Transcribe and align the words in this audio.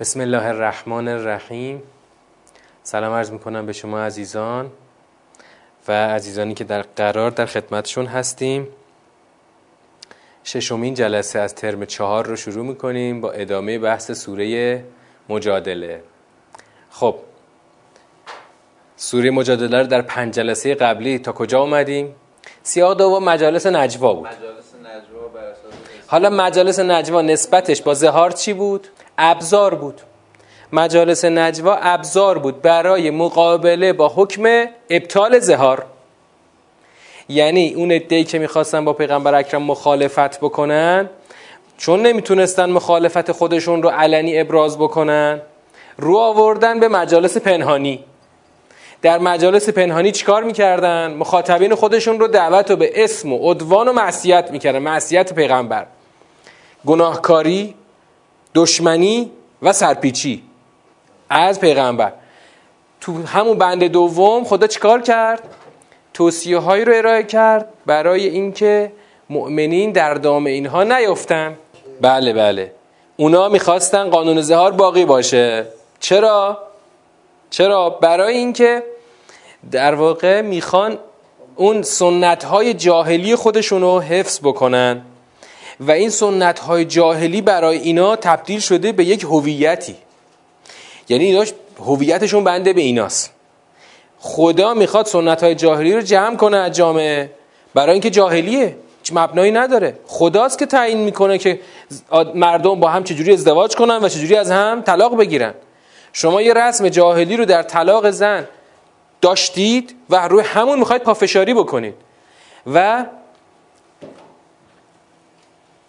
بسم 0.00 0.20
الله 0.20 0.46
الرحمن 0.46 1.08
الرحیم 1.08 1.82
سلام 2.82 3.12
عرض 3.12 3.30
می‌کنم 3.30 3.66
به 3.66 3.72
شما 3.72 4.00
عزیزان 4.00 4.70
و 5.88 5.92
عزیزانی 5.92 6.54
که 6.54 6.64
در 6.64 6.82
قرار 6.82 7.30
در 7.30 7.46
خدمتشون 7.46 8.06
هستیم 8.06 8.68
ششمین 10.44 10.94
جلسه 10.94 11.38
از 11.38 11.54
ترم 11.54 11.84
چهار 11.84 12.26
رو 12.26 12.36
شروع 12.36 12.66
می‌کنیم 12.66 13.20
با 13.20 13.32
ادامه 13.32 13.78
بحث 13.78 14.10
سوره 14.10 14.84
مجادله 15.28 16.02
خب 16.90 17.14
سوره 18.96 19.30
مجادله 19.30 19.80
رو 19.80 19.86
در 19.86 20.02
پنج 20.02 20.34
جلسه 20.34 20.74
قبلی 20.74 21.18
تا 21.18 21.32
کجا 21.32 21.60
اومدیم؟ 21.60 22.14
سیاه 22.62 22.94
دوم 22.94 23.24
مجالس 23.24 23.66
نجوا 23.66 24.14
بود 24.14 24.28
حالا 26.06 26.30
مجالس 26.30 26.78
نجوا 26.78 27.22
نسبتش 27.22 27.82
با 27.82 27.94
زهار 27.94 28.30
چی 28.30 28.52
بود؟ 28.52 28.88
ابزار 29.18 29.74
بود. 29.74 30.00
مجالس 30.72 31.24
نجوا 31.24 31.74
ابزار 31.74 32.38
بود 32.38 32.62
برای 32.62 33.10
مقابله 33.10 33.92
با 33.92 34.08
حکم 34.08 34.64
ابطال 34.90 35.38
زهار. 35.38 35.84
یعنی 37.28 37.74
اون 37.74 37.92
ادهی 37.92 38.24
که 38.24 38.38
می‌خواستن 38.38 38.84
با 38.84 38.92
پیغمبر 38.92 39.34
اکرم 39.34 39.62
مخالفت 39.62 40.40
بکنن 40.40 41.10
چون 41.76 42.02
نمی‌تونستن 42.02 42.70
مخالفت 42.70 43.32
خودشون 43.32 43.82
رو 43.82 43.88
علنی 43.88 44.40
ابراز 44.40 44.78
بکنن 44.78 45.40
رو 45.98 46.16
آوردن 46.16 46.80
به 46.80 46.88
مجالس 46.88 47.36
پنهانی. 47.36 48.04
در 49.02 49.18
مجالس 49.18 49.68
پنهانی 49.68 50.12
چیکار 50.12 50.42
می‌کردن؟ 50.42 51.14
مخاطبین 51.14 51.74
خودشون 51.74 52.20
رو 52.20 52.28
دعوت 52.28 52.70
و 52.70 52.76
به 52.76 53.04
اسم 53.04 53.32
و 53.32 53.50
عدوان 53.50 53.88
و 53.88 53.92
معصیت 53.92 54.50
می‌کردن 54.50 54.78
معصیت 54.78 55.32
پیغمبر. 55.32 55.86
گناهکاری 56.86 57.74
دشمنی 58.54 59.30
و 59.62 59.72
سرپیچی. 59.72 60.42
از 61.30 61.60
پیغمبر. 61.60 62.12
تو 63.00 63.26
همون 63.26 63.58
بند 63.58 63.84
دوم 63.84 64.44
خدا 64.44 64.66
چیکار 64.66 65.02
کرد؟ 65.02 65.42
توصیه 66.14 66.58
هایی 66.58 66.84
رو 66.84 66.92
ارائه 66.96 67.22
کرد 67.22 67.68
برای 67.86 68.28
اینکه 68.28 68.92
مؤمنین 69.30 69.92
در 69.92 70.14
دام 70.14 70.46
اینها 70.46 70.84
نیفتن 70.84 71.56
بله 72.00 72.32
بله. 72.32 72.72
اونا 73.16 73.48
می‌خواستن 73.48 74.10
قانون 74.10 74.40
زهار 74.40 74.72
باقی 74.72 75.04
باشه. 75.04 75.66
چرا؟ 76.00 76.58
چرا؟ 77.50 77.90
برای 77.90 78.36
اینکه 78.36 78.82
در 79.70 79.94
واقع 79.94 80.40
می‌خوان 80.40 80.98
اون 81.56 81.82
سنت 81.82 82.44
های 82.44 82.74
جاهلی 82.74 83.36
خودشون 83.36 83.82
رو 83.82 84.00
حفظ 84.00 84.40
بکنن. 84.40 85.02
و 85.80 85.90
این 85.90 86.10
سنت 86.10 86.58
های 86.58 86.84
جاهلی 86.84 87.42
برای 87.42 87.78
اینا 87.78 88.16
تبدیل 88.16 88.60
شده 88.60 88.92
به 88.92 89.04
یک 89.04 89.22
هویتی. 89.22 89.96
یعنی 91.08 91.24
اینا 91.24 91.44
هویتشون 91.78 92.44
بنده 92.44 92.72
به 92.72 92.80
ایناست. 92.80 93.30
خدا 94.18 94.74
می‌خواد 94.74 95.06
سنت 95.06 95.42
های 95.42 95.54
جاهلی 95.54 95.92
رو 95.94 96.00
جمع 96.00 96.36
کنه 96.36 96.56
از 96.56 96.72
جامعه. 96.72 97.30
برای 97.74 97.92
اینکه 97.92 98.10
جاهلیه. 98.10 98.76
مبنایی 99.12 99.52
نداره. 99.52 99.98
خداست 100.06 100.58
که 100.58 100.66
تعیین 100.66 100.98
می‌کنه 100.98 101.38
که 101.38 101.60
مردم 102.34 102.80
با 102.80 102.88
هم 102.88 103.04
چجوری 103.04 103.32
ازدواج 103.32 103.76
کنن 103.76 103.96
و 103.96 104.08
چجوری 104.08 104.36
از 104.36 104.50
هم 104.50 104.82
طلاق 104.82 105.16
بگیرن. 105.16 105.54
شما 106.12 106.42
یه 106.42 106.54
رسم 106.54 106.88
جاهلی 106.88 107.36
رو 107.36 107.44
در 107.44 107.62
طلاق 107.62 108.10
زن 108.10 108.48
داشتید 109.20 109.94
و 110.10 110.28
روی 110.28 110.42
همون 110.42 110.78
می‌خواید 110.78 111.02
پافشاری 111.02 111.54
بکنید. 111.54 111.94
و 112.74 113.04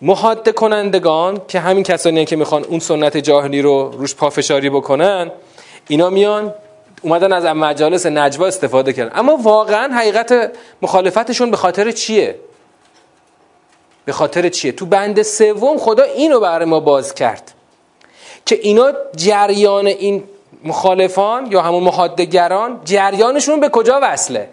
محاده 0.03 0.51
کنندگان 0.51 1.41
که 1.47 1.59
همین 1.59 1.83
کسانی 1.83 2.25
که 2.25 2.35
می‌خوان 2.35 2.63
اون 2.63 2.79
سنت 2.79 3.17
جاهلی 3.17 3.61
رو 3.61 3.91
روش 3.91 4.15
پافشاری 4.15 4.69
بکنن 4.69 5.31
اینا 5.87 6.09
میان 6.09 6.53
اومدن 7.01 7.33
از 7.33 7.45
مجالس 7.45 8.05
نجوا 8.05 8.47
استفاده 8.47 8.93
کردن. 8.93 9.19
اما 9.19 9.37
واقعا 9.37 9.93
حقیقت 9.93 10.51
مخالفتشون 10.81 11.51
به 11.51 11.57
خاطر 11.57 11.91
چیه؟ 11.91 12.39
به 14.05 14.11
خاطر 14.11 14.49
چیه؟ 14.49 14.71
تو 14.71 14.85
بند 14.85 15.21
سوم 15.21 15.77
خدا 15.77 16.03
اینو 16.03 16.39
برای 16.39 16.65
ما 16.65 16.79
باز 16.79 17.13
کرد 17.13 17.53
که 18.45 18.59
اینا 18.61 18.91
جریان 19.15 19.87
این 19.87 20.23
مخالفان 20.63 21.51
یا 21.51 21.61
همون 21.61 21.83
محادگران 21.83 22.81
جریانشون 22.85 23.59
به 23.59 23.69
کجا 23.69 23.99
وصله؟ 24.03 24.49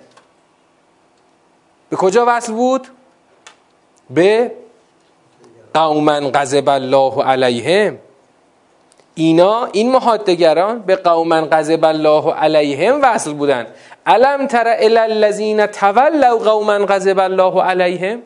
به 1.90 1.96
کجا 1.96 2.24
وصل 2.28 2.52
بود؟ 2.52 2.86
به 4.10 4.52
قوما 5.74 6.20
غضب 6.34 6.68
الله 6.68 7.24
علیهم. 7.24 7.98
اینا 9.14 9.68
این 9.72 9.92
محادگران 9.92 10.78
به 10.78 10.96
قوما 10.96 11.40
غضب 11.40 11.84
الله 11.84 12.32
علیهم 12.32 13.00
وصل 13.02 13.32
بودن 13.32 13.66
الم 14.06 14.46
تر 14.46 14.64
الی 14.68 14.98
الذین 14.98 15.66
تولوا 15.66 16.38
قوما 16.38 16.72
غضب 16.72 17.18
الله 17.18 17.62
علیهم؟ 17.62 18.22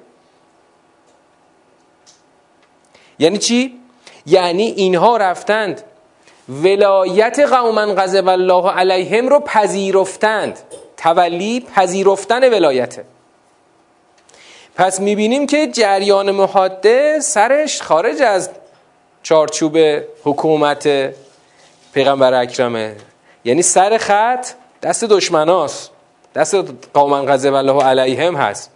یعنی 3.18 3.38
چی؟ 3.38 3.80
یعنی 4.26 4.62
اینها 4.62 5.16
رفتند 5.16 5.82
ولایت 6.48 7.40
قوما 7.40 7.86
غضب 7.86 8.28
الله 8.28 8.70
علیهم 8.70 9.28
رو 9.28 9.40
پذیرفتند. 9.40 10.58
تولی 10.96 11.60
پذیرفتن 11.60 12.48
ولایته. 12.54 13.04
پس 14.76 15.00
می‌بینیم 15.00 15.46
که 15.46 15.66
جریان 15.66 16.30
محاده 16.30 17.20
سرش 17.20 17.82
خارج 17.82 18.22
از 18.22 18.50
چارچوب 19.22 19.78
حکومت 20.24 20.88
پیغمبر 21.92 22.34
اکرمه. 22.34 22.96
یعنی 23.44 23.62
سر 23.62 23.98
خط 23.98 24.46
دست 24.82 25.04
دشمناست. 25.04 25.90
دست 26.34 26.56
قوما 26.94 27.22
غضب 27.22 27.54
الله 27.54 27.82
علیهم 27.82 28.36
هست. 28.36 28.70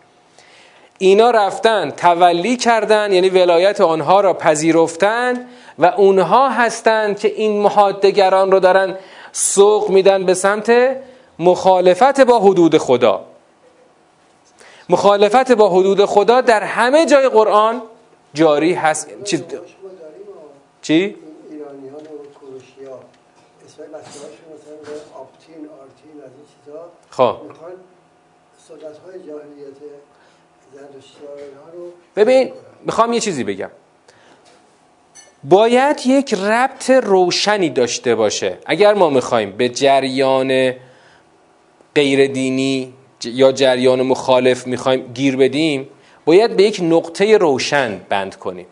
اینا 0.99 1.31
رفتن 1.31 1.91
تولی 1.91 2.57
کردن 2.57 3.13
یعنی 3.13 3.29
ولایت 3.29 3.81
آنها 3.81 4.21
را 4.21 4.35
پذیرفتن 4.35 5.47
و 5.79 5.87
اونها 5.87 6.49
هستند 6.49 7.19
که 7.19 7.29
این 7.29 7.61
محادگران 7.61 8.53
رو 8.53 8.61
دارن 8.61 8.97
سوق 9.33 9.91
میدن 9.91 10.25
به 10.25 10.35
سمت 10.35 10.97
مخالفت 11.39 12.21
با 12.21 12.39
حدود 12.39 12.79
خدا. 12.79 13.25
مخالفت 14.89 15.53
با 15.53 15.69
حدود 15.69 16.05
خدا 16.05 16.41
در 16.41 16.63
همه 16.63 17.07
جای 17.07 17.29
قرآن 17.29 17.83
جاری 18.35 18.75
هست. 18.75 19.25
چی؟ 19.25 19.45
چی؟ 20.83 21.17
خب. 27.11 27.37
ببین 32.17 32.53
می‌خوام 32.85 33.13
یه 33.13 33.21
چیزی 33.21 33.45
بگم. 33.45 33.71
باید 35.45 36.07
یک 36.07 36.35
ربط 36.35 36.91
روشنی 36.91 37.71
داشته 37.71 38.15
باشه. 38.15 38.59
اگر 38.67 38.95
ما 38.95 39.11
می‌خوایم 39.11 39.57
به 39.57 39.69
جریان 39.69 40.75
غیر 41.95 42.27
دینی 42.27 42.95
یا 43.25 43.53
جریان 43.53 44.03
مخالف 44.03 44.67
می‌خوایم 44.67 45.11
گیر 45.15 45.37
بدیم 45.37 45.89
باید 46.25 46.57
به 46.57 46.63
یک 46.63 46.81
نقطه 46.83 47.39
روشن 47.39 48.01
بند 48.09 48.37
کنیم. 48.37 48.67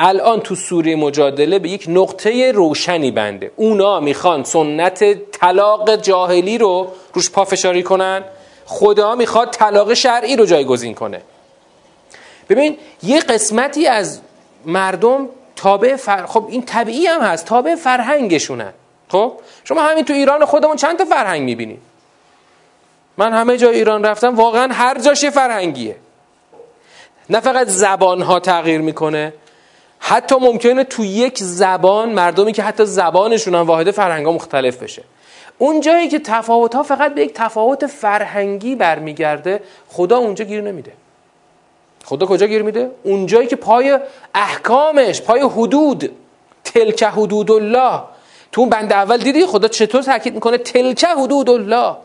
الان 0.00 0.40
تو 0.40 0.54
سوره 0.54 0.96
مجادله 0.96 1.58
به 1.58 1.68
یک 1.68 1.84
نقطه 1.88 2.52
روشنی 2.52 3.10
بنده. 3.10 3.50
اونا 3.56 4.00
می‌خوان 4.00 4.44
سنت 4.44 5.30
طلاق 5.30 5.96
جاهلی 5.96 6.58
رو 6.58 6.88
روش 7.12 7.30
پافشاری 7.30 7.82
کنن. 7.82 8.22
خدا 8.66 9.14
می‌خواد 9.14 9.50
طلاق 9.50 9.94
شرعی 9.94 10.36
رو 10.36 10.46
جایگزین 10.46 10.94
کنه. 10.94 11.20
ببین 12.48 12.76
یه 13.02 13.20
قسمتی 13.20 13.86
از 13.86 14.20
مردم 14.66 15.28
تابع 15.56 15.96
فر... 15.96 16.26
خب 16.26 16.46
این 16.48 16.62
طبیعی 16.62 17.06
هم 17.06 17.20
هست 17.20 17.46
تابع 17.46 17.74
فرهنگشونن 17.74 18.72
خب 19.08 19.32
شما 19.64 19.82
همین 19.82 20.04
تو 20.04 20.12
ایران 20.12 20.44
خودمون 20.44 20.76
چند 20.76 20.98
تا 20.98 21.04
فرهنگ 21.04 21.42
می‌بینید 21.42 21.78
من 23.16 23.32
همه 23.32 23.56
جای 23.56 23.74
ایران 23.74 24.04
رفتم 24.04 24.36
واقعا 24.36 24.72
هر 24.72 24.98
جاش 24.98 25.24
فرهنگیه. 25.24 25.96
نه 27.30 27.40
فقط 27.40 27.66
زبان 27.68 28.22
ها 28.22 28.40
تغییر 28.40 28.80
می‌کنه 28.80 29.32
حتی 29.98 30.34
ممکنه 30.34 30.84
تو 30.84 31.04
یک 31.04 31.38
زبان 31.38 32.08
مردمی 32.08 32.52
که 32.52 32.62
حتی 32.62 32.84
زبانشون 32.84 33.54
هم 33.54 33.66
واحد 33.66 33.90
فرهنگ 33.90 34.26
ها 34.26 34.32
مختلف 34.32 34.82
بشه. 34.82 35.02
اون 35.58 35.80
جایی 35.80 36.08
که 36.08 36.18
تفاوت 36.18 36.74
ها 36.74 36.82
فقط 36.82 37.14
به 37.14 37.22
یک 37.22 37.32
تفاوت 37.34 37.86
فرهنگی 37.86 38.74
برمیگرده 38.74 39.62
خدا 39.88 40.18
اونجا 40.18 40.44
گیر 40.44 40.60
نمیده. 40.60 40.92
خدا 42.04 42.26
کجا 42.26 42.46
گیر 42.46 42.62
میده؟ 42.62 42.90
اون 43.02 43.26
جایی 43.26 43.46
که 43.46 43.56
پای 43.56 43.98
احکامش 44.34 45.22
پای 45.22 45.40
حدود 45.40 46.10
تلک 46.64 47.02
حدود 47.02 47.50
الله. 47.50 48.00
تو 48.52 48.60
اون 48.60 48.70
بند 48.70 48.92
اول 48.92 49.16
دیدی 49.16 49.46
خدا 49.46 49.68
چطور 49.68 50.02
تاکید 50.02 50.34
می‌کنه؟ 50.34 50.58
تلک 50.58 51.04
حدود 51.04 51.50
الله. 51.50 51.96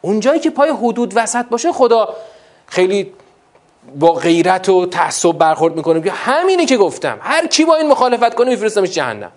اون 0.00 0.20
جایی 0.20 0.40
که 0.40 0.50
پای 0.50 0.70
حدود 0.70 1.12
وسط 1.16 1.44
باشه 1.44 1.72
خدا 1.72 2.08
خیلی 2.66 3.12
با 3.98 4.12
غیرت 4.12 4.68
و 4.68 4.86
تعصب 4.86 5.32
برخورد 5.32 5.76
می‌کنه. 5.76 6.00
که 6.00 6.10
همینه 6.10 6.66
که 6.66 6.76
گفتم. 6.76 7.18
هر 7.20 7.46
کی 7.46 7.64
با 7.64 7.76
این 7.76 7.88
مخالفت 7.88 8.34
کنه 8.34 8.50
میفرستمش 8.50 8.90
جهنم. 8.90 9.32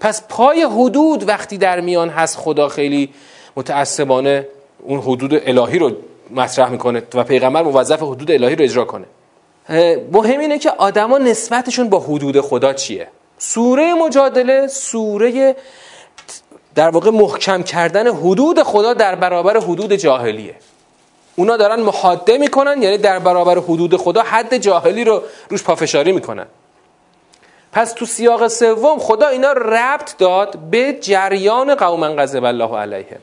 پس 0.00 0.22
پای 0.28 0.62
حدود 0.62 1.28
وقتی 1.28 1.58
در 1.58 1.80
میان 1.80 2.08
هست 2.08 2.36
خدا 2.36 2.68
خیلی 2.68 3.10
متعصبانه 3.56 4.46
اون 4.82 5.00
حدود 5.00 5.34
الهی 5.34 5.78
رو 5.78 5.92
مطرح 6.30 6.70
می‌کنه 6.70 7.02
و 7.14 7.24
پیغمبر 7.24 7.62
موظف 7.62 8.02
حدود 8.02 8.30
الهی 8.30 8.56
رو 8.56 8.64
اجرا 8.64 8.84
کنه. 8.84 9.06
مهم 10.12 10.40
اینه 10.40 10.58
که 10.58 10.70
آدما 10.70 11.18
نسبتشون 11.18 11.88
با 11.88 12.00
حدود 12.00 12.40
خدا 12.40 12.72
چیه؟ 12.72 13.08
سوره 13.38 13.94
مجادله 13.94 14.66
سوره 14.66 15.56
در 16.74 16.88
واقع 16.90 17.10
محکم 17.10 17.62
کردن 17.62 18.06
حدود 18.06 18.62
خدا 18.62 18.94
در 18.94 19.14
برابر 19.14 19.58
حدود 19.58 19.92
جاهلیه. 19.92 20.54
اونا 21.36 21.56
دارن 21.56 21.80
محاده 21.80 22.38
می‌کنن 22.38 22.82
یعنی 22.82 22.98
در 22.98 23.18
برابر 23.18 23.58
حدود 23.58 23.96
خدا 23.96 24.22
حد 24.22 24.58
جاهلی 24.58 25.04
رو 25.04 25.22
روش 25.48 25.62
پافشاری 25.62 26.12
می‌کنن. 26.12 26.46
پس 27.72 27.92
تو 27.92 28.06
سیاق 28.06 28.48
سوم 28.48 28.98
خدا 28.98 29.28
اینا 29.28 29.52
ربط 29.52 30.16
داد 30.16 30.58
به 30.58 30.92
جریان 31.00 31.74
قوم 31.74 32.08
غضب 32.16 32.44
الله 32.44 32.76
علیه. 32.76 33.18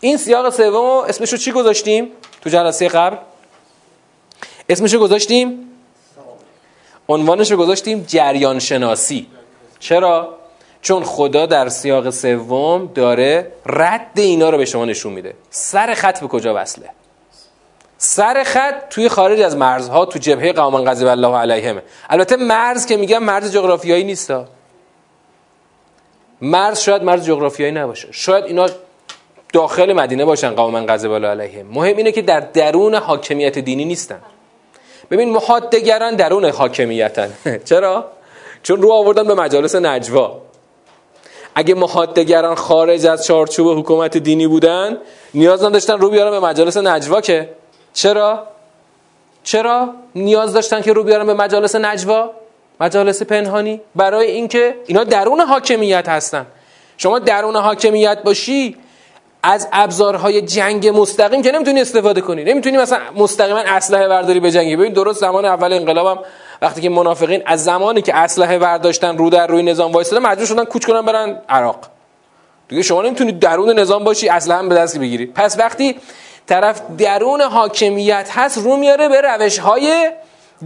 این 0.00 0.16
سیاق 0.16 0.50
سوم 0.50 1.04
اسمشو 1.08 1.36
چی 1.36 1.52
گذاشتیم 1.52 2.08
تو 2.40 2.50
جلسه 2.50 2.88
قبل؟ 2.88 3.16
اسمشو 4.68 4.98
گذاشتیم؟ 4.98 5.68
عنوانشو 7.08 7.56
گذاشتیم 7.56 8.04
جریان 8.08 8.58
شناسی 8.58 9.26
چرا؟ 9.80 10.38
چون 10.82 11.04
خدا 11.04 11.46
در 11.46 11.68
سیاق 11.68 12.10
سوم 12.10 12.90
داره 12.94 13.52
رد 13.66 14.10
اینا 14.14 14.50
رو 14.50 14.58
به 14.58 14.64
شما 14.64 14.84
نشون 14.84 15.12
میده. 15.12 15.34
سر 15.50 15.94
خط 15.94 16.20
به 16.20 16.28
کجا 16.28 16.54
وصله؟ 16.56 16.88
سر 17.98 18.42
خط 18.44 18.88
توی 18.90 19.08
خارج 19.08 19.40
از 19.40 19.56
مرزها 19.56 20.04
تو 20.04 20.18
جبهه 20.18 20.52
قوم 20.52 20.84
غضب 20.84 21.06
الله 21.06 21.36
علیهم. 21.36 21.82
البته 22.10 22.36
مرز 22.36 22.86
که 22.86 22.96
میگم 22.96 23.22
مرز 23.22 23.52
جغرافیایی 23.52 24.04
نیستا. 24.04 24.46
مرز 26.40 26.80
شاید 26.80 27.02
مرز 27.02 27.24
جغرافیایی 27.24 27.72
نباشه. 27.72 28.08
شاید 28.10 28.44
اینا 28.44 28.66
داخل 29.52 29.92
مدینه 29.92 30.24
باشن 30.24 30.50
قوم 30.50 30.86
غضب 30.86 31.10
الله 31.10 31.28
علیهم. 31.28 31.66
مهم 31.66 31.96
اینه 31.96 32.12
که 32.12 32.22
در 32.22 32.40
درون 32.40 32.94
حاکمیت 32.94 33.58
دینی 33.58 33.84
نیستن. 33.84 34.20
ببین 35.10 35.30
محادگران 35.30 36.16
درون 36.16 36.44
حاکمیتن. 36.44 37.32
چرا؟ 37.68 38.04
چون 38.62 38.82
رو 38.82 38.92
آوردن 38.92 39.24
به 39.24 39.34
مجالس 39.34 39.74
نجوا. 39.74 40.42
اگه 41.54 41.74
محادگران 41.74 42.54
خارج 42.54 43.06
از 43.06 43.24
چارچوب 43.26 43.78
حکومت 43.78 44.16
دینی 44.16 44.46
بودن 44.46 44.98
نیاز 45.34 45.64
نداشتن 45.64 45.98
رو 45.98 46.10
بیارن 46.10 46.30
به 46.30 46.40
مجالس 46.40 46.76
نجوا 46.76 47.20
که. 47.20 47.48
چرا؟ 47.94 48.46
چرا 49.44 49.90
نیاز 50.14 50.52
داشتن 50.52 50.80
که 50.80 50.92
رو 50.92 51.04
بیارن 51.04 51.26
به 51.26 51.34
مجالس 51.34 51.76
نجوا؟ 51.76 52.30
مجالس 52.80 53.22
پنهانی؟ 53.22 53.80
برای 53.96 54.30
اینکه 54.30 54.74
اینا 54.86 55.04
درون 55.04 55.40
حاکمیت 55.40 56.08
هستن. 56.08 56.46
شما 56.96 57.18
درون 57.18 57.56
حاکمیت 57.56 58.22
باشی 58.22 58.76
از 59.42 59.68
ابزارهای 59.72 60.42
جنگ 60.42 60.88
مستقیم 60.88 61.42
که 61.42 61.52
نمی‌تونی 61.52 61.80
استفاده 61.80 62.20
کنی. 62.20 62.44
نمی‌تونی 62.44 62.78
مثلا 62.78 62.98
مستقیما 63.16 63.58
اسلحه 63.58 64.08
برداری 64.08 64.40
به 64.40 64.50
جنگی. 64.50 64.76
ببین 64.76 64.92
درست 64.92 65.20
زمان 65.20 65.44
اول 65.44 65.72
انقلابم 65.72 66.22
وقتی 66.62 66.80
که 66.80 66.88
منافقین 66.88 67.42
از 67.46 67.64
زمانی 67.64 68.02
که 68.02 68.16
اسلحه 68.16 68.58
برداشتن 68.58 69.18
رو 69.18 69.30
در 69.30 69.46
روی 69.46 69.62
نظام 69.62 69.92
وایسادن 69.92 70.22
مجبور 70.22 70.46
شدن 70.46 70.64
کوچ 70.64 70.86
کنن 70.86 71.02
برن 71.02 71.38
عراق. 71.48 71.76
دیگه 72.68 72.82
شما 72.82 73.02
نمی‌تونید 73.02 73.38
درون 73.38 73.78
نظام 73.78 74.04
باشی 74.04 74.28
اسلحه 74.28 74.58
هم 74.58 74.68
به 74.68 74.74
دست 74.74 74.98
بگیری. 74.98 75.26
پس 75.26 75.58
وقتی 75.58 75.96
طرف 76.46 76.82
درون 76.98 77.40
حاکمیت 77.40 78.30
هست 78.32 78.58
رو 78.58 78.76
میاره 78.76 79.08
به 79.08 79.20
روش 79.20 79.58
های 79.58 80.10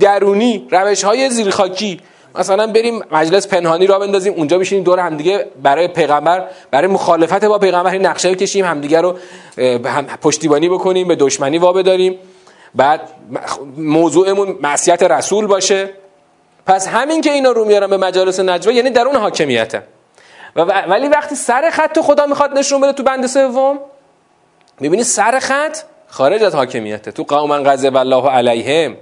درونی 0.01 0.69
روش 0.71 1.05
های 1.05 1.31
زیرخاکی. 1.31 2.01
مثلا 2.35 2.67
بریم 2.67 3.03
مجلس 3.13 3.49
پنهانی 3.49 3.87
را 3.87 3.99
بندازیم 3.99 4.33
اونجا 4.33 4.59
بشینیم 4.59 4.85
دور 4.85 5.01
همدیگه 5.01 5.47
برای 5.63 5.89
پیغمبر 5.89 6.47
برای 6.71 6.87
مخالفت 6.87 7.45
با 7.45 7.59
پیغمبر 7.59 7.99
نقشه 7.99 8.35
کشیم 8.35 8.65
همدیگه 8.65 9.01
رو 9.01 9.17
پشتیبانی 10.23 10.69
بکنیم 10.69 11.09
به 11.09 11.17
دشمنی 11.17 11.59
وابداریم. 11.59 12.19
بعد 12.77 13.01
موضوعمون 13.77 14.59
معصیت 14.61 15.03
رسول 15.03 15.47
باشه. 15.47 15.91
پس 16.67 16.89
همین 16.89 17.21
که 17.21 17.33
اینا 17.33 17.51
رو 17.53 17.65
میارن 17.65 17.87
به 17.87 17.97
مجالس 17.97 18.41
نجوا 18.41 18.73
یعنی 18.73 18.91
درون 18.91 19.17
حاکمیته. 19.17 19.83
ولی 20.89 21.09
وقتی 21.09 21.35
سر 21.35 21.71
خط 21.71 22.01
خدا 22.01 22.27
می‌خواد 22.27 22.59
نشون 22.59 22.81
بده 22.81 22.93
تو 22.93 23.03
بند 23.03 23.27
سوم 23.27 23.79
می‌بینی 24.81 25.05
سر 25.05 25.39
خط 25.39 25.79
خارج 26.09 26.43
از 26.43 26.55
حاکمیته. 26.55 27.13
تو 27.13 27.23
قوم 27.23 27.63
غضب 27.63 27.97
الله 27.97 28.31
علیهم. 28.31 28.97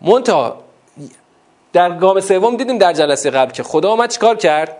منتها 0.00 0.62
در 1.72 1.90
گام 1.90 2.20
سوم 2.20 2.56
دیدیم 2.56 2.78
در 2.78 2.92
جلسه 2.92 3.30
قبل 3.30 3.52
که 3.52 3.62
خدا 3.62 3.90
آمد 3.90 4.10
چیکار 4.10 4.36
کرد؟ 4.36 4.76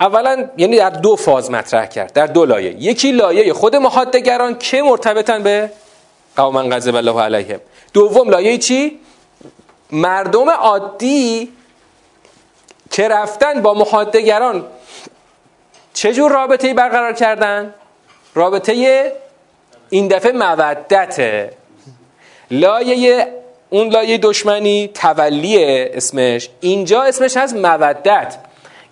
اولا 0.00 0.48
یعنی 0.56 0.76
در 0.76 0.90
دو 0.90 1.16
فاز 1.16 1.50
مطرح 1.50 1.86
کرد 1.86 2.12
در 2.12 2.26
دو 2.26 2.44
لایه. 2.44 2.74
یکی 2.82 3.12
لایه 3.12 3.52
خود 3.52 3.76
محادگران 3.76 4.58
که 4.58 4.82
مرتبطن 4.82 5.42
به 5.42 5.70
قوم 6.36 6.74
غضب 6.74 6.94
الله 6.94 7.22
علیهم. 7.22 7.60
دوم 7.92 8.30
لایه 8.30 8.58
چی؟ 8.58 9.00
مردم 9.92 10.50
عادی 10.50 11.52
که 12.90 13.08
رفتن 13.08 13.62
با 13.62 13.74
محادگران 13.74 14.66
چه 15.94 16.12
جور 16.12 16.32
رابطه‌ای 16.32 16.74
برقرار 16.74 17.12
کردن؟ 17.12 17.74
رابطه 18.34 19.12
این 19.90 20.08
دفعه 20.08 20.32
مودته. 20.32 21.52
لایه 22.50 23.34
اون 23.70 23.88
لایه 23.88 24.18
دشمنی 24.18 24.90
تولیه 24.94 25.90
اسمش. 25.94 26.48
اینجا 26.60 27.02
اسمش 27.02 27.36
هست 27.36 27.56
مودت. 27.56 28.38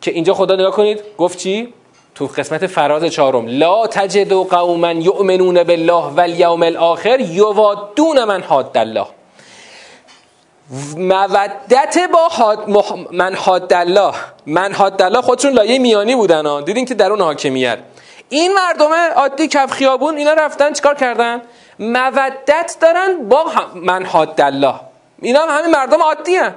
که 0.00 0.11
اینجا 0.11 0.34
خدا 0.34 0.55
نگاه 0.55 0.70
کنید. 0.70 1.00
گفت 1.19 1.38
چی؟ 1.38 1.75
تو 2.19 2.26
قسمت 2.26 2.67
فراز 2.67 3.05
چهارم. 3.05 3.47
لا 3.47 3.87
تجد 3.87 4.32
قوما 4.32 4.93
یؤمنون 4.93 5.62
بالله 5.62 6.05
والیوم 6.05 6.62
الاخر 6.62 7.20
یوادون 7.20 8.25
من 8.25 8.43
حاد 8.43 8.79
الله. 8.79 9.06
مودت 10.97 11.99
با 12.12 12.29
حاد 12.29 12.69
من 13.11 13.35
حاد 13.35 13.73
الله. 13.73 14.15
من 14.47 14.73
حاد 14.73 15.03
الله 15.03 15.23
خودشون 15.23 15.53
لایه 15.53 15.79
میانی 15.79 16.15
بودن 16.15 16.47
ها. 16.47 16.61
دیدین 16.61 16.85
که 16.85 16.94
در 16.94 17.11
اون 17.11 17.20
حاکمیت. 17.20 17.79
این 18.29 18.55
مردم 18.55 18.93
عادی 19.17 19.49
کف 19.49 19.70
خیابون 19.70 20.17
اینا 20.17 20.32
رفتن 20.32 20.73
چیکار 20.73 20.94
کردن؟ 20.94 21.43
مودت 21.79 22.76
دارن 22.81 23.29
با 23.29 23.44
من 23.75 24.05
حاد 24.05 24.41
الله. 24.41 24.75
اینا 25.23 25.41
هم 25.41 25.59
همین 25.59 25.70
مردم 25.70 26.03
عادی 26.03 26.37
هن. 26.37 26.55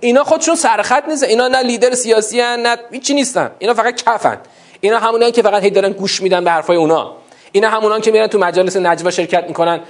اینا 0.00 0.24
خودشون 0.24 0.54
سرخط 0.54 1.08
نیستن. 1.08 1.26
اینا 1.26 1.48
نه 1.48 1.62
لیدر 1.62 1.94
سیاسی 1.94 2.40
هن 2.40 2.60
نه 2.60 2.76
هیچی 2.90 3.14
نیستن. 3.14 3.50
اینا 3.58 3.74
فقط 3.74 4.02
کفن. 4.02 4.38
اینا 4.80 4.98
همونایی 4.98 5.32
که 5.32 5.42
فقط 5.42 5.62
هی 5.62 5.70
دارن 5.70 5.92
گوش 5.92 6.22
میدن 6.22 6.44
به 6.44 6.50
حرفای 6.50 6.76
اونا. 6.76 7.12
اینا 7.52 7.68
همونان 7.68 8.00
که 8.00 8.10
میرن 8.10 8.26
تو 8.26 8.38
مجالس 8.38 8.76
نجوا 8.76 9.10
شرکت 9.10 9.44
می‌کنن 9.44 9.80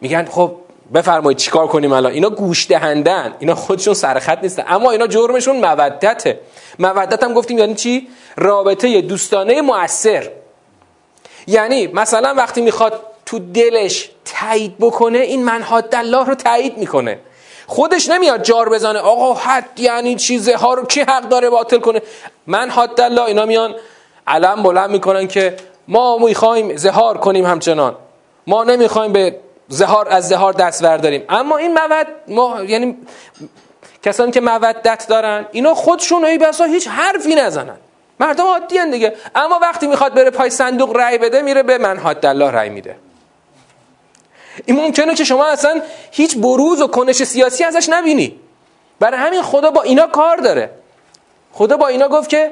میگن 0.00 0.24
خب 0.24 0.54
بفرمایید 0.94 1.38
چیکار 1.38 1.66
کنیم 1.66 1.92
الان؟ 1.92 2.12
اینا 2.12 2.30
گوش 2.30 2.66
دهندن. 2.68 3.34
اینا 3.38 3.54
خودشون 3.54 3.94
سرخط 3.94 4.42
نیستن. 4.42 4.64
اما 4.68 4.90
اینا 4.90 5.06
جرمشون 5.06 5.56
مودته 5.56 6.40
مودت 6.78 7.22
هم 7.24 7.34
گفتیم 7.34 7.58
یعنی 7.58 7.74
چی؟ 7.74 8.08
رابطه 8.36 9.00
دوستانه 9.00 9.62
مؤثر. 9.62 10.30
یعنی 11.46 11.86
مثلا 11.86 12.34
وقتی 12.34 12.60
می‌خواد 12.60 13.00
تو 13.26 13.38
دلش 13.38 14.10
تایید 14.24 14.78
بکنه 14.78 15.18
این 15.18 15.44
منحاد 15.44 15.94
الله 15.94 16.24
رو 16.24 16.34
تایید 16.34 16.78
می‌کنه. 16.78 17.18
خودش 17.66 18.08
نمیاد 18.08 18.42
جار 18.42 18.68
بزنه. 18.68 18.98
آقا 18.98 19.34
حد 19.34 19.80
یعنی 19.80 20.16
چیزه؟ 20.16 20.56
ها 20.56 20.74
رو 20.74 20.86
کی 20.86 21.00
حق 21.00 21.28
داره 21.28 21.50
باطل 21.50 21.78
کنه؟ 21.78 22.02
من 22.46 22.70
حد 22.70 23.00
الله 23.00 23.22
اینا 23.22 23.44
میان 23.44 23.74
علم 24.26 24.62
بلند 24.62 24.90
می‌کنن 24.90 25.26
که 25.26 25.56
ما 25.88 26.18
می‌خوایم 26.18 26.76
زهار 26.76 27.18
کنیم 27.18 27.46
همچنان. 27.46 27.96
ما 28.46 28.64
نمی‌خوایم 28.64 29.12
به 29.12 29.36
زهار 29.68 30.08
از 30.08 30.28
زهار 30.28 30.52
دست 30.52 30.82
برداریم. 30.82 31.24
اما 31.28 31.56
این 31.56 31.72
مود 31.74 32.06
ما 32.28 32.62
یعنی 32.62 32.96
کسانی 34.02 34.30
که 34.30 34.40
مودت 34.40 35.06
دارن 35.08 35.46
اینا 35.52 35.74
خودشون 35.74 36.24
ای 36.24 36.38
بسا 36.38 36.64
هیچ 36.64 36.88
حرفی 36.88 37.34
نزنن. 37.34 37.76
مردم 38.20 38.44
عادی 38.44 38.90
دیگه. 38.90 39.14
اما 39.34 39.58
وقتی 39.62 39.86
می‌خواد 39.86 40.14
بره 40.14 40.30
پای 40.30 40.50
صندوق 40.50 40.96
رأی 40.96 41.18
بده 41.18 41.42
میره 41.42 41.62
به 41.62 41.78
من 41.78 42.16
الله 42.22 42.50
رأی 42.50 42.68
میده. 42.68 42.96
این 44.64 44.76
ممکنه 44.76 45.14
که 45.14 45.24
شما 45.24 45.46
اصلا 45.46 45.80
هیچ 46.10 46.36
بروز 46.36 46.80
و 46.80 46.86
کنش 46.86 47.22
سیاسی 47.22 47.64
ازش 47.64 47.88
نبینی. 47.88 48.40
برای 49.00 49.20
همین 49.20 49.42
خدا 49.42 49.70
با 49.70 49.82
اینا 49.82 50.06
کار 50.06 50.36
داره. 50.36 50.70
خدا 51.52 51.76
با 51.76 51.88
اینا 51.88 52.08
گفت 52.08 52.28
که 52.28 52.50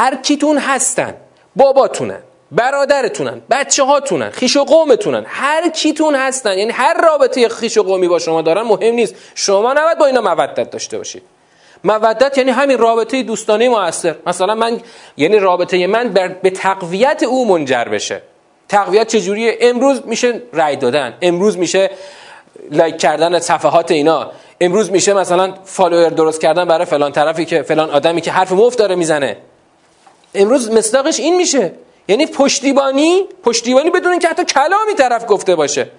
هر 0.00 0.16
کیتون 0.16 0.58
هستن 0.58 1.14
باباتونن 1.56 2.22
برادرتونن 2.52 3.40
بچه 3.50 3.84
هاتونن 3.84 4.30
خویش 4.30 4.56
و 4.56 4.64
قومتونن 4.64 5.24
هر 5.28 5.68
کیتون 5.68 6.14
هستن. 6.14 6.58
یعنی 6.58 6.72
هر 6.72 7.00
رابطه 7.02 7.48
خویش 7.48 7.78
و 7.78 7.82
قومی 7.82 8.08
با 8.08 8.18
شما 8.18 8.42
دارن 8.42 8.62
مهم 8.62 8.94
نیست. 8.94 9.14
شما 9.34 9.72
نباید 9.72 9.98
با 9.98 10.06
اینا 10.06 10.20
مودت 10.20 10.70
داشته 10.70 10.98
باشید. 10.98 11.22
مودت 11.84 12.38
یعنی 12.38 12.50
همین 12.50 12.78
رابطه 12.78 13.22
دوستانه 13.22 13.68
موثر. 13.68 14.14
مثلا 14.26 14.54
من 14.54 14.80
یعنی 15.16 15.38
رابطه 15.38 15.86
من 15.86 16.08
به 16.42 16.50
تقویت 16.50 17.22
او 17.22 17.48
منجر 17.48 17.84
بشه. 17.84 18.22
تقویت 18.68 19.06
چجوریه؟ 19.08 19.58
امروز 19.60 20.02
میشه 20.06 20.42
رای 20.52 20.76
دادن. 20.76 21.14
امروز 21.22 21.58
میشه 21.58 21.90
like 22.70 22.98
کردن 22.98 23.38
صفحات 23.38 23.90
اینا. 23.90 24.30
امروز 24.60 24.90
میشه 24.90 25.14
مثلا 25.14 25.54
follower 25.64 26.08
درست 26.08 26.40
کردن 26.40 26.64
برای 26.64 26.84
فلان 26.84 27.12
طرفی 27.12 27.44
که 27.44 27.62
فلان 27.62 27.90
آدمی 27.90 28.20
که 28.20 28.32
حرف 28.32 28.52
مفت 28.52 28.78
داره 28.78 28.94
می‌زنه. 28.94 29.36
امروز 30.34 30.70
مصداقش 30.70 31.20
این 31.20 31.36
میشه. 31.36 31.72
یعنی 32.08 32.26
پشتیبانی 32.26 33.24
پشتیبانی 33.42 33.90
بدون 33.90 34.10
اینکه 34.10 34.28
حتی 34.28 34.44
کلامی 34.44 34.94
طرف 34.94 35.24
گفته 35.28 35.54
باشه. 35.54 35.90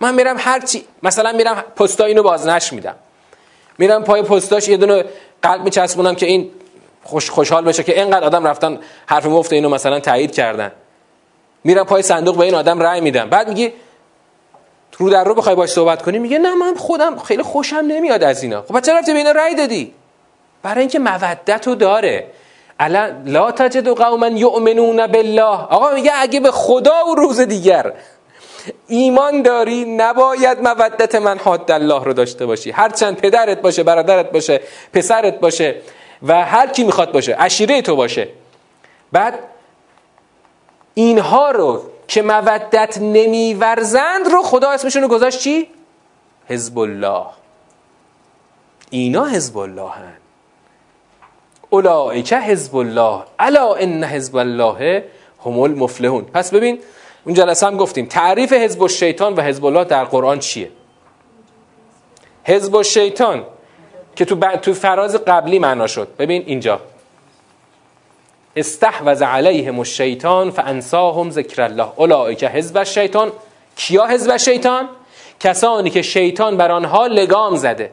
من 0.00 0.14
میرم 0.14 0.36
هر 0.38 0.60
چی 0.60 0.84
مثلا 1.02 1.32
میرم 1.32 1.64
پستا 1.76 2.04
اینو 2.04 2.22
بازنش 2.22 2.72
میدم. 2.72 2.94
میرم 3.78 4.04
پای 4.04 4.22
پستاش 4.22 4.68
یه 4.68 4.76
دونه 4.76 5.04
قلب 5.42 5.64
میچسبونم 5.64 6.14
که 6.14 6.26
این 6.26 6.50
خوش 7.04 7.30
خوشحال 7.30 7.64
بشه 7.64 7.82
که 7.82 8.00
اینقدر 8.02 8.24
آدم 8.24 8.46
رفتن 8.46 8.78
حرف 9.06 9.26
مفت 9.26 9.52
اینو 9.52 9.68
مثلا 9.68 10.00
تایید 10.00 10.32
کردن. 10.32 10.72
میرم 11.64 11.84
پای 11.84 12.02
صندوق 12.02 12.36
به 12.36 12.44
این 12.44 12.54
آدم 12.54 12.80
رأی 12.80 13.00
میدم. 13.00 13.30
بعد 13.30 13.48
میگی 13.48 13.72
رو 14.98 15.10
در 15.10 15.24
رو 15.24 15.34
بخوای 15.34 15.54
باش 15.54 15.70
صحبت 15.70 16.02
کنی؟ 16.02 16.18
میگه 16.18 16.38
نه 16.38 16.54
من 16.54 16.74
خودم 16.74 17.18
خیلی 17.18 17.42
خوشم 17.42 17.76
نمیاد 17.76 18.22
از 18.22 18.42
اینا. 18.42 18.62
خب 18.62 18.80
چرا 18.80 18.98
رفتی 18.98 19.12
به 19.12 19.18
اینا 19.18 19.30
رأی 19.30 19.54
دادی؟ 19.54 19.92
برای 20.62 20.80
اینکه 20.80 20.98
مودت 20.98 21.66
رو 21.66 21.74
داره. 21.74 22.26
الا 22.80 23.22
لا 23.24 23.50
تجد 23.50 23.88
قوما 23.88 24.28
یؤمنون 24.28 25.06
بالله. 25.06 25.42
آقا 25.42 25.90
میگه 25.90 26.12
اگه 26.14 26.40
به 26.40 26.50
خدا 26.50 27.06
و 27.06 27.14
روز 27.14 27.40
دیگر 27.40 27.92
ایمان 28.88 29.42
داری 29.42 29.84
نباید 29.84 30.68
مودت 30.68 31.14
من 31.14 31.38
حد 31.38 31.70
الله 31.70 32.04
رو 32.04 32.12
داشته 32.12 32.46
باشی. 32.46 32.70
هرچند 32.70 33.16
پدرت 33.16 33.62
باشه 33.62 33.82
برادرت 33.82 34.30
باشه 34.30 34.60
پسرت 34.92 35.40
باشه 35.40 35.76
و 36.22 36.44
هر 36.44 36.66
کی 36.66 36.84
می‌خواد 36.84 37.12
باشه 37.12 37.34
عشیره 37.34 37.82
تو 37.82 37.96
باشه. 37.96 38.28
بعد 39.12 39.38
اینها 40.94 41.50
رو 41.50 41.82
که 42.08 42.22
مودت 42.22 42.98
نمیورزند 42.98 44.26
رو 44.26 44.42
خدا 44.42 44.70
اسمشون 44.70 45.02
رو 45.02 45.08
گذاشت 45.08 45.40
چی؟ 45.40 45.70
حزب 46.48 46.78
الله. 46.78 47.26
اینا 48.90 49.24
حزب 49.24 49.58
الله 49.58 49.90
هن. 49.90 50.25
اولئک 51.70 52.32
حزب 52.32 52.76
الله 52.76 53.22
الا 53.38 53.74
ان 53.74 54.04
حزب 54.04 54.36
الله 54.36 55.04
هم 55.46 55.60
المفلحون. 55.60 56.24
پس 56.24 56.54
ببین 56.54 56.78
اون 57.24 57.34
جلسه 57.34 57.66
هم 57.66 57.76
گفتیم 57.76 58.06
تعریف 58.06 58.52
حزب 58.52 58.82
الشیطان 58.82 59.34
و 59.34 59.40
حزب 59.40 59.64
الله 59.64 59.84
در 59.84 60.04
قرآن 60.04 60.38
چیه؟ 60.38 60.70
حزب 62.44 62.76
الشیطان 62.76 63.44
که 64.16 64.24
تو, 64.24 64.56
تو 64.56 64.74
فراز 64.74 65.16
قبلی 65.16 65.58
معنا 65.58 65.86
شد. 65.86 66.08
ببین 66.18 66.42
اینجا. 66.46 66.80
استحوذ 68.56 69.22
علیهم 69.22 69.78
الشیطان 69.78 70.50
فانساهم 70.50 71.30
ذکر 71.30 71.62
الله. 71.62 71.88
اولئک 71.96 72.44
حزب 72.44 72.76
الشیطان. 72.76 73.32
کیا 73.76 74.06
حزب 74.06 74.30
الشیطان؟ 74.30 74.88
کسانی 75.40 75.90
که 75.90 76.02
شیطان 76.02 76.56
بر 76.56 76.72
آنها 76.72 77.06
لگام 77.06 77.56
زده. 77.56 77.90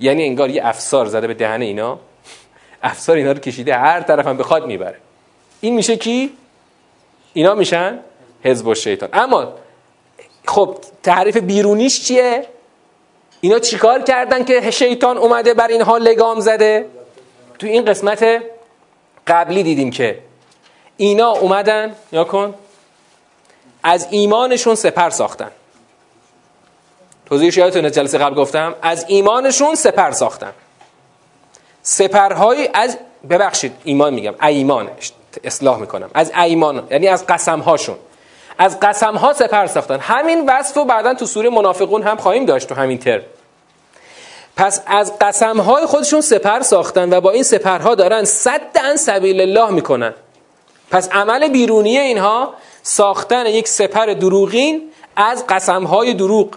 یعنی 0.00 0.24
انگار 0.24 0.50
یه 0.50 0.66
افسار 0.66 1.06
زده 1.06 1.26
به 1.26 1.34
دهن 1.34 1.62
اینا. 1.62 1.98
افسار 2.82 3.16
اینا 3.16 3.32
رو 3.32 3.38
کشیده 3.38 3.76
هر 3.76 4.00
طرف 4.00 4.26
هم 4.26 4.36
بخواد 4.36 4.66
می‌بره. 4.66 4.96
این 5.60 5.74
میشه 5.74 5.96
کی؟ 5.96 6.32
اینا 7.32 7.54
میشن 7.54 7.98
حزب 8.44 8.68
الشیطان. 8.68 9.08
اما 9.12 9.52
خب 10.46 10.78
تعریف 11.02 11.36
بیرونیش 11.36 12.04
چیه؟ 12.04 12.46
اینا 13.40 13.58
چیکار 13.58 14.02
کردن 14.02 14.44
که 14.44 14.70
شیطان 14.70 15.16
اومده 15.16 15.54
بر 15.54 15.68
اینها 15.68 15.98
لگام 15.98 16.40
زده؟ 16.40 16.86
تو 17.58 17.66
این 17.66 17.84
قسمت 17.84 18.42
قبلی 19.26 19.62
دیدیم 19.62 19.90
که 19.90 20.18
اینا 20.96 21.30
اومدن 21.30 21.96
یا 22.12 22.24
کن 22.24 22.54
از 23.82 24.06
ایمانشون 24.10 24.74
سپر 24.74 25.10
ساختن. 25.10 25.50
توضیحش 27.26 27.56
یادتونه 27.56 27.90
جلسه 27.90 28.18
قبل 28.18 28.34
گفتم 28.34 28.74
از 28.82 29.04
ایمانشون 29.08 29.74
سپر 29.74 30.10
ساختن. 30.10 30.52
سپرهای 31.82 32.68
از 32.74 32.98
ببخشید 33.30 33.72
ایمان 33.84 34.14
میگم 34.14 34.34
ایمان 34.42 34.88
اصلاح 35.44 35.78
می‌کنم. 35.78 36.10
از 36.14 36.32
ایمان 36.44 36.86
یعنی 36.90 37.08
از 37.08 37.26
قسم 37.26 37.60
هاشون 37.60 37.96
از 38.58 38.80
قسم 38.80 39.16
ها 39.16 39.32
سپر 39.32 39.66
ساختن. 39.66 39.98
همین 39.98 40.46
وصف 40.48 40.76
رو 40.76 40.84
بعدا 40.84 41.14
تو 41.14 41.26
سوره 41.26 41.50
منافقون 41.50 42.02
هم 42.02 42.16
خواهیم 42.16 42.44
داشت 42.44 42.68
تو 42.68 42.74
همین 42.74 42.98
تر 42.98 43.22
پس 44.56 44.82
از 44.86 45.18
قسم 45.18 45.60
های 45.60 45.86
خودشون 45.86 46.20
سپر 46.20 46.60
ساختن 46.60 47.12
و 47.12 47.20
با 47.20 47.30
این 47.30 47.42
سپرها 47.42 47.94
دارن 47.94 48.24
صد 48.24 48.60
ان 48.84 48.96
سبیل 48.96 49.40
الله 49.40 49.70
می‌کنن. 49.70 50.14
پس 50.90 51.08
عمل 51.12 51.48
بیرونی 51.48 51.98
اینها 51.98 52.54
ساختن 52.82 53.46
یک 53.46 53.68
سپر 53.68 54.06
دروغین 54.06 54.82
از 55.16 55.46
قسم 55.46 55.84
های 55.84 56.14
دروغ. 56.14 56.48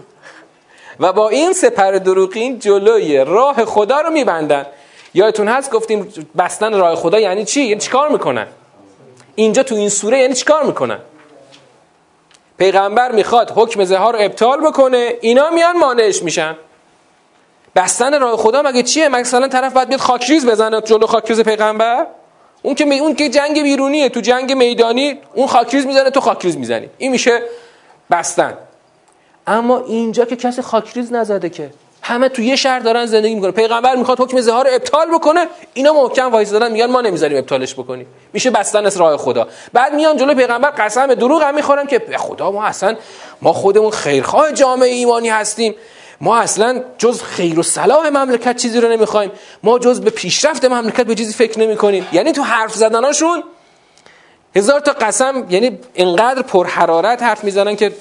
و 1.00 1.14
با 1.14 1.30
این 1.30 1.54
سپر 1.54 1.92
دروغین 1.92 2.60
جلوی 2.60 3.18
راه 3.18 3.66
خدا 3.66 4.02
رو 4.02 4.10
میبندن. 4.10 4.66
یادتون 5.16 5.48
هست 5.48 5.72
گفتیم 5.72 6.14
بستن 6.38 6.74
راه 6.74 6.96
خدا 6.96 7.20
یعنی 7.20 7.46
چی؟ 7.46 7.62
یعنی 7.62 7.82
چیکار 7.82 8.10
می‌کنن؟ 8.10 8.48
اینجا 9.36 9.64
تو 9.64 9.76
این 9.76 9.90
سوره 9.90 10.20
یعنی 10.20 10.34
چیکار 10.34 10.64
می‌کنن؟ 10.64 11.00
پیغمبر 12.58 13.12
می‌خواد 13.12 13.52
حکم 13.56 13.86
زهار 13.86 14.14
رو 14.14 14.20
ابطال 14.22 14.62
بکنه 14.62 15.14
اینا 15.22 15.50
میان 15.50 15.78
مانعش 15.78 16.24
میشن 16.24 16.56
بستن 17.76 18.20
راه 18.20 18.38
خدا 18.38 18.62
مگه 18.62 18.84
چیه 18.84 19.10
مثلا 19.10 19.48
طرف 19.48 19.74
باید 19.74 19.88
بیاد 19.88 20.00
خاکریز 20.00 20.46
بزنه 20.46 20.82
جلو 20.82 21.08
خاکریز 21.08 21.40
پیغمبر 21.40 22.08
اون 22.62 22.76
که 22.76 22.84
اون 22.84 23.16
که 23.16 23.30
جنگ 23.30 23.64
بیرونیه 23.64 24.10
تو 24.10 24.20
جنگ 24.20 24.54
میدانی 24.54 25.20
اون 25.34 25.48
خاکریز 25.48 25.86
می‌زنه 25.86 26.10
تو 26.10 26.22
خاکریز 26.22 26.58
می‌زنی 26.58 26.90
این 26.98 27.12
میشه 27.12 27.42
بستن 28.12 28.58
اما 29.48 29.80
اینجا 29.80 30.26
که 30.26 30.36
کسی 30.36 30.62
خاکریز 30.62 31.14
نزده 31.14 31.50
که 31.50 31.70
همه 32.08 32.30
تو 32.30 32.42
یه 32.42 32.56
شهر 32.56 32.80
دارن 32.80 33.06
زندگی 33.06 33.36
می‌کنه 33.36 33.52
پیغمبر 33.52 33.96
می‌خواد 33.96 34.20
حکم 34.20 34.42
زهار 34.42 34.68
ابطال 34.72 35.08
بکنه 35.14 35.48
اینا 35.74 35.94
محکم 35.94 36.32
وایسادن 36.32 36.72
میگن 36.72 36.86
ما 36.86 37.02
نمی‌ذاریم 37.02 37.38
ابطالش 37.38 37.74
بکنیم. 37.74 38.08
میشه 38.34 38.50
بستن 38.50 38.86
از 38.86 38.98
راه 38.98 39.18
خدا. 39.18 39.48
بعد 39.74 39.94
میان 39.94 40.18
جلو 40.18 40.36
پیغمبر 40.36 40.70
قسم 40.70 41.14
دروغ 41.14 41.44
هم 41.44 41.56
می‌خورن 41.56 41.88
که 41.88 42.00
به 42.00 42.18
خدا 42.18 42.52
ما 42.52 42.66
اصلا 42.66 42.96
ما 43.42 43.54
خودمون 43.54 43.92
خیرخواه 43.92 44.52
جامعه 44.52 44.90
ایمانی 44.90 45.30
هستیم. 45.30 45.76
ما 46.22 46.38
اصلا 46.38 46.84
جز 46.98 47.22
خیر 47.22 47.60
و 47.60 47.64
صلاح 47.64 48.10
مملکت 48.10 48.58
چیزی 48.58 48.82
رو 48.82 48.90
نمی‌خوایم. 48.90 49.32
ما 49.64 49.80
جز 49.80 50.02
به 50.02 50.10
پیشرفت 50.10 50.66
مملکت 50.66 51.06
به 51.06 51.16
چیزی 51.16 51.34
فکر 51.34 51.60
نمی 51.60 51.76
کنیم 51.76 52.08
یعنی 52.12 52.32
تو 52.32 52.42
حرف 52.42 52.74
زدناشون 52.74 53.44
هزار 54.56 54.80
تا 54.80 54.92
قسم 54.92 55.46
یعنی 55.50 55.80
انقدر 55.96 56.42
پر 56.42 56.68
حرارت 56.68 57.24
حرف 57.24 57.44
می‌زنن 57.44 57.76
که 57.76 57.92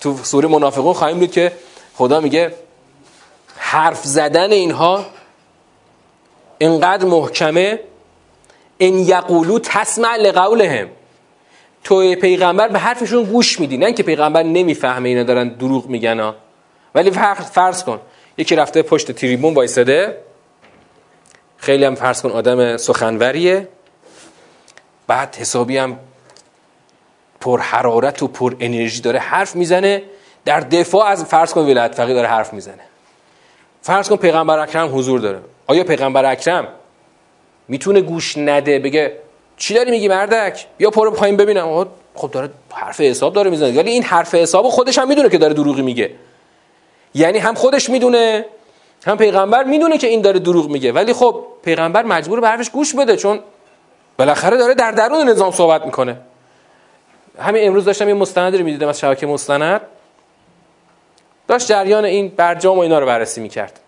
تو 0.00 0.16
سوره 0.22 0.48
منافقون 0.48 0.92
خواهیم 0.92 1.18
دید 1.18 1.32
که 1.32 1.52
خدا 1.94 2.20
میگه 2.20 2.54
حرف 3.56 4.04
زدن 4.04 4.52
اینها 4.52 5.06
انقدر 6.60 7.04
محکمه 7.04 7.80
ان 8.80 8.98
یقولو 8.98 9.58
تسمع 9.58 10.16
لقولهم. 10.16 10.88
تو 11.84 12.14
پیغمبر 12.14 12.68
به 12.68 12.78
حرفشون 12.78 13.24
گوش 13.24 13.60
میدی. 13.60 13.76
نه 13.76 13.92
که 13.92 14.02
پیغمبر 14.02 14.42
نمی‌فهمه 14.42 15.08
اینا 15.08 15.22
دارن 15.22 15.48
دروغ 15.48 15.86
میگن 15.86 16.20
ها. 16.20 16.34
ولی 16.94 17.10
فرض 17.52 17.84
کن 17.84 18.00
یکی 18.38 18.56
رفته 18.56 18.82
پشت 18.82 19.12
تریبون 19.12 19.54
وایساده. 19.54 20.18
خیلی 21.56 21.84
هم 21.84 21.94
فرض 21.94 22.22
کن 22.22 22.30
آدم 22.30 22.76
سخنوریه. 22.76 23.68
بعد 25.06 25.36
حسابی 25.36 25.78
هم 25.78 25.98
پر 27.40 27.60
حرارت 27.60 28.22
و 28.22 28.28
پر 28.28 28.56
انرژی 28.60 29.00
داره 29.00 29.18
حرف 29.18 29.56
می‌زنه. 29.56 30.02
در 30.44 30.60
دفاع 30.60 31.06
از 31.06 31.24
فرض 31.24 31.52
کن 31.52 31.60
ولایت 31.60 31.94
فقیه 31.94 32.14
داره 32.14 32.28
حرف 32.28 32.52
می‌زنه. 32.52 32.82
فرض 33.82 34.08
کن 34.08 34.16
پیغمبر 34.16 34.58
اکرم 34.58 34.98
حضور 34.98 35.20
داره. 35.20 35.38
آیا 35.66 35.84
پیغمبر 35.84 36.24
اکرم 36.24 36.68
می‌تونه 37.68 38.00
گوش 38.00 38.38
نده 38.38 38.78
بگه 38.78 39.12
چی 39.56 39.74
داری 39.74 39.90
میگی 39.90 40.08
مردک؟ 40.08 40.66
بیا 40.76 40.90
پرو 40.90 41.10
پایین 41.10 41.36
ببینم. 41.36 41.86
خب 42.14 42.30
داره 42.30 42.50
حرف 42.72 43.00
حساب 43.00 43.32
داره 43.32 43.50
می‌زنه. 43.50 43.78
ولی 43.78 43.90
این 43.90 44.02
حرف 44.02 44.34
حساب 44.34 44.68
خودش 44.68 44.98
هم 44.98 45.08
می‌دونه 45.08 45.28
که 45.28 45.38
داره 45.38 45.54
دروغی 45.54 45.82
میگه. 45.82 46.10
یعنی 47.14 47.38
هم 47.38 47.54
خودش 47.54 47.90
می‌دونه 47.90 48.44
هم 49.06 49.16
پیغمبر 49.16 49.64
می‌دونه 49.64 49.98
که 49.98 50.06
این 50.06 50.20
داره 50.22 50.38
دروغ 50.38 50.70
میگه. 50.70 50.92
ولی 50.92 51.12
خب 51.12 51.44
پیغمبر 51.62 52.02
مجبور 52.02 52.40
به 52.40 52.48
حرفش 52.48 52.70
گوش 52.70 52.94
بده 52.94 53.16
چون 53.16 53.40
بالاخره 54.18 54.56
داره 54.56 54.74
در 54.74 54.90
درون 54.90 55.28
نظام 55.28 55.50
صحبت 55.50 55.84
می‌کنه. 55.84 56.16
همین 57.38 57.66
امروز 57.66 57.84
داشتم 57.84 58.08
یه 58.08 58.14
مستند 58.14 58.56
رو 58.56 58.64
می‌دیدم 58.64 58.88
از 58.88 59.00
شبکه 59.00 59.26
مستند. 59.26 59.80
داشت 61.48 61.68
جریان 61.68 62.04
این 62.04 62.28
برجام 62.28 62.78
و 62.78 62.80
اینا 62.80 62.98
رو 62.98 63.06
بررسی 63.06 63.40
می‌کرد. 63.40 63.80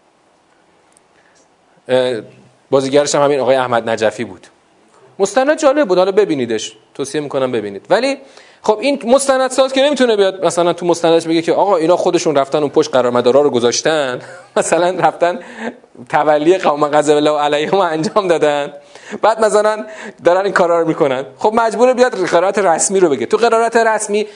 بازیگرش 2.71 3.15
هم 3.15 3.23
همین 3.23 3.41
آقای 3.41 3.57
احمد 3.57 3.91
نجفی 3.91 4.25
بود. 4.25 4.47
مستند 5.19 5.59
جالب 5.59 5.89
بود. 5.89 5.99
حالا 5.99 6.13
ببینیدش. 6.13 6.77
توصیه 6.95 7.21
می‌کنم 7.21 7.53
ببینید. 7.53 7.87
ولی 7.91 8.17
خب 8.63 8.79
این 8.81 9.03
مستند 9.05 9.51
ساز 9.51 9.73
که 9.73 9.83
نمی‌تونه 9.83 10.17
بیاد 10.17 10.45
مثلا 10.45 10.73
تو 10.73 10.87
مستندش 10.87 11.27
بگه 11.27 11.43
که 11.43 11.53
آقا 11.53 11.77
اینا 11.77 11.97
خودشون 11.97 12.37
رفتن 12.37 12.59
اون 12.59 12.71
پشت 12.71 12.91
قرارمدارا 12.91 13.41
رو 13.41 13.51
گذاشتن. 13.51 14.19
مثلا 14.57 14.91
رفتن 14.91 15.39
تولی 16.09 16.59
قوم 16.59 16.89
غضب 16.89 17.17
الله 17.17 17.41
علیهم 17.41 17.79
انجام 17.79 18.29
دادن. 18.29 18.73
بعد 19.23 19.45
مثلا 19.45 19.87
دارن 20.25 20.45
این 20.45 20.53
کارا 20.53 20.81
رو 20.81 20.89
می‌کنن. 20.89 21.25
خب 21.39 21.53
مجبوره 21.55 21.95
بیاد 21.95 22.27
قرارات 22.27 22.59
رسمی 22.59 23.01
رو 23.01 23.09
بگه. 23.09 23.27
تو 23.27 23.37
قرارات 23.37 23.77
رسمی 23.77 24.27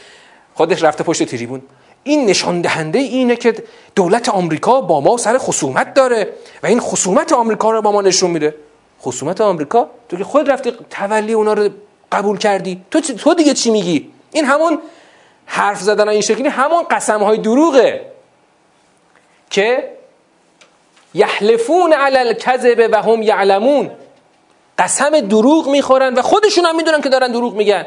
خودش 0.54 0.82
رفته 0.82 1.04
پشت 1.04 1.22
تریبون. 1.22 1.62
این 2.08 2.26
نشان 2.26 2.60
دهنده 2.60 2.98
اینه 2.98 3.36
که 3.36 3.54
دولت 3.94 4.28
آمریکا 4.28 4.80
با 4.80 5.00
ما 5.00 5.16
سر 5.16 5.38
خصومت 5.38 5.94
داره 5.94 6.28
و 6.62 6.66
این 6.66 6.80
خصومت 6.80 7.32
آمریکا 7.32 7.70
رو 7.70 7.82
با 7.82 7.92
ما 7.92 8.02
نشون 8.02 8.30
میده. 8.30 8.54
خصومت 9.02 9.40
آمریکا؟ 9.40 9.90
تو 10.08 10.16
که 10.16 10.24
خود 10.24 10.50
رفتی 10.50 10.72
تولی 10.90 11.32
اونا 11.32 11.52
رو 11.52 11.68
قبول 12.12 12.38
کردی. 12.38 12.82
تو 12.90 13.00
تو 13.00 13.34
دیگه 13.34 13.54
چی 13.54 13.70
میگی؟ 13.70 14.10
این 14.32 14.44
همون 14.44 14.78
حرف 15.46 15.80
زدن 15.80 16.08
این 16.08 16.20
شکلی 16.20 16.48
همون 16.48 16.82
قسم 16.90 17.22
های 17.22 17.38
دروغه 17.38 18.00
که 19.50 19.92
یحلفون 21.14 21.92
علی 21.92 22.16
الکذب 22.16 22.88
و 22.92 23.02
هم 23.02 23.22
یعلمون. 23.22 23.90
قسم 24.78 25.20
دروغ 25.20 25.68
می‌خورن 25.68 26.14
و 26.14 26.22
خودشون 26.22 26.64
هم 26.64 26.76
می‌دونن 26.76 27.00
که 27.00 27.08
دارن 27.08 27.32
دروغ 27.32 27.54
میگن. 27.54 27.86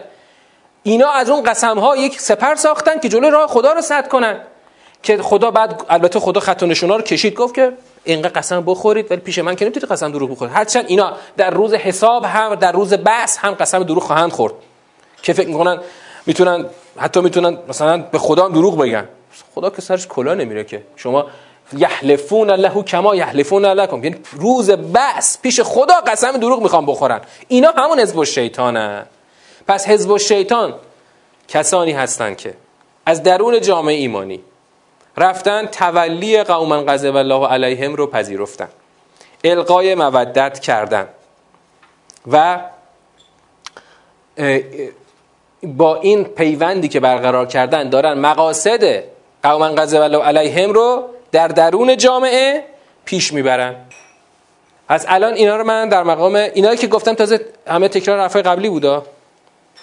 اینا 0.83 1.09
از 1.09 1.29
اون 1.29 1.43
قسم 1.43 1.79
ها 1.79 1.95
یک 1.95 2.21
سپر 2.21 2.55
ساختن 2.55 2.99
که 2.99 3.09
جلوی 3.09 3.31
راه 3.31 3.47
خدا 3.47 3.73
رو 3.73 3.81
سد 3.81 4.07
کنن. 4.07 4.39
که 5.03 5.17
خدا 5.17 5.51
بعد 5.51 5.85
البته 5.89 6.19
خدا 6.19 6.39
خط 6.39 6.63
و 6.63 6.65
نشونا 6.65 6.95
رو 6.95 7.01
کشید 7.01 7.35
گفت 7.35 7.55
که 7.55 7.73
اینقدر 8.03 8.29
قسم 8.29 8.63
بخورید 8.65 9.11
ولی 9.11 9.21
پیش 9.21 9.39
من 9.39 9.55
که 9.55 9.65
نمی‌تونید 9.65 9.91
قسم 9.91 10.11
دروغ 10.11 10.31
بخورید. 10.31 10.55
هرچند 10.55 10.85
اینا 10.87 11.13
در 11.37 11.49
روز 11.49 11.73
حساب 11.73 12.25
هم 12.25 12.55
در 12.55 12.71
روز 12.71 12.93
بحث 12.93 13.37
هم 13.37 13.51
قسم 13.51 13.83
دروغ 13.83 14.03
خواهند 14.03 14.31
خورد. 14.31 14.53
که 15.23 15.33
فکر 15.33 15.47
می‌کنن 15.47 15.79
می‌تونن 16.25 16.65
حتی 16.97 17.21
می‌تونن 17.21 17.57
مثلا 17.67 17.97
به 17.97 18.19
خدا 18.19 18.45
هم 18.45 18.53
دروغ 18.53 18.77
بگن. 18.77 19.07
خدا 19.55 19.69
که 19.69 19.81
سرش 19.81 20.07
کلا 20.07 20.33
نمیره 20.33 20.63
که. 20.63 20.83
شما 20.95 21.25
یحلفون 21.77 22.51
له 22.51 22.83
کما 22.83 23.15
یحلفون 23.15 23.65
لکم. 23.65 24.03
یعنی 24.03 24.15
روز 24.31 24.71
بس 24.71 25.37
پیش 25.41 25.61
خدا 25.61 25.93
قسم 26.07 26.31
دروغ 26.31 26.61
می‌خوام 26.61 26.85
بخورن. 26.85 27.21
اینا 27.47 27.71
همون 27.77 27.99
حزب 27.99 28.19
الشیطانه 28.19 29.05
پس 29.67 29.87
حزب 29.87 30.11
الشیطان 30.11 30.73
کسانی 31.47 31.91
هستند 31.91 32.37
که 32.37 32.53
از 33.05 33.23
درون 33.23 33.61
جامعه 33.61 33.95
ایمانی 33.95 34.43
رفتن 35.17 35.65
تولی 35.65 36.43
قوما 36.43 36.83
غضب 36.83 37.15
الله 37.15 37.47
علیهم 37.47 37.95
رو 37.95 38.07
پذیرفتن 38.07 38.69
القای 39.43 39.95
مودت 39.95 40.59
کردن 40.59 41.07
و 42.31 42.59
با 45.63 45.95
این 45.95 46.23
پیوندی 46.23 46.87
که 46.87 46.99
برقرار 46.99 47.45
کردن 47.45 47.89
دارن 47.89 48.13
مقاصد 48.13 49.03
قوما 49.43 49.67
غضب 49.67 50.01
الله 50.01 50.23
علیهم 50.23 50.73
رو 50.73 51.09
در 51.31 51.47
درون 51.47 51.97
جامعه 51.97 52.63
پیش 53.05 53.33
می‌برن. 53.33 53.75
از 54.87 55.05
الان 55.09 55.33
اینا 55.33 55.57
رو 55.57 55.63
من 55.63 55.89
در 55.89 56.03
مقام 56.03 56.35
اینا 56.35 56.75
که 56.75 56.87
گفتم 56.87 57.13
تازه 57.13 57.45
همه 57.67 57.87
تکرار 57.87 58.17
رفع 58.17 58.41
قبلی 58.41 58.69
بودا. 58.69 59.03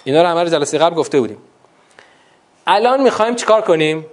اینا 0.05 0.23
رو 0.23 0.29
همه 0.29 0.43
رو 0.43 0.49
جلسه 0.49 0.79
قبل 0.79 0.95
گفته 0.95 1.21
بودیم. 1.21 1.39
الان 2.67 3.03
می‌خوایم 3.03 3.35
چیکار 3.35 3.61
کنیم؟ 3.61 4.07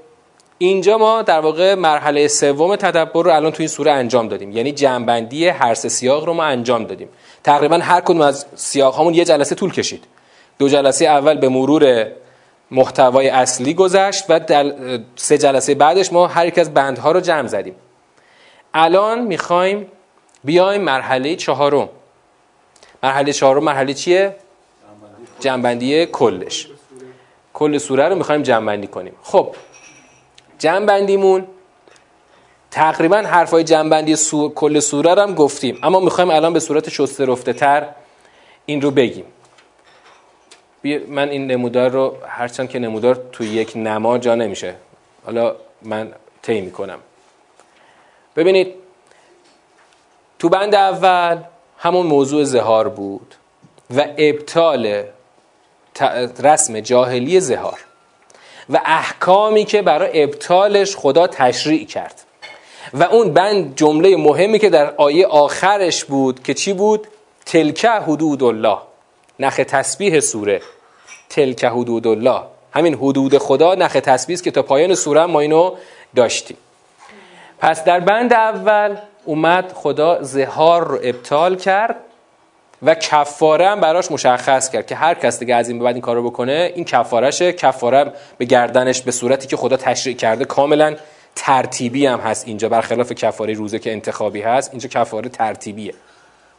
اینجا 0.58 0.98
ما 0.98 1.22
در 1.22 1.40
واقع 1.40 1.76
مرحله 1.76 2.28
سوم 2.28 2.76
تدبر 2.76 3.24
رو 3.24 3.32
الان 3.32 3.52
تو 3.52 3.62
این 3.62 3.68
سوره 3.68 3.92
انجام 3.92 4.28
دادیم. 4.28 4.52
یعنی 4.52 4.72
جنبندی 4.72 5.48
هر 5.48 5.74
سه 5.74 5.90
سیاق 5.90 6.26
رو 6.26 6.34
ما 6.34 6.44
انجام 6.44 6.84
دادیم. 6.84 7.10
تقریبا 7.44 7.78
هر 7.78 8.02
کدوم 8.02 8.22
از 8.22 8.46
سیاق 8.56 8.94
هامون 8.94 9.14
یه 9.14 9.26
جلسه 9.26 9.56
طول 9.56 9.72
کشید. 9.72 10.04
دو 10.60 10.70
جلسه 10.70 11.06
اول 11.06 11.38
به 11.38 11.50
مرور 11.50 12.08
محتوای 12.72 13.30
اصلی 13.30 13.74
گذشت 13.74 14.26
و 14.30 14.40
سه 15.16 15.38
جلسه 15.38 15.76
بعدش 15.76 16.14
ما 16.14 16.28
هر 16.28 16.48
یک 16.48 16.58
از 16.58 16.74
بندها 16.74 17.12
رو 17.12 17.20
جمع 17.20 17.48
زدیم. 17.48 17.76
الان 18.74 19.20
می‌خوایم 19.20 19.88
بیایم 20.44 20.82
مرحله 20.82 21.36
چهارم. 21.36 21.90
مرحله 23.04 23.34
چهارم 23.34 23.64
مرحله 23.64 23.94
چیه؟ 23.94 24.36
جنبندی 25.40 26.06
کلش. 26.06 26.68
کل 27.54 27.78
سوره 27.78 28.10
رو 28.10 28.16
می‌خوایم 28.16 28.42
جنبندی 28.42 28.88
کنیم. 28.88 29.14
خب 29.24 29.56
جنبندیمون 30.60 31.48
تقریبا 32.72 33.18
حرفای 33.18 33.64
جنبندی 33.64 34.16
سو... 34.16 34.50
کل 34.50 34.80
سوره 34.80 35.14
رو 35.14 35.22
هم 35.22 35.34
گفتیم. 35.34 35.80
اما 35.84 36.00
می‌خوایم 36.00 36.30
الان 36.30 36.54
به 36.54 36.60
صورت 36.60 36.90
شسته 36.90 37.26
رفته 37.26 37.54
تر 37.54 37.88
این 38.66 38.82
رو 38.82 38.92
بگیم. 38.92 39.26
من 41.08 41.30
این 41.30 41.48
نمودار 41.48 41.90
رو 41.90 42.18
هرچند 42.28 42.70
که 42.70 42.80
نمودار 42.80 43.26
تو 43.32 43.44
یک 43.44 43.72
نما 43.76 44.18
جا 44.18 44.36
نمیشه. 44.36 44.76
حالا 45.26 45.56
من 45.82 46.14
طی 46.42 46.62
می‌کنم. 46.62 47.00
ببینید 48.36 48.74
تو 50.40 50.50
بند 50.50 50.76
اول 50.76 51.38
همون 51.78 52.06
موضوع 52.06 52.44
زهار 52.44 52.90
بود 52.90 53.36
و 53.96 54.06
ابطال 54.18 55.04
رسم 56.44 56.80
جاهلی 56.80 57.40
زهار 57.40 57.80
و 58.70 58.82
احکامی 58.86 59.66
که 59.66 59.82
برای 59.82 60.24
ابطالش 60.24 60.96
خدا 60.96 61.28
تشریع 61.28 61.86
کرد. 61.86 62.22
و 62.94 63.04
اون 63.04 63.34
بند 63.34 63.76
جمله 63.76 64.18
مهمی 64.18 64.60
که 64.60 64.70
در 64.70 64.94
آیه 64.98 65.28
آخرش 65.28 66.06
بود 66.06 66.44
که 66.44 66.54
چی 66.54 66.74
بود؟ 66.74 67.08
تلکه 67.46 67.90
حدود 67.90 68.44
الله. 68.44 68.78
نخ 69.40 69.56
تسبیح 69.56 70.20
سوره. 70.20 70.62
تلک 71.30 71.66
حدود 71.66 72.08
الله. 72.08 72.42
همین 72.74 72.94
حدود 72.94 73.38
خدا 73.38 73.76
نخ 73.76 73.94
تسبیح 73.94 74.38
که 74.38 74.52
تا 74.52 74.62
پایان 74.62 74.96
سوره 74.96 75.26
ما 75.26 75.40
اینو 75.40 75.76
داشتیم. 76.16 76.58
پس 77.60 77.84
در 77.84 78.00
بند 78.00 78.34
اول 78.34 78.98
اومد 79.26 79.72
خدا 79.76 80.24
زهار 80.24 80.88
رو 80.88 81.00
ابطال 81.04 81.56
کرد. 81.56 81.96
و 82.86 82.96
کفاره 82.96 83.68
هم 83.68 83.80
براش 83.80 84.12
مشخص 84.12 84.70
کرد 84.70 84.88
که 84.88 84.96
هر 84.96 85.14
کس 85.14 85.40
دیگه 85.40 85.56
از 85.56 85.70
این 85.70 85.80
به 85.80 85.84
بعد 85.86 85.96
این 85.96 86.02
کارو 86.02 86.24
بکنه 86.24 86.72
این 86.76 86.86
کفارشه 86.86 87.54
کفاره 87.54 88.14
به 88.38 88.46
گردنش 88.46 89.02
به 89.02 89.12
صورتی 89.12 89.48
که 89.48 89.58
خدا 89.58 89.78
تشریع 89.78 90.16
کرده 90.16 90.46
کاملا 90.46 90.96
ترتیبی 91.36 92.06
هم 92.06 92.20
هست 92.20 92.48
اینجا. 92.48 92.70
برخلاف 92.70 93.12
کفاره 93.12 93.54
روزه 93.54 93.80
که 93.80 93.92
انتخابی 93.92 94.42
هست 94.42 94.70
اینجا 94.72 94.90
کفاره 94.90 95.30
ترتیبیه. 95.30 95.94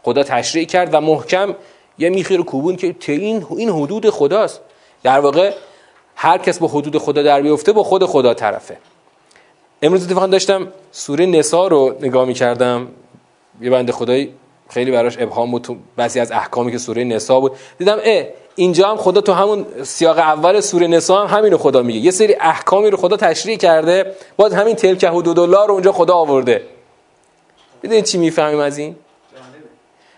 خدا 0.02 0.22
تشریع 0.22 0.66
کرد 0.66 0.94
و 0.94 1.00
محکم 1.00 1.54
یه 1.98 2.10
میخی 2.10 2.36
رو 2.36 2.44
کوبون 2.44 2.76
که 2.76 3.12
این 3.12 3.46
این 3.56 3.68
حدود 3.68 4.10
خداست. 4.10 4.60
در 5.02 5.20
واقع 5.20 5.52
هر 6.16 6.38
کس 6.38 6.58
با 6.58 6.68
حدود 6.68 6.98
خدا 6.98 7.22
در 7.22 7.42
بیفته 7.42 7.72
با 7.72 7.82
خود 7.82 8.04
خدا 8.04 8.34
طرفه. 8.34 8.76
امروز 9.82 10.06
اتفاقا 10.06 10.26
داشتم 10.26 10.68
سوره 10.92 11.26
نسا 11.26 11.66
رو 11.66 11.96
نگاه 12.00 12.24
می‌کردم. 12.24 12.88
یه 13.60 13.70
بنده 13.70 13.92
خدایی 13.92 14.34
خیلی 14.68 14.90
براش 14.90 15.16
ابهام 15.18 15.50
بود 15.50 15.62
تو 15.62 15.76
بعضی 15.96 16.20
از 16.20 16.32
احکامی 16.32 16.72
که 16.72 16.78
سوره 16.78 17.04
نسا 17.04 17.40
بود. 17.40 17.52
دیدم 17.78 17.98
اه 18.04 18.24
اینجا 18.54 18.88
هم 18.88 18.96
خدا 18.96 19.20
تو 19.20 19.32
همون 19.32 19.66
سیاق 19.82 20.18
اول 20.18 20.60
سوره 20.60 20.86
نسا 20.86 21.26
هم 21.26 21.38
همین 21.38 21.56
خدا 21.56 21.82
میگه. 21.82 21.98
یه 21.98 22.10
سری 22.10 22.34
احکامی 22.34 22.90
رو 22.90 22.96
خدا 22.96 23.16
تشریع 23.16 23.56
کرده 23.56 24.14
باز 24.36 24.54
همین 24.54 24.76
تلک 24.76 25.04
حدود 25.04 25.38
الله 25.38 25.66
رو 25.66 25.72
اونجا 25.72 25.92
خدا 25.92 26.14
آورده. 26.14 26.62
ببینید 27.82 28.04
چی 28.04 28.18
می‌فهمیم 28.18 28.60
از 28.60 28.78
این؟ 28.78 28.96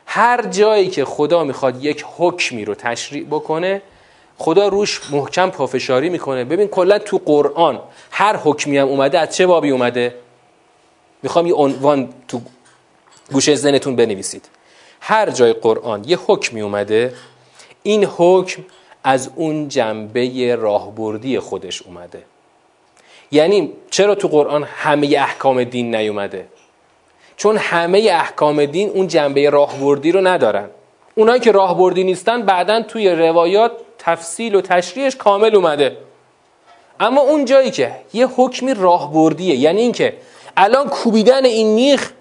هر 0.07 0.43
جایی 0.43 0.89
که 0.89 1.05
خدا 1.05 1.45
می‌خواد 1.45 1.85
یک 1.85 2.05
حکمی 2.17 2.65
رو 2.65 2.75
تشریع 2.75 3.25
بکنه 3.25 3.83
خدا 4.39 4.69
روش 4.69 5.01
محکم 5.11 5.51
پافشاری 5.51 6.09
می‌کنه. 6.09 6.45
ببین 6.45 6.69
کلا 6.69 6.99
تو 6.99 7.21
قرآن 7.25 7.81
هر 8.11 8.37
حکمی 8.37 8.79
هم 8.79 8.89
اومده 8.89 9.19
از 9.19 9.37
چه 9.37 9.47
بابی 9.47 9.71
اومده؟ 9.71 10.15
می‌خوام 11.23 11.47
یه 11.47 11.55
عنوان 11.55 12.09
تو 12.29 12.41
گوشه 13.33 13.55
زنتون 13.55 13.97
بنویسید. 13.97 14.49
هر 15.01 15.31
جای 15.31 15.53
قرآن 15.53 16.05
یه 16.07 16.19
حکمی 16.27 16.61
اومده 16.61 17.15
این 17.83 18.05
حکم 18.05 18.63
از 19.05 19.31
اون 19.37 19.69
جنبه 19.69 20.57
راهبردی 20.57 21.39
خودش 21.39 21.83
اومده. 21.83 22.23
یعنی 23.31 23.73
چرا 23.91 24.15
تو 24.15 24.29
قرآن 24.29 24.63
همه 24.65 25.07
احکام 25.19 25.65
دین 25.65 25.95
نیومده؟ 25.95 26.47
چون 27.37 27.57
همه 27.57 28.09
احکام 28.13 28.65
دین 28.65 28.91
اون 28.91 29.07
جنبه 29.07 29.51
راهبردی 29.51 30.13
رو 30.13 30.21
ندارن. 30.21 30.71
اونایی 31.15 31.41
که 31.41 31.53
راهبردی 31.53 32.05
نیستن 32.05 32.43
بعدا 32.43 32.83
توی 32.83 33.11
روایات 33.11 33.73
تفصیل 33.99 34.55
و 34.55 34.61
تشریحش 34.61 35.17
کامل 35.17 35.55
اومده. 35.55 35.97
اما 37.01 37.21
اون 37.21 37.45
جایی 37.45 37.71
که 37.71 37.93
یه 38.13 38.27
حکمی 38.27 38.75
راهبردیه 38.75 39.57
یعنی 39.57 39.81
اینکه 39.81 40.17
الان 40.57 40.89
کوبیدن 40.89 41.45
این 41.45 41.75
میخ 41.75 42.13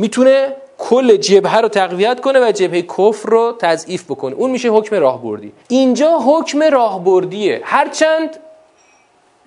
می‌تونه 0.00 0.56
کل 0.78 1.16
جبهه 1.16 1.56
رو 1.56 1.68
تقویت 1.68 2.20
کنه 2.20 2.48
و 2.48 2.52
جبهه 2.52 2.82
کفر 2.82 3.28
رو 3.28 3.56
تضعیف 3.58 4.04
بکنه. 4.04 4.34
اون 4.34 4.50
میشه 4.50 4.68
حکم 4.68 4.96
راهبردی. 4.96 5.52
اینجا 5.68 6.18
حکم 6.18 6.62
راهبردیه. 6.62 7.60
هرچند 7.64 8.36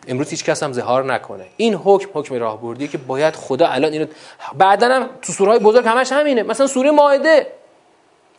امروز 0.08 0.30
هیچ 0.30 0.44
کس 0.44 0.63
هم 0.63 0.74
زهار 0.74 1.13
نکنه. 1.13 1.46
این 1.58 1.74
حکم 1.74 2.10
حکم 2.13 2.36
راهبردیه 2.36 2.88
که 2.88 2.98
باید 2.98 3.36
خدا 3.36 3.68
الان 3.68 3.92
اینو 3.92 4.06
بعدا 4.58 4.96
هم 4.96 5.10
تو 5.22 5.34
سوره 5.34 5.52
های 5.52 5.60
بزرگ 5.60 5.88
همش 5.88 6.12
همینه. 6.12 6.44
مثلا 6.44 6.68
سوره 6.68 6.92
مائده. 6.92 7.48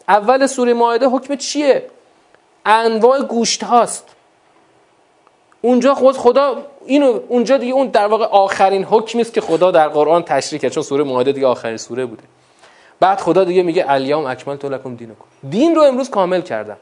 اول 0.08 0.46
سوره 0.46 0.74
مائده 0.74 1.06
حکم 1.06 1.36
چیه؟ 1.36 1.86
انواع 2.66 3.22
گوشت 3.22 3.64
هاست. 3.64 4.04
اونجا 5.60 5.94
خود 5.94 6.16
خدا 6.16 6.66
اینو 6.86 7.20
اونجا 7.28 7.56
دیگه 7.56 7.72
اون 7.72 7.86
در 7.86 8.06
واقع 8.06 8.24
آخرین 8.24 8.84
حکمی 8.84 9.22
است 9.22 9.34
که 9.34 9.40
خدا 9.40 9.70
در 9.70 9.88
قرآن 9.88 10.22
تشریح 10.22 10.62
کرد. 10.62 10.72
چون 10.72 10.82
سوره 10.82 11.04
مائده 11.04 11.32
دیگه 11.32 11.46
آخرین 11.46 11.76
سوره 11.76 12.06
بوده. 12.06 12.22
بعد 13.00 13.20
خدا 13.20 13.44
دیگه 13.44 13.62
میگه 13.62 13.84
الیام 13.88 14.26
اکمل 14.26 14.56
تو 14.56 14.68
لکم 14.68 14.94
دینکم. 14.94 15.24
دین 15.50 15.74
رو 15.74 15.82
امروز 15.82 16.10
کامل 16.10 16.40
کردم. 16.40 16.76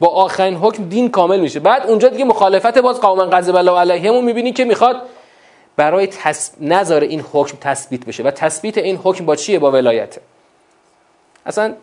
با 0.00 0.08
آخرین 0.08 0.56
حکم 0.56 0.84
دین 0.84 1.10
کامل 1.10 1.40
میشه. 1.40 1.60
بعد 1.60 1.86
اونجا 1.86 2.08
دیگه 2.08 2.24
مخالفت 2.24 2.78
باز 2.78 3.00
قوما 3.00 3.24
غضب 3.24 3.56
الله 3.56 3.78
علیهم 3.78 4.24
می‌بینی 4.24 4.52
که 4.52 4.64
می‌خواد 4.64 4.96
برای 5.76 6.06
تس... 6.06 6.52
نظر 6.60 7.00
این 7.00 7.24
حکم 7.32 7.58
تثبیت 7.60 8.04
بشه. 8.04 8.22
و 8.22 8.30
تثبیت 8.30 8.78
این 8.78 8.96
حکم 9.04 9.26
با 9.26 9.36
چیه؟ 9.36 9.58
با 9.58 9.70
ولایته. 9.70 10.20
اصلا 11.46 11.74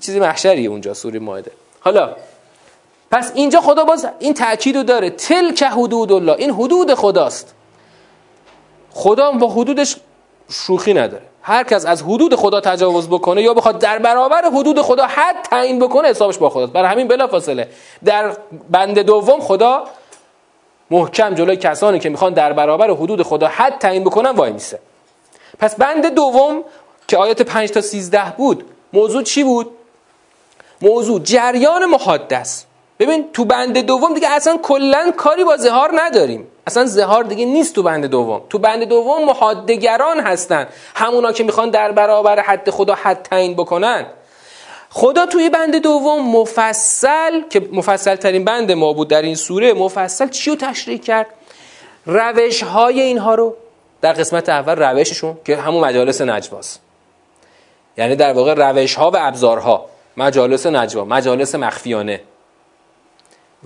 چیزی 0.00 0.20
محشریه 0.20 0.68
اونجا 0.68 0.94
سوره 0.94 1.18
مائده 1.18 1.50
حالا 1.80 2.16
پس 3.12 3.32
اینجا 3.34 3.60
خدا 3.60 3.84
باز 3.84 4.08
این 4.18 4.34
تاکید 4.34 4.76
رو 4.76 4.82
داره. 4.82 5.10
تلک 5.10 5.62
حدود 5.62 6.12
الله. 6.12 6.32
این 6.32 6.50
حدود 6.50 6.94
خداست. 6.94 7.54
خدا 8.90 9.32
با 9.32 9.48
حدودش 9.48 9.96
شوخی 10.50 10.94
نداره. 10.94 11.22
هر 11.42 11.64
کس 11.64 11.86
از 11.86 12.02
حدود 12.02 12.34
خدا 12.34 12.60
تجاوز 12.60 13.08
بکنه 13.08 13.42
یا 13.42 13.54
بخواد 13.54 13.78
در 13.78 13.98
برابر 13.98 14.44
حدود 14.44 14.80
خدا 14.80 15.06
حد 15.06 15.42
تعیین 15.42 15.78
بکنه 15.78 16.08
حسابش 16.08 16.38
با 16.38 16.50
خداست. 16.50 16.72
برای 16.72 16.88
همین 16.88 17.08
بلا 17.08 17.26
فاصله 17.26 17.68
در 18.04 18.36
بند 18.70 18.98
دوم 18.98 19.40
خدا 19.40 19.84
محکم 20.90 21.34
جلوی 21.34 21.56
کسانی 21.56 21.98
که 21.98 22.08
می‌خوان 22.08 22.32
در 22.32 22.52
برابر 22.52 22.90
حدود 22.90 23.22
خدا 23.22 23.48
حد 23.48 23.78
تعیین 23.78 24.04
بکنن 24.04 24.30
وای 24.30 24.52
میسه. 24.52 24.78
پس 25.58 25.74
بند 25.76 26.06
دوم 26.14 26.64
که 27.08 27.16
آیات 27.16 27.42
5 27.42 27.70
تا 27.70 27.80
13 27.80 28.34
بود 28.36 28.64
موضوع 28.92 29.22
چی 29.22 29.44
بود؟ 29.44 29.70
موضوع 30.82 31.20
جریان 31.20 31.86
محادث. 31.86 32.64
ببین 33.02 33.32
تو 33.32 33.44
بند 33.44 33.78
دوم 33.78 34.14
دیگه 34.14 34.28
اصلا 34.30 34.56
کلا 34.62 35.12
کاری 35.16 35.44
با 35.44 35.56
زهار 35.56 35.90
نداریم. 35.94 36.46
اصلا 36.66 36.84
زهار 36.84 37.24
دیگه 37.24 37.44
نیست 37.44 37.74
تو 37.74 37.82
بند 37.82 38.06
دوم. 38.06 38.40
تو 38.50 38.58
بند 38.58 38.84
دوم 38.84 39.24
محادگران 39.24 40.20
هستن. 40.20 40.66
همونا 40.94 41.32
که 41.32 41.44
می‌خوان 41.44 41.70
در 41.70 41.92
برابر 41.92 42.40
حد 42.40 42.70
خدا 42.70 42.94
حد 42.94 43.22
تعیین 43.22 43.54
بکنن. 43.54 44.06
خدا 44.90 45.26
توی 45.26 45.50
بند 45.50 45.76
دوم 45.76 46.30
مفصل 46.36 47.42
که 47.50 47.68
مفصل 47.72 48.16
ترین 48.16 48.44
بند 48.44 48.72
ما 48.72 48.92
بود 48.92 49.08
در 49.08 49.22
این 49.22 49.34
سوره 49.34 49.72
مفصل 49.72 50.28
چی 50.28 50.50
رو 50.50 50.56
تشریح 50.56 50.98
کرد؟ 50.98 51.26
روش 52.06 52.62
های 52.62 53.00
اینها 53.00 53.34
رو 53.34 53.56
در 54.00 54.12
قسمت 54.12 54.48
اول 54.48 54.76
روششون 54.76 55.38
که 55.44 55.56
همون 55.56 55.84
مجالس 55.84 56.20
نجواست. 56.20 56.80
یعنی 57.98 58.16
در 58.16 58.32
واقع 58.32 58.54
روش 58.54 58.94
ها 58.94 59.10
و 59.10 59.16
ابزارها. 59.20 59.86
مجالس 60.16 60.66
نجوا 60.66 61.04
مجالس 61.04 61.54
مخفیانه. 61.54 62.20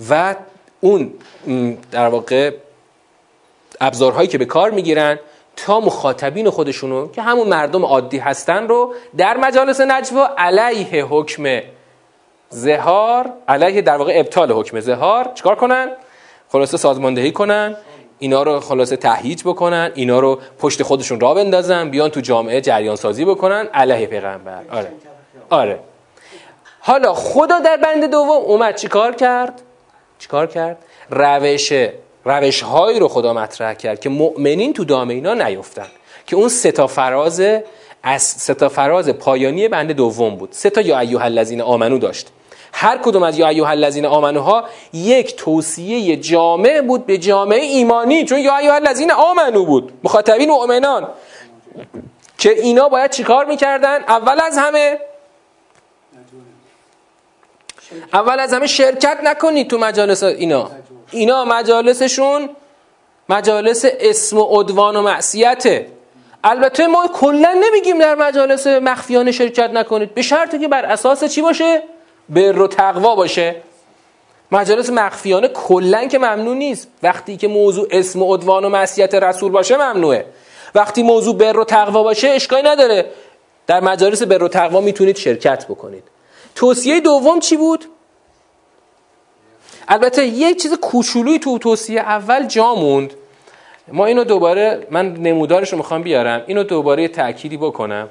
و 0.09 0.35
اون 0.81 1.13
در 1.91 2.07
واقع 2.07 2.51
ابزارهایی 3.81 4.27
که 4.27 4.37
به 4.37 4.45
کار 4.45 4.71
می‌گیرن 4.71 5.19
تا 5.55 5.79
مخاطبین 5.79 6.49
خودشونو 6.49 7.11
که 7.11 7.21
همون 7.21 7.47
مردم 7.47 7.85
عادی 7.85 8.17
هستن 8.17 8.67
رو 8.67 8.93
در 9.17 9.37
مجالس 9.37 9.81
نجوا 9.81 10.29
علیه 10.37 11.05
حکم 11.05 11.61
زهار 12.49 13.33
علیه 13.47 13.81
در 13.81 13.97
واقع 13.97 14.13
ابطال 14.15 14.51
حکم 14.51 14.79
زهار 14.79 15.31
چیکار 15.35 15.55
کنن؟ 15.55 15.91
خلاصه 16.49 16.77
سازماندهی 16.77 17.31
کنن 17.31 17.75
اینا 18.19 18.43
رو 18.43 18.59
خلاصه 18.59 18.95
تهییج 18.95 19.43
بکنن 19.43 19.91
اینا 19.95 20.19
رو 20.19 20.39
پشت 20.59 20.83
خودشون 20.83 21.19
را 21.19 21.33
بندازن 21.33 21.89
بیان 21.89 22.09
تو 22.09 22.21
جامعه 22.21 22.61
جریان 22.61 22.95
سازی 22.95 23.25
بکنن 23.25 23.67
علیه 23.73 24.07
پیغمبر. 24.07 24.61
آره. 24.71 24.91
آره. 25.49 25.79
حالا 26.79 27.13
خدا 27.13 27.59
در 27.59 27.77
بند 27.77 28.11
دوم 28.11 28.29
اومد 28.29 28.75
چیکار 28.75 29.15
کرد؟ 29.15 29.61
چیکار 30.19 30.47
کرد؟ 30.47 30.77
روش 31.09 31.73
روش 32.25 32.61
هایی 32.61 32.99
رو 32.99 33.07
خدا 33.07 33.33
مطرح 33.33 33.73
کرد 33.73 33.99
که 33.99 34.09
مؤمنین 34.09 34.73
تو 34.73 34.85
دام 34.85 35.09
اینا 35.09 35.33
نیفتن. 35.33 35.87
که 36.27 36.35
اون 36.35 36.49
سه 36.49 36.71
تا 36.71 36.87
فراز 36.87 37.41
از 38.03 38.21
سه 38.21 38.53
تا 38.53 38.69
فراز 38.69 39.09
پایانی 39.09 39.67
بند 39.67 39.91
دوم 39.91 40.35
بود. 40.35 40.49
سه 40.51 40.69
تا 40.69 40.81
یا 40.81 40.99
ایها 40.99 41.23
الذین 41.23 41.61
آمنو 41.61 41.97
داشت. 41.97 42.27
هر 42.73 42.97
کدوم 42.97 43.23
از 43.23 43.39
یا 43.39 43.47
ایها 43.47 43.69
الذین 43.69 44.05
آمنوها 44.05 44.63
یک 44.93 45.35
توصیه 45.35 46.17
جامع 46.17 46.81
بود 46.81 47.05
به 47.05 47.17
جامعه 47.17 47.61
ایمانی 47.61 48.25
چون 48.25 48.39
یا 48.39 48.57
ایها 48.57 48.75
الذین 48.75 49.11
آمنو 49.11 49.65
بود 49.65 49.93
مخاطبین 50.03 50.49
مؤمنان. 50.49 51.07
که 52.37 52.51
اینا 52.51 52.89
باید 52.89 53.11
چیکار 53.11 53.45
می‌کردن؟ 53.45 54.03
اول 54.07 54.41
از 54.41 54.57
همه 54.57 54.99
اول 58.13 58.39
از 58.39 58.53
همه 58.53 58.67
شرکت 58.67 59.17
نکنید 59.23 59.69
تو 59.69 59.77
مجالس 59.77 60.23
اینا. 60.23 60.71
اینا 61.11 61.45
مجالسشون 61.45 62.49
مجالس 63.29 63.85
اسم 63.99 64.37
و 64.37 64.43
عدوان 64.43 64.95
و 64.95 65.01
معصیته. 65.01 65.87
البته 66.43 66.87
ما 66.87 67.07
کلا 67.07 67.61
نمیگیم 67.63 67.99
در 67.99 68.15
مجالس 68.15 68.67
مخفیانه 68.67 69.31
شرکت 69.31 69.69
نکنید. 69.69 70.13
به 70.13 70.21
شرطی 70.21 70.59
که 70.59 70.67
بر 70.67 70.85
اساس 70.85 71.23
چی 71.23 71.41
باشه؟ 71.41 71.83
بر 72.29 72.61
و 72.61 72.67
تقوا 72.67 73.15
باشه. 73.15 73.55
مجالس 74.51 74.89
مخفیانه 74.89 75.47
کلا 75.47 76.05
که 76.05 76.19
ممنوع 76.19 76.55
نیست. 76.55 76.87
وقتی 77.03 77.37
که 77.37 77.47
موضوع 77.47 77.87
اسم 77.91 78.21
و 78.21 78.33
عدوان 78.33 78.65
و 78.65 78.69
معصیت 78.69 79.15
رسول 79.15 79.51
باشه 79.51 79.77
ممنوعه. 79.77 80.25
وقتی 80.75 81.03
موضوع 81.03 81.35
بر 81.35 81.59
و 81.59 81.63
تقوا 81.63 82.03
باشه 82.03 82.27
اشکالی 82.27 82.67
نداره. 82.67 83.05
در 83.67 83.79
مجالس 83.79 84.23
بر 84.23 84.43
و 84.43 84.47
تقوا 84.47 84.81
می‌تونید 84.81 85.17
شرکت 85.17 85.65
بکنید. 85.65 86.03
توصیه 86.57 86.99
دوم 86.99 87.39
چی 87.39 87.57
بود؟ 87.57 87.85
البته 89.87 90.25
یه 90.25 90.55
چیز 90.55 90.73
کوچولوی 90.73 91.39
تو 91.39 91.57
توصیه 91.57 91.99
اول 91.99 92.47
جا 92.47 92.75
موند. 92.75 93.13
ما 93.87 94.05
اینو 94.05 94.23
دوباره 94.23 94.87
من 94.91 95.13
نمودارش 95.13 95.71
رو 95.71 95.77
می‌خوام 95.77 96.01
بیارم. 96.01 96.43
اینو 96.47 96.63
دوباره 96.63 97.07
تأکیدی 97.07 97.57
بکنم. 97.57 98.09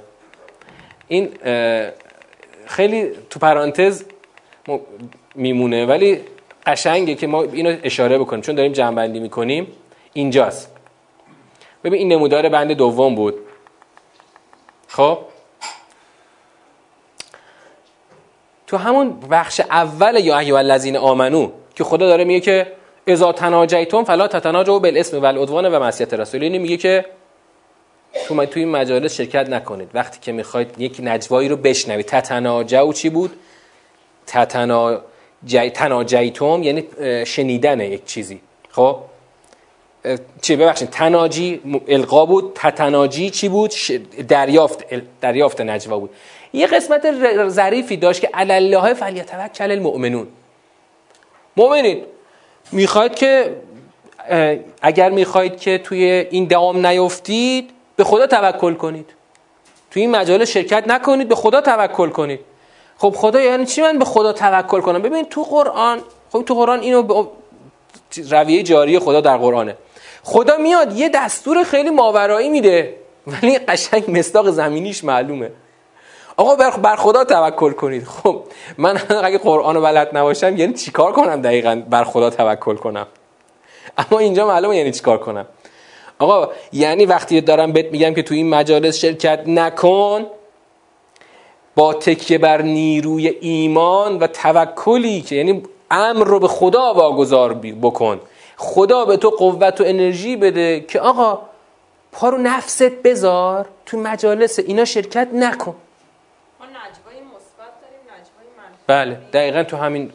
این 1.09 1.29
خیلی 2.67 3.11
تو 3.31 3.39
پرانتز 3.41 4.05
میمونه 5.35 5.87
ولی 5.87 6.21
قشنگه 6.67 7.15
که 7.15 7.27
ما 7.27 7.43
اینو 7.43 7.77
اشاره 7.83 8.19
بکنیم. 8.19 8.43
چون 8.43 8.55
داریم 8.55 8.73
جنبندی 8.73 9.21
می‌کنیم. 9.21 9.67
اینجاست. 10.13 10.71
ببین 11.85 11.99
این 11.99 12.13
نمودار 12.13 12.49
بند 12.49 12.73
دوم 12.73 13.15
بود. 13.15 13.35
خب؟ 14.89 15.19
تو 18.67 18.77
همون 18.77 19.21
بخش 19.31 19.61
اول 19.61 20.25
یا 20.25 20.39
ایها 20.39 20.59
الذین 20.59 20.97
آمنو 20.97 21.51
که 21.75 21.85
خدا 21.85 22.09
داره 22.09 22.25
میگه 22.25 22.41
که 22.41 22.73
اذا 23.07 23.33
تناجیتم 23.33 24.05
فلا 24.05 24.29
تتناجوا 24.29 24.79
بالاسم 24.79 25.23
والعدوان 25.23 25.67
و 25.67 25.79
معصیت 25.79 26.15
رسول. 26.15 26.43
یعنی 26.43 26.59
میگه 26.59 26.77
که 26.77 27.05
تو 28.27 28.47
توی 28.47 28.63
این 28.63 28.73
مجالس 28.73 29.17
شرکت 29.17 29.49
نکنید. 29.49 29.91
وقتی 29.95 30.19
که 30.21 30.33
می‌خواید 30.33 30.75
یک 30.79 31.01
نجوایی 31.03 31.49
رو 31.49 31.57
بشنوید. 31.57 32.07
تتناجو 32.07 32.93
چی 32.93 33.11
بود؟ 33.11 33.31
تتناجیتم 34.27 36.63
یعنی 36.63 36.85
شنیدن 37.27 37.81
یک 37.81 38.05
چیزی. 38.05 38.41
خب؟ 38.71 38.99
چی؟ 40.43 40.57
ببخشید. 40.57 40.91
تناجی 40.91 41.61
القا 41.89 42.27
بود. 42.27 42.53
تتناجی 42.55 43.31
چی 43.31 43.49
بود؟ 43.49 43.73
دریافت 44.29 44.85
دریافت 45.21 45.61
نجوا 45.61 45.99
بود. 45.99 46.11
یه 46.57 46.67
قسمت 46.67 47.07
ظریفی 47.49 47.97
داشت 47.97 48.21
که 48.21 48.31
علی 48.35 48.53
الله 48.53 48.95
فلیتوکل 48.95 49.71
المؤمنون. 49.71 50.29
مؤمنین 51.57 52.03
می‌خواید 52.73 53.15
که 53.15 53.57
اگر 54.83 55.11
می‌خواید 55.11 55.57
که 55.57 55.79
توی 55.79 56.05
این 56.31 56.45
دوام 56.45 56.87
نیفتید 56.87 57.71
به 57.97 58.05
خدا 58.05 58.27
توکل 58.27 58.75
کنید. 58.75 59.11
توی 59.91 60.03
این 60.03 60.11
مجال 60.11 60.45
شرکت 60.45 60.89
نکنید 60.89 61.29
به 61.29 61.35
خدا 61.35 61.61
توکل 61.61 62.09
کنید. 62.09 62.41
خب 62.99 63.15
خدا 63.17 63.41
یعنی 63.41 63.67
چی 63.67 63.83
من 63.83 63.99
به 63.99 64.05
خدا 64.05 64.33
توکل 64.33 64.81
کنم؟ 64.81 65.03
ببین 65.03 65.25
تو 65.25 65.43
قرآن 65.43 66.01
خب 66.33 66.43
تو 66.43 66.55
قرآن 66.55 66.81
اینو 66.81 67.27
رویه 68.31 68.63
جاری 68.63 68.99
خدا 68.99 69.21
در 69.21 69.37
قرآنه. 69.37 69.77
خدا 70.23 70.57
میاد 70.57 70.97
یه 70.97 71.09
دستور 71.09 71.63
خیلی 71.65 71.91
ماورایی 71.91 72.49
میده 72.49 72.95
ولی 73.27 73.59
قشنگ 73.59 74.19
مصداق 74.19 74.51
زمینیش 74.51 75.05
معلومه. 75.05 75.51
آقا 76.37 76.57
بر 76.83 76.97
خدا 76.97 77.25
توکل 77.25 77.73
کنید. 77.73 78.05
خب 78.05 78.43
من 78.79 79.01
اگه 79.25 79.39
قرآن 79.39 79.75
رو 79.75 79.83
بلد 79.83 80.17
نباشم 80.17 80.57
یعنی 80.57 80.73
چیکار 80.73 81.13
کنم 81.13 81.43
دقیقا 81.43 81.83
بر 81.91 82.05
خدا 82.05 82.31
توکل 82.31 82.77
کنم؟ 82.77 83.07
اما 83.99 84.19
اینجا 84.19 84.47
معلومه 84.47 84.77
یعنی 84.77 84.93
چیکار 84.93 85.19
کنم. 85.19 85.47
آقا 86.19 86.49
یعنی 86.73 87.07
وقتی 87.07 87.41
دارم 87.41 87.73
بهت 87.73 87.93
میگم 87.93 88.15
که 88.15 88.23
تو 88.23 88.35
این 88.35 88.51
مجالس 88.51 88.99
شرکت 88.99 89.43
نکن 89.47 90.27
با 91.77 91.95
تکیه 91.95 92.39
بر 92.39 92.63
نیروی 92.63 93.29
ایمان 93.29 94.19
و 94.19 94.27
توکلی 94.27 95.21
که 95.21 95.37
یعنی 95.37 95.63
امر 95.91 96.27
رو 96.27 96.39
به 96.39 96.49
خدا 96.49 96.95
واگذار 96.95 97.55
بکن. 97.55 98.21
خدا 98.57 99.05
به 99.05 99.17
تو 99.17 99.31
قوت 99.31 99.81
و 99.81 99.85
انرژی 99.87 100.37
بده 100.37 100.81
که 100.81 101.01
آقا 101.01 101.39
پارو 102.13 102.39
نفست 102.39 102.83
بذار 102.83 103.67
تو 103.87 103.99
مجالس 103.99 104.59
اینا 104.59 104.85
شرکت 104.85 105.29
نکن. 105.35 105.75
بله 108.87 109.19
دقیقا 109.33 109.63
تو 109.63 109.77
همین 109.77 110.13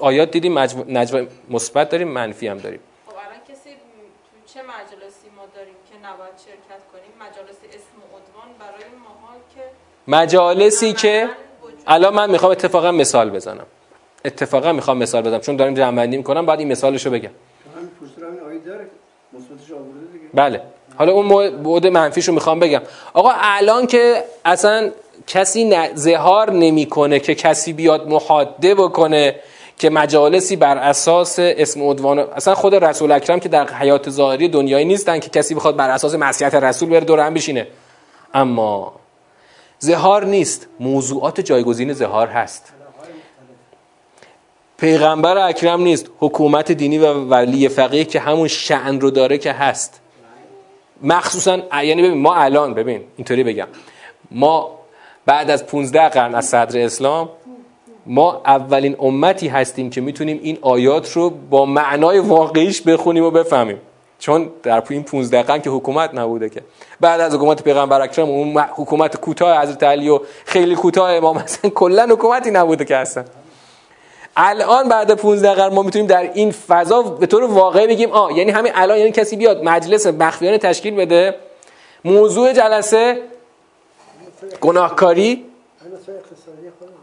آیات 0.00 0.30
دیدیم 0.30 0.58
نجوا 0.88 1.26
مثبت 1.50 1.90
داریم 1.90 2.08
منفی 2.08 2.48
هم 2.48 2.58
داریم. 2.58 2.80
خب 3.06 3.12
الان 3.12 3.40
کسی 3.48 3.70
تو 3.70 4.54
چه 4.54 4.60
مجلسی 4.60 5.28
ما 5.36 5.42
داریم 5.54 5.74
که 5.90 6.08
نباید 6.08 6.32
شرکت 6.46 6.82
کنیم؟ 6.92 7.12
مجالس 7.20 7.56
اسم 7.68 7.96
و 8.00 8.16
عنوان 8.16 8.58
برای 8.58 8.90
ماها 9.04 9.34
که 9.54 9.62
مجالسی 10.08 10.92
که 10.92 11.28
الان 11.86 12.14
من 12.14 12.30
می‌خوام 12.30 12.52
اتفاقا 12.52 12.92
مثال 12.92 13.30
بزنم. 13.30 13.66
اتفاقا 14.24 14.72
می‌خوام 14.72 14.98
مثال 14.98 15.22
بدم 15.22 15.38
چون 15.38 15.56
داریم 15.56 15.74
جمع 15.74 16.06
می‌کنم 16.06 16.46
بعد 16.46 16.58
این 16.58 16.68
مثالش 16.72 17.06
رو 17.06 17.12
بگم 17.12 17.30
بله. 20.34 20.62
حالا 20.96 21.12
اون 21.12 21.28
بعد 21.62 21.86
منفیش 21.86 22.28
رو 22.28 22.34
می‌خوام 22.34 22.60
بگم. 22.60 22.82
آقا 23.12 23.32
الان 23.34 23.86
که 23.86 24.24
اصلا 24.44 24.90
کسی 25.30 25.76
زهار 25.94 26.52
نمی‌کنه 26.52 27.20
که 27.20 27.34
کسی 27.34 27.72
بیاد 27.72 28.08
محاده 28.08 28.74
بکنه 28.74 29.34
که 29.78 29.90
مجالسی 29.90 30.56
بر 30.56 30.78
اساس 30.78 31.36
اسم 31.38 31.82
عنوان 31.82 32.18
اصلا 32.18 32.54
خود 32.54 32.74
رسول 32.74 33.12
اکرم 33.12 33.40
که 33.40 33.48
در 33.48 33.68
حیات 33.74 34.10
ظاهری 34.10 34.48
دنیایی 34.48 34.84
نیستن 34.84 35.18
که 35.18 35.30
کسی 35.30 35.54
بخواد 35.54 35.76
بر 35.76 35.90
اساس 35.90 36.14
معصیت 36.14 36.54
رسول 36.54 36.88
بره 36.88 37.00
دور 37.00 37.20
هم 37.20 37.34
بشینه. 37.34 37.66
اما 38.34 38.92
زهار 39.78 40.24
نیست. 40.24 40.66
موضوعات 40.80 41.40
جایگزین 41.40 41.92
زهار 41.92 42.28
هست. 42.28 42.72
پیغمبر 44.78 45.38
اکرم 45.38 45.80
نیست. 45.80 46.06
حکومت 46.18 46.72
دینی 46.72 46.98
و 46.98 47.12
ولی 47.12 47.68
فقیه 47.68 48.04
که 48.04 48.20
همون 48.20 48.48
شعن 48.48 49.00
رو 49.00 49.10
داره 49.10 49.38
که 49.38 49.52
هست. 49.52 50.00
مخصوصا 51.02 51.58
یعنی 51.84 52.02
ببین 52.02 52.18
ما 52.18 52.34
الان 52.34 52.74
ببین 52.74 53.04
اینطوری 53.16 53.44
بگم. 53.44 53.68
ما 54.30 54.79
بعد 55.26 55.50
از 55.50 55.66
15 55.66 56.08
قرن 56.08 56.34
از 56.34 56.44
صدر 56.44 56.80
اسلام 56.80 57.28
ما 58.06 58.42
اولین 58.46 58.96
امتی 58.98 59.48
هستیم 59.48 59.90
که 59.90 60.00
می‌تونیم 60.00 60.40
این 60.42 60.58
آیات 60.62 61.12
رو 61.12 61.30
با 61.30 61.66
معنای 61.66 62.18
واقعیش 62.18 62.82
بخونیم 62.82 63.24
و 63.24 63.30
بفهمیم. 63.30 63.80
چون 64.18 64.50
در 64.62 64.82
این 64.88 65.02
15 65.02 65.42
قرن 65.42 65.60
که 65.60 65.70
حکومت 65.70 66.14
نبوده 66.14 66.48
که. 66.48 66.62
بعد 67.00 67.20
از 67.20 67.34
حکومت 67.34 67.62
پیغمبر 67.62 68.00
اکرم 68.00 68.28
اون 68.28 68.58
حکومت 68.58 69.16
کوتاه 69.16 69.62
حضرت 69.62 69.82
علی 69.82 70.08
و 70.08 70.20
خیلی 70.44 70.74
کوتاه 70.74 71.12
امام 71.12 71.38
حسن 71.38 71.68
کلا 71.68 72.06
حکومتی 72.10 72.50
نبوده 72.50 72.84
که 72.84 72.96
هستن. 72.96 73.24
الان 74.36 74.88
بعد 74.88 75.14
15 75.14 75.52
قرن 75.54 75.74
ما 75.74 75.82
می‌تونیم 75.82 76.06
در 76.06 76.30
این 76.34 76.50
فضا 76.50 77.02
به 77.02 77.26
طور 77.26 77.44
واقعی 77.44 77.86
بگیم 77.86 78.12
آ 78.12 78.30
یعنی 78.30 78.50
همین 78.50 78.72
الان 78.74 78.98
یعنی 78.98 79.12
کسی 79.12 79.36
بیاد 79.36 79.64
مجلس 79.64 80.06
مخفیانه 80.06 80.58
تشکیل 80.58 80.94
بده 80.94 81.34
موضوع 82.04 82.52
جلسه 82.52 83.18
گناهکاری؟ 84.60 85.44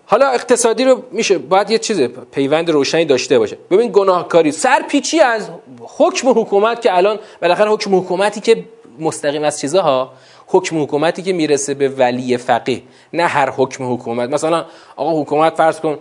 حالا 0.06 0.28
اقتصادی 0.28 0.84
رو 0.84 1.04
میشه 1.12 1.38
باید 1.38 1.72
یه 1.72 1.78
چیز 1.78 2.02
پیوند 2.32 2.70
روشنی 2.70 3.06
داشته 3.06 3.40
باشه. 3.40 3.58
ببین 3.72 3.90
گناهکاری 3.94 4.52
سرپیچی 4.52 5.20
از 5.20 5.50
حکم 5.98 6.30
حکومت 6.30 6.82
که 6.82 6.98
الان 6.98 7.20
بالاخره 7.42 7.70
حکم 7.72 7.96
حکومتی 7.96 8.42
که 8.42 8.64
مستقیم 9.00 9.44
از 9.44 9.60
چیزها 9.60 10.12
حکم 10.48 10.82
حکومتی 10.82 11.22
که 11.22 11.34
می‌رسه 11.34 11.74
به 11.74 11.90
ولی 11.90 12.38
فقیه 12.38 12.82
نه 13.14 13.24
هر 13.24 13.50
حکم 13.50 13.94
حکومت. 13.94 14.30
مثلا 14.30 14.66
آقا 14.96 15.22
حکومت 15.22 15.56
فرض 15.56 15.80
کن 15.80 16.00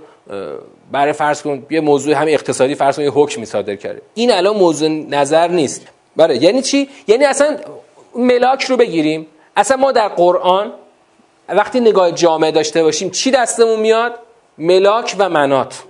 برای 0.93 1.13
فرض 1.13 1.43
کن 1.43 1.67
یه 1.71 1.81
موضوع 1.81 2.15
همین 2.15 2.35
اقتصادی 2.35 2.75
فرض 2.75 2.97
کن 2.97 3.03
یه 3.03 3.11
حکمی 3.11 3.47
صادر 3.47 3.77
کرده. 3.77 4.03
این 4.15 4.33
الان 4.33 4.57
موضوع 4.57 4.89
نظر 4.89 5.49
نیست. 5.49 5.87
برای 6.17 6.37
یعنی 6.37 6.63
چی؟ 6.63 6.89
یعنی 7.07 7.25
اصلا 7.25 7.57
ملاک 8.17 8.65
رو 8.65 8.77
بگیریم. 8.77 9.27
اصلا 9.57 9.77
ما 9.77 9.93
در 9.93 10.09
قرآن 10.09 10.73
وقتی 11.49 11.81
نگاه 11.81 12.13
جامعه 12.13 12.51
داشته 12.51 12.83
باشیم 12.83 13.11
چی 13.11 13.31
دستمون 13.31 13.81
میاد؟ 13.81 14.15
ملاک 14.59 15.17
و 15.19 15.29
منات. 15.29 15.83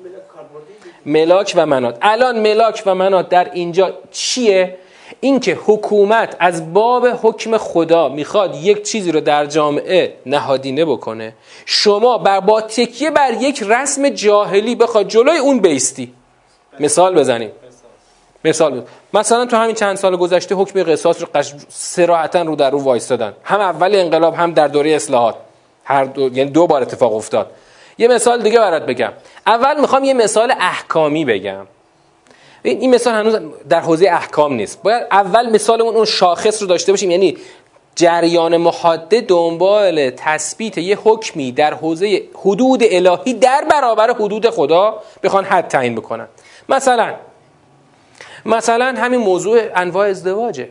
ملاک 1.07 1.53
و 1.57 1.67
منات. 1.67 1.99
الان 2.03 2.41
ملاک 2.41 2.83
و 2.87 2.95
منات 2.95 3.29
در 3.29 3.51
اینجا 3.53 3.93
چیه؟ 4.11 4.79
اینکه 5.21 5.59
حکومت 5.65 6.37
از 6.39 6.75
باب 6.75 7.07
حکم 7.07 7.59
خدا 7.59 8.09
می‌خواد 8.09 8.55
یک 8.55 8.83
چیزی 8.83 9.13
رو 9.13 9.21
در 9.21 9.47
جامعه 9.47 10.15
نهادینه 10.27 10.85
بکنه. 10.85 11.35
شما 11.67 12.19
بر 12.19 12.41
با 12.41 12.61
تکیه 12.61 13.11
بر 13.11 13.33
یک 13.41 13.63
رسم 13.63 14.09
جاهلی 14.09 14.75
بخواد 14.75 15.09
جلوی 15.09 15.39
اون 15.39 15.59
بیستی. 15.59 16.13
مثال 16.81 17.15
بزنیم. 17.15 17.51
مثال 18.45 18.71
بزنیم. 18.73 18.87
مثلا 19.15 19.47
تو 19.47 19.57
همین 19.57 19.75
چند 19.75 19.97
سال 19.97 20.17
گذشته 20.17 20.55
حکم 20.55 20.83
قصاص 20.83 21.23
رو. 21.23 21.29
سراحتا 21.69 22.43
رو 22.43 22.57
در 22.57 22.71
رو 22.71 22.83
وایستادن. 22.83 23.33
هم 23.45 23.61
اول 23.61 23.95
انقلاب 23.95 24.35
هم 24.35 24.53
در 24.53 24.69
دوره 24.69 24.91
اصلاحات. 24.91 25.35
هر 25.87 26.05
دو... 26.05 26.37
یعنی 26.37 26.51
دو 26.51 26.67
بار 26.67 26.83
اتفاق 26.83 27.15
افتاد. 27.15 27.51
یه 27.99 28.09
مثال 28.09 28.43
دیگه 28.43 28.59
برات 28.59 28.87
بگم. 28.87 29.13
اول 29.47 29.81
می‌خوام 29.81 30.05
یه 30.05 30.15
مثال 30.15 30.55
احکامی 30.61 31.25
بگم. 31.25 31.67
این 32.63 32.95
مثال 32.95 33.15
هنوز 33.15 33.39
در 33.69 33.81
حوزه 33.81 34.09
احکام 34.11 34.53
نیست. 34.53 34.83
باید 34.83 35.07
اول 35.11 35.51
مثال 35.51 35.81
اون 35.81 36.05
شاخص 36.05 36.63
رو 36.63 36.69
داشته 36.69 36.93
باشیم. 36.93 37.11
یعنی 37.11 37.37
جریان 37.95 38.57
محاده 38.57 39.21
دنبال 39.21 40.11
تثبیت 40.11 40.79
یه 40.79 40.99
حکمی 41.05 41.53
در 41.53 41.75
حوزه 41.75 42.23
حدود 42.45 42.83
الهی 42.85 43.35
در 43.35 43.65
برابر 43.71 44.11
حدود 44.11 44.51
خدا 44.51 45.03
بخوان 45.23 45.45
حد 45.45 45.69
تعیین 45.69 45.95
بکنن. 45.95 46.29
مثلا 46.69 47.15
مثلا 48.47 48.95
همین 48.99 49.21
موضوع 49.21 49.61
انواع 49.75 50.09
ازدواجه. 50.09 50.69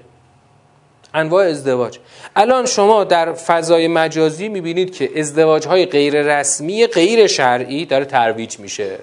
انواع 1.16 1.46
ازدواج. 1.46 2.00
الان 2.36 2.66
شما 2.66 3.04
در 3.04 3.34
فضای 3.34 3.88
مجازی 3.88 4.50
می‌بینید 4.50 4.96
که 4.96 5.20
ازدواج 5.20 5.68
های 5.68 5.86
غیر 5.86 6.22
رسمی 6.22 6.88
غیر 6.88 7.28
شرعی 7.28 7.86
داره 7.86 8.06
ترویج 8.06 8.60
میشه. 8.60 9.00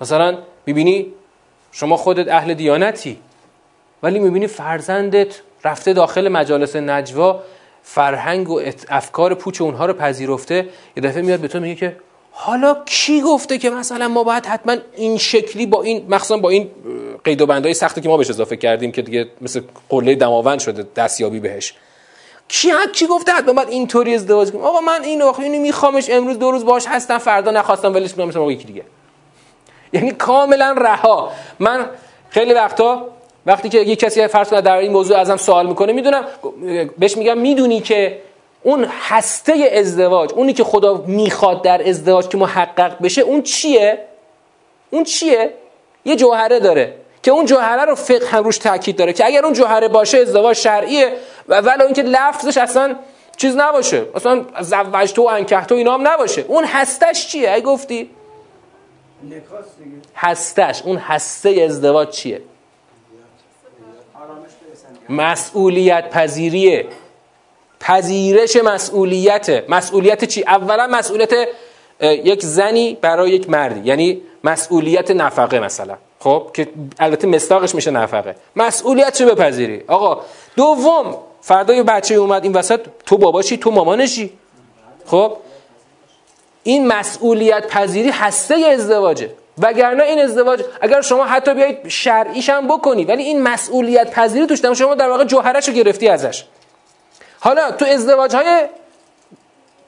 مثلا 0.00 0.38
می‌بینی 0.66 1.06
شما 1.72 1.96
خودت 1.96 2.28
اهل 2.28 2.54
دیانتی 2.54 3.18
ولی 4.02 4.18
می‌بینی 4.18 4.46
فرزندت 4.46 5.40
رفته 5.64 5.92
داخل 5.92 6.28
مجالس 6.28 6.76
نجوا 6.76 7.42
فرهنگ 7.82 8.50
و 8.50 8.60
افکار 8.88 9.34
پوچ 9.34 9.60
اونها 9.60 9.86
رو 9.86 9.92
پذیرفته 9.92 10.68
یه 10.96 11.02
دفعه 11.02 11.22
میاد 11.22 11.40
به 11.40 11.48
تو 11.48 11.60
میگه 11.60 11.74
که 11.74 11.96
حالا 12.34 12.76
کی 12.86 13.20
گفته 13.20 13.58
که 13.58 13.70
مثلا 13.70 14.08
ما 14.08 14.24
باید 14.24 14.46
حتما 14.46 14.76
این 14.96 15.18
شکلی 15.18 15.66
با 15.66 15.82
این 15.82 16.06
مخصوصا 16.08 16.36
با 16.36 16.50
این 16.50 16.70
قید 17.24 17.40
و 17.40 17.46
بندهای 17.46 17.74
سختی 17.74 18.00
که 18.00 18.08
ما 18.08 18.16
بهش 18.16 18.30
اضافه 18.30 18.56
کردیم 18.56 18.92
که 18.92 19.02
دیگه 19.02 19.28
مثل 19.40 19.60
قله 19.88 20.14
دماوند 20.14 20.58
شده 20.60 20.86
دستیابی 20.96 21.40
بهش. 21.40 21.74
کی 22.48 22.70
کی 22.92 23.06
گفته 23.06 23.32
حتما 23.32 23.52
باید 23.52 23.68
اینطوری 23.68 24.14
ازدواج 24.14 24.50
کنیم. 24.50 24.64
آقا 24.64 24.80
من 24.80 25.04
این 25.04 25.22
آخه 25.22 25.42
اینو 25.42 25.60
میخوامش 25.60 26.10
امروز 26.10 26.38
دو 26.38 26.50
روز 26.50 26.64
باش 26.64 26.86
هستم 26.86 27.18
فردا 27.18 27.50
نخواستم 27.50 27.94
ولش 27.94 28.14
کنم 28.14 28.28
مثلا 28.28 28.52
یکی 28.52 28.64
دیگه. 28.64 28.82
یعنی 29.92 30.10
کاملا 30.10 30.74
رها. 30.78 31.32
من 31.58 31.86
خیلی 32.30 32.54
وقتا 32.54 33.08
وقتی 33.46 33.68
که 33.68 33.78
یک 33.78 33.98
کسی 33.98 34.26
فرض 34.26 34.48
کنه 34.48 34.60
در 34.60 34.76
این 34.76 34.92
موضوع 34.92 35.18
ازم 35.18 35.36
سوال 35.36 35.66
می‌کنه 35.66 35.92
می‌دونم 35.92 36.24
بهش 36.98 37.16
میگم 37.16 37.38
می‌دونی 37.38 37.80
که 37.80 38.18
اون 38.62 38.86
هسته 39.08 39.70
ازدواج 39.72 40.32
اونی 40.32 40.52
که 40.52 40.64
خدا 40.64 41.04
می‌خواد 41.06 41.62
در 41.62 41.88
ازدواج 41.88 42.28
که 42.28 42.36
محقق 42.36 43.02
بشه 43.02 43.20
اون 43.20 43.42
چیه؟ 43.42 43.98
اون 44.90 45.04
چیه؟ 45.04 45.54
یه 46.04 46.16
جوهره 46.16 46.60
داره 46.60 46.94
که 47.22 47.30
اون 47.30 47.46
جوهره 47.46 47.84
رو 47.84 47.94
فقه 47.94 48.26
هم 48.26 48.44
روش 48.44 48.58
تاکید 48.58 48.96
داره 48.96 49.12
که 49.12 49.26
اگر 49.26 49.44
اون 49.44 49.52
جوهره 49.52 49.88
باشه 49.88 50.18
ازدواج 50.18 50.56
شرعیه 50.56 51.12
و 51.48 51.60
ولی 51.60 51.82
اینکه 51.82 52.02
لفظش 52.02 52.56
اصلا 52.56 52.96
چیز 53.36 53.56
نباشه. 53.56 54.06
اصلا 54.14 54.44
زوجتو 54.60 55.22
و 55.22 55.26
انکحتو 55.26 55.74
اینا 55.74 55.94
هم 55.94 56.08
نباشه. 56.08 56.44
اون 56.48 56.64
هستش 56.64 57.26
چیه؟ 57.26 57.54
ای 57.54 57.62
گفتی؟ 57.62 58.10
هستش. 60.16 60.82
اون 60.82 60.96
هسته 60.96 61.50
ازدواج 61.50 62.10
چیه؟ 62.10 62.42
مسئولیت 65.08 66.10
پذیریه 66.10 66.86
پذیرش 67.82 68.56
مسئولیت. 68.56 69.64
مسئولیت 69.68 70.24
چی؟ 70.24 70.44
اولا 70.46 70.86
مسئولیت 70.86 71.32
یک 72.00 72.44
زنی 72.44 72.98
برای 73.00 73.30
یک 73.30 73.50
مردی. 73.50 73.88
یعنی 73.88 74.22
مسئولیت 74.44 75.10
نفقه 75.10 75.60
مثلا. 75.60 75.96
خب؟ 76.18 76.50
که 76.54 76.68
البته 76.98 77.26
مستاقش 77.26 77.74
میشه 77.74 77.90
نفقه. 77.90 78.36
مسئولیت 78.56 79.12
چه 79.18 79.26
بپذیری. 79.26 79.82
آقا 79.88 80.20
دوم 80.56 81.16
فردا 81.40 81.74
یه 81.74 81.82
بچه 81.82 82.14
اومد 82.14 82.44
این 82.44 82.52
وسط 82.52 82.80
تو 83.06 83.16
باباشی 83.16 83.56
تو 83.56 83.70
مامانشی. 83.70 84.32
خب؟ 85.06 85.36
این 86.62 86.86
مسئولیت 86.86 87.66
پذیری 87.66 88.10
هسته 88.10 88.54
ازدواجه. 88.54 89.30
وگرنه 89.58 90.04
این 90.04 90.18
ازدواج 90.18 90.60
اگر 90.80 91.00
شما 91.00 91.24
حتی 91.24 91.54
بیایید 91.54 91.88
شرعیش 91.88 92.50
هم 92.50 92.68
بکنی 92.68 93.04
ولی 93.04 93.22
این 93.22 93.42
مسئولیت 93.42 94.10
پذیری 94.10 94.46
توش 94.46 94.78
شما 94.78 94.94
در 94.94 95.08
واقع 95.08 95.24
جوهرش 95.24 95.68
رو 95.68 95.74
گرفتی 95.74 96.08
ازش. 96.08 96.44
حالا 97.44 97.70
تو 97.70 97.84
ازدواج 97.84 98.34
های 98.34 98.68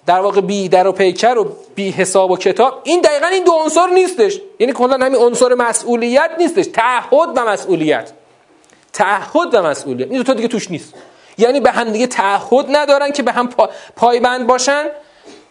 در 0.06 0.20
واقع 0.20 0.40
بی 0.40 0.68
در 0.68 0.86
و 0.86 0.92
پیکر 0.92 1.38
و 1.38 1.56
بی 1.74 1.90
حساب 1.90 2.30
و 2.30 2.36
کتاب 2.36 2.80
این 2.84 3.00
دقیقا 3.00 3.26
این 3.26 3.44
دو 3.44 3.52
عنصر 3.52 3.86
نیستش. 3.86 4.40
یعنی 4.58 4.72
کلا 4.72 5.06
همین 5.06 5.20
عنصر 5.20 5.54
مسئولیت 5.54 6.30
نیستش. 6.38 6.66
تعهد 6.66 7.28
و 7.36 7.44
مسئولیت. 7.44 8.12
تعهد 8.92 9.54
و 9.54 9.62
مسئولیت. 9.62 10.08
این 10.08 10.16
دو 10.16 10.22
تا 10.22 10.34
دیگه 10.34 10.48
توش 10.48 10.70
نیست. 10.70 10.94
یعنی 11.38 11.60
به 11.60 11.70
هم 11.70 11.90
دیگه 11.90 12.06
تعهد 12.06 12.66
ندارن 12.68 13.12
که 13.12 13.22
به 13.22 13.32
هم 13.32 13.48
پایبند 13.96 14.46
باشن 14.46 14.84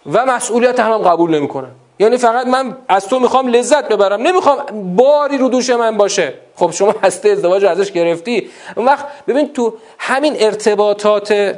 و 0.05 0.25
مسئولیت 0.25 0.79
هم, 0.79 0.91
هم 0.91 1.01
قبول 1.01 1.35
نمی‌کنن. 1.35 1.71
یعنی 1.99 2.17
فقط 2.17 2.47
من 2.47 2.77
از 2.87 3.07
تو 3.07 3.19
می‌خوام 3.19 3.47
لذت 3.47 3.87
ببرم. 3.87 4.21
نمی‌خوام 4.21 4.95
باری 4.95 5.37
رو 5.37 5.49
دوش 5.49 5.69
من 5.69 5.97
باشه. 5.97 6.33
خب 6.55 6.71
شما 6.71 6.95
هسته 7.03 7.29
ازدواج 7.29 7.63
رو 7.63 7.69
ازش 7.69 7.91
گرفتی. 7.91 8.49
اون 8.75 8.85
وقت 8.85 9.05
ببین 9.27 9.53
تو 9.53 9.73
همین 9.99 10.35
ارتباطات 10.39 11.55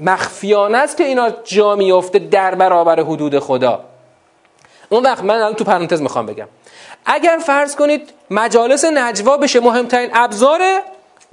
مخفیانه 0.00 0.78
است 0.78 0.96
که 0.96 1.04
اینا 1.04 1.30
جا 1.44 1.76
میفته 1.76 2.18
در 2.18 2.54
برابر 2.54 3.00
حدود 3.00 3.38
خدا. 3.38 3.80
اون 4.88 5.02
وقت 5.02 5.24
من 5.24 5.34
الان 5.34 5.54
تو 5.54 5.64
پرانتز 5.64 6.02
می‌خوام 6.02 6.26
بگم. 6.26 6.48
اگر 7.06 7.38
فرض 7.46 7.76
کنید 7.76 8.10
مجالس 8.30 8.84
نجوا 8.84 9.36
بشه 9.36 9.60
مهمترین 9.60 10.10
ابزار 10.14 10.60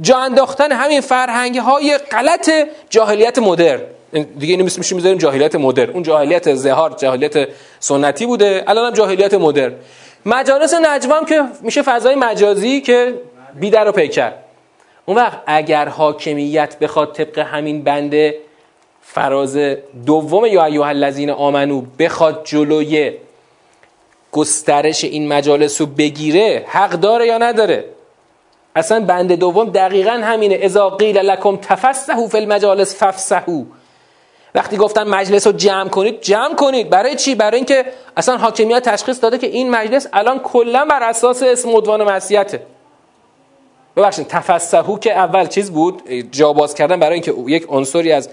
جا 0.01 0.17
انداختن 0.17 0.71
همین 0.71 1.01
فرهنگ 1.01 1.57
های 1.57 1.97
غلط 1.97 2.51
جاهلیت 2.89 3.39
مدرن. 3.39 3.81
دیگه 4.23 4.53
اینو 4.53 4.63
میشه 4.63 4.95
می‌ذاریم 4.95 5.17
جاهلیت 5.17 5.55
مدرن. 5.55 5.89
اون 5.89 6.03
جاهلیت 6.03 6.53
زهار 6.53 6.91
جاهلیت 6.91 7.49
سنتی 7.79 8.25
بوده. 8.25 8.63
الان 8.67 8.85
هم 8.85 8.93
جاهلیت 8.93 9.33
مدرن. 9.33 9.73
مجالس 10.25 10.73
نجوا 10.73 11.17
هم 11.17 11.25
که 11.25 11.43
میشه 11.61 11.81
فضای 11.81 12.15
مجازی 12.15 12.81
که 12.81 13.13
بیدر 13.59 13.87
و 13.87 13.91
پیکر 13.91 14.31
اون 15.05 15.17
وقت 15.17 15.37
اگر 15.47 15.89
حاکمیت 15.89 16.79
بخواد 16.79 17.13
طبق 17.13 17.39
همین 17.39 17.83
بنده 17.83 18.35
فراز 19.01 19.57
دوم 20.05 20.45
یا 20.45 20.65
ایها 20.65 20.85
الذین 20.85 21.29
آمنو 21.29 21.81
بخواد 21.99 22.41
جلوی 22.45 23.11
گسترش 24.31 25.03
این 25.03 25.27
مجالس 25.27 25.81
رو 25.81 25.87
بگیره 25.87 26.65
حق 26.67 26.91
داره 26.91 27.27
یا 27.27 27.37
نداره؟ 27.37 27.85
اصلا 28.75 28.99
بند 28.99 29.31
دوم 29.31 29.69
دقیقا 29.69 30.11
همینه. 30.11 30.57
اذا 30.61 30.89
قیل 30.89 31.17
لکم 31.17 31.57
تفسحوا 31.57 32.27
فی 32.27 32.37
المجالس 32.37 33.03
ففسحوا 33.03 33.63
وقتی 34.55 34.77
گفتن 34.77 35.07
مجلس 35.07 35.47
رو 35.47 35.53
جمع 35.53 35.89
کنید 35.89 36.21
جمع 36.21 36.55
کنید. 36.55 36.89
برای 36.89 37.15
چی؟ 37.15 37.35
برای 37.35 37.55
اینکه 37.55 37.85
اصلا 38.17 38.37
حاکمیت 38.37 38.89
تشخیص 38.89 39.21
داده 39.21 39.37
که 39.37 39.47
این 39.47 39.69
مجلس 39.69 40.07
الان 40.13 40.39
کلا 40.39 40.85
بر 40.85 41.03
اساس 41.03 41.43
اسم 41.43 41.69
عنوان 41.69 42.03
معصیته. 42.03 42.61
ببخشید 43.95 44.27
تفسحو 44.27 44.99
که 44.99 45.13
اول 45.13 45.47
چیز 45.47 45.71
بود؟ 45.71 46.09
جا 46.31 46.53
باز 46.53 46.73
کردن 46.73 46.99
برای 46.99 47.13
اینکه 47.13 47.33
یک 47.47 47.65
عنصری 47.69 48.11
از 48.11 48.29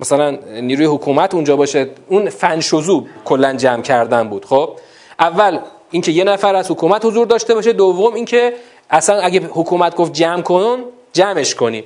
مثلا 0.00 0.30
نیروی 0.60 0.86
حکومت 0.86 1.34
اونجا 1.34 1.56
باشه. 1.56 1.90
اون 2.08 2.30
فنشوزو 2.30 3.06
کلا 3.24 3.52
جمع 3.52 3.82
کردن 3.82 4.28
بود. 4.28 4.44
خب 4.44 4.70
اول 5.18 5.58
اینکه 5.90 6.12
یه 6.12 6.24
نفر 6.24 6.54
از 6.54 6.70
حکومت 6.70 7.04
حضور 7.04 7.26
داشته 7.26 7.54
باشه. 7.54 7.72
دوم 7.72 8.14
اینکه 8.14 8.52
اصلا 8.90 9.20
اگه 9.20 9.40
حکومت 9.40 9.96
گفت 9.96 10.12
جمع 10.12 10.42
کن 10.42 10.84
جمعش 11.12 11.54
کنیم 11.54 11.84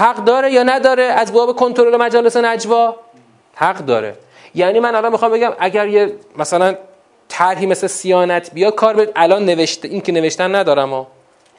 حق 0.00 0.24
داره 0.24 0.52
یا 0.52 0.62
نداره 0.62 1.02
از 1.02 1.32
باب 1.32 1.56
کنترل 1.56 1.96
مجالس 1.96 2.36
نجوا؟ 2.36 2.96
حق 3.54 3.78
داره. 3.78 4.14
یعنی 4.54 4.80
من 4.80 4.94
الان 4.94 5.12
می‌خوام 5.12 5.32
بگم 5.32 5.52
اگر 5.58 5.88
یه 5.88 6.12
مثلا 6.38 6.74
طرحی 7.28 7.66
مثل 7.66 7.86
سیانت 7.86 8.50
بیا 8.54 8.70
کار 8.70 8.94
به 8.94 9.12
الان 9.16 9.44
نوشته 9.44 9.88
این 9.88 10.00
که 10.00 10.12
نوشتن 10.12 10.54
ندارم 10.54 11.06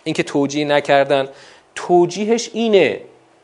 این 0.04 0.15
که 0.15 0.23
توجیه 0.23 0.65
نکردن. 0.65 1.27
توجیهش 1.75 2.49
اینه. 2.54 3.01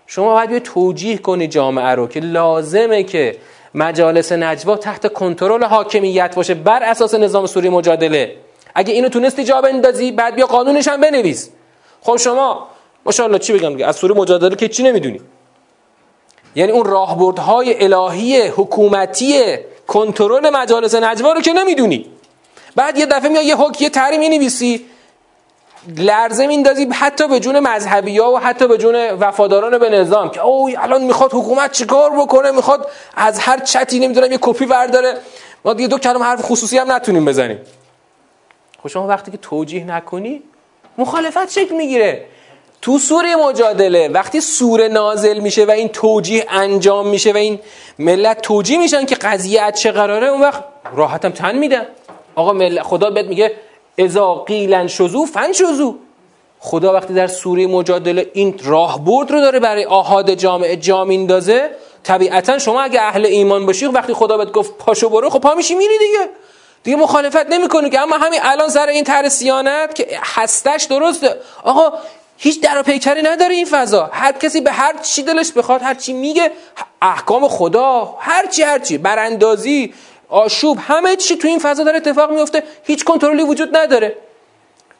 شما 0.08 0.34
باید 0.34 0.52
یه 0.52 0.60
توجیه 0.60 1.18
کنی 1.18 1.48
جامعه 1.48 1.96
رو 1.96 2.08
که 2.08 2.20
لازمه 2.20 3.04
که 3.04 3.38
مجالس 3.76 4.32
نجوا 4.32 4.76
تحت 4.78 5.14
کنترل 5.14 5.64
حاکمیت 5.64 6.36
باشه 6.36 6.54
بر 6.54 6.84
اساس 6.84 7.14
نظام 7.14 7.46
سوری 7.46 7.70
مجادله. 7.70 8.36
اگه 8.76 8.94
اینو 8.94 9.10
تونستی 9.10 9.44
جا 9.44 9.62
بندازی 9.62 10.12
بعد 10.12 10.36
بیا 10.36 10.46
قانونش 10.46 10.88
هم 10.88 11.02
بنویس. 11.02 11.50
خب 12.02 12.18
شما 12.18 12.68
ماشاءالله 13.08 13.40
چی 13.40 13.54
بگم 13.54 13.88
از 13.88 13.96
سوری 13.96 14.14
مجادله 14.14 14.56
که 14.56 14.68
چی 14.68 14.84
نمی‌دونی؟ 14.84 15.22
یعنی 16.56 16.72
اون 16.72 16.86
راهبردهای 16.86 17.84
الهی 17.84 18.48
حکومتی 18.48 19.58
کنترل 19.88 20.50
مجالس 20.50 20.96
نجوا 20.96 21.34
رو 21.34 21.42
که 21.42 21.54
نمی‌دونی. 21.54 22.06
بعد 22.76 22.98
یه 22.98 23.06
دفعه 23.06 23.30
میاد 23.30 23.44
یه 23.44 23.56
حکم 23.56 23.84
یه 23.84 23.90
تحریم 23.90 24.20
می‌نویسی. 24.20 24.86
لرزه 25.98 26.48
میندازی 26.48 26.88
حتی 26.92 27.28
به 27.28 27.40
جون 27.40 27.60
مذهبی 27.60 28.18
ها 28.18 28.32
و 28.32 28.40
حتی 28.40 28.68
به 28.68 28.78
جون 28.78 28.96
وفاداران 28.96 29.78
به 29.78 29.90
نظام 29.90 30.30
که 30.30 30.42
اوه 30.42 30.74
الان 30.78 31.04
می‌خواد 31.04 31.34
حکومت 31.34 31.72
چیکار 31.72 32.10
بکنه؟ 32.10 32.52
می‌خواد 32.52 32.90
از 33.16 33.40
هر 33.40 33.60
چتی 33.60 34.00
نمی‌دونم 34.00 34.32
یه 34.32 34.38
کپی 34.42 34.66
برداره 34.66 35.18
ما 35.66 35.74
دیگه 35.74 35.88
دو 35.88 35.98
کلمه 35.98 36.26
حرف 36.26 36.42
خصوصی 36.42 36.78
هم 36.78 36.92
نتونیم 36.92 37.26
بزنیم. 37.26 37.60
خب 38.84 38.90
شما 38.90 39.08
وقتی 39.08 39.32
که 39.32 39.38
توجیه 39.38 39.84
نکنی 39.84 40.44
مخالفت 40.98 41.52
شکل 41.52 41.76
می‌گیره. 41.76 42.26
تو 42.82 43.00
سوره 43.00 43.36
مجادله 43.36 44.08
وقتی 44.08 44.42
سوره 44.42 44.88
نازل 44.88 45.40
میشه 45.40 45.66
و 45.66 45.72
این 45.72 45.88
توجیه 45.88 46.46
انجام 46.50 47.08
میشه 47.08 47.32
و 47.32 47.38
این 47.38 47.60
ملت 48.00 48.42
توجیه 48.42 48.78
میشن 48.78 49.06
که 49.06 49.16
قضیه 49.16 49.72
چه 49.72 49.92
قراره 49.92 50.28
اون 50.28 50.42
وقت 50.42 50.64
راحتم 50.96 51.30
تن 51.30 51.56
میدن. 51.58 51.86
آقا 52.36 52.54
ملت 52.54 52.84
خدا 52.84 53.10
بهت 53.10 53.26
میگه 53.26 53.52
ازا 54.00 54.34
قیلن 54.34 54.88
شزو 54.88 55.26
فن 55.26 55.52
شزو. 55.52 55.96
خدا 56.60 56.94
وقتی 56.94 57.14
در 57.14 57.28
سوره 57.28 57.68
مجادله 57.68 58.32
این 58.34 58.60
راهبرد 58.64 59.32
رو 59.32 59.42
داره 59.42 59.60
برای 59.60 59.86
آهاد 59.86 60.32
جامعه 60.32 60.76
جا 60.76 61.04
میندازه 61.06 61.70
طبیعتا 62.04 62.60
شما 62.60 62.82
اگه 62.82 63.02
اهل 63.02 63.26
ایمان 63.26 63.66
باشی 63.66 63.86
وقتی 63.86 64.14
خدا 64.14 64.38
بهت 64.38 64.52
گفت 64.52 64.78
پاشو 64.78 65.10
برو 65.10 65.30
خب 65.30 65.40
پا 65.40 65.56
میشی 65.56 65.76
میری 65.76 65.98
دیگه. 65.98 66.30
دیگه 66.84 66.98
مخالفت 66.98 67.50
نمی‌کنی 67.50 67.90
که 67.90 68.00
اما 68.00 68.18
همین 68.18 68.40
الان 68.44 68.70
سر 68.70 68.88
این 68.88 69.04
طرح 69.04 69.30
سیانت 69.30 69.96
که 69.96 70.08
هستش 70.24 70.84
درسته. 70.84 71.36
آقا 71.64 71.94
هیچ 72.38 72.62
در 72.62 72.82
پیکری 72.82 73.22
نداره 73.22 73.56
این 73.56 73.66
فضا. 73.66 74.10
هر 74.14 74.32
کسی 74.32 74.62
به 74.62 74.72
هر 74.72 74.94
چی 74.98 75.24
دلش 75.24 75.52
بخواد 75.52 75.82
هر 75.82 75.94
چی 75.94 76.14
میگه 76.14 76.52
احکام 77.02 77.48
خدا 77.48 78.16
هر 78.20 78.46
چی 78.46 78.64
هر 78.64 78.80
چی. 78.80 78.98
براندازی 78.98 79.94
آشوب 80.30 80.78
همه 80.82 81.16
چی 81.16 81.38
تو 81.38 81.48
این 81.48 81.60
فضا 81.60 81.84
داره 81.84 81.98
اتفاق 81.98 82.32
میفته. 82.32 82.64
هیچ 82.84 83.04
کنترلی 83.04 83.44
وجود 83.44 83.78
نداره. 83.78 84.16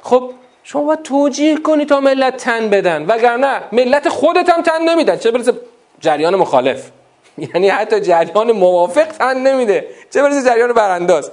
خب 0.04 0.32
شما 0.64 0.84
باید 0.84 1.02
توجیه 1.02 1.58
کنی 1.58 1.86
تا 1.86 2.00
ملت 2.00 2.38
تن 2.38 2.70
بدن. 2.70 3.06
وگرنه 3.06 3.62
ملت 3.72 4.10
خودت 4.10 4.50
هم 4.50 4.62
تن 4.62 4.82
نمیدن. 4.82 5.18
چه 5.18 5.32
برسه 5.32 5.54
جریان 6.00 6.36
مخالف. 6.36 6.92
یعنی 7.54 7.70
حتی 7.70 8.00
جریان 8.00 8.52
موافق 8.52 9.08
تن 9.08 9.38
نمیده. 9.38 9.88
چه 10.14 10.22
برسه 10.22 10.50
جریان 10.50 10.74
برانداز. 10.74 11.32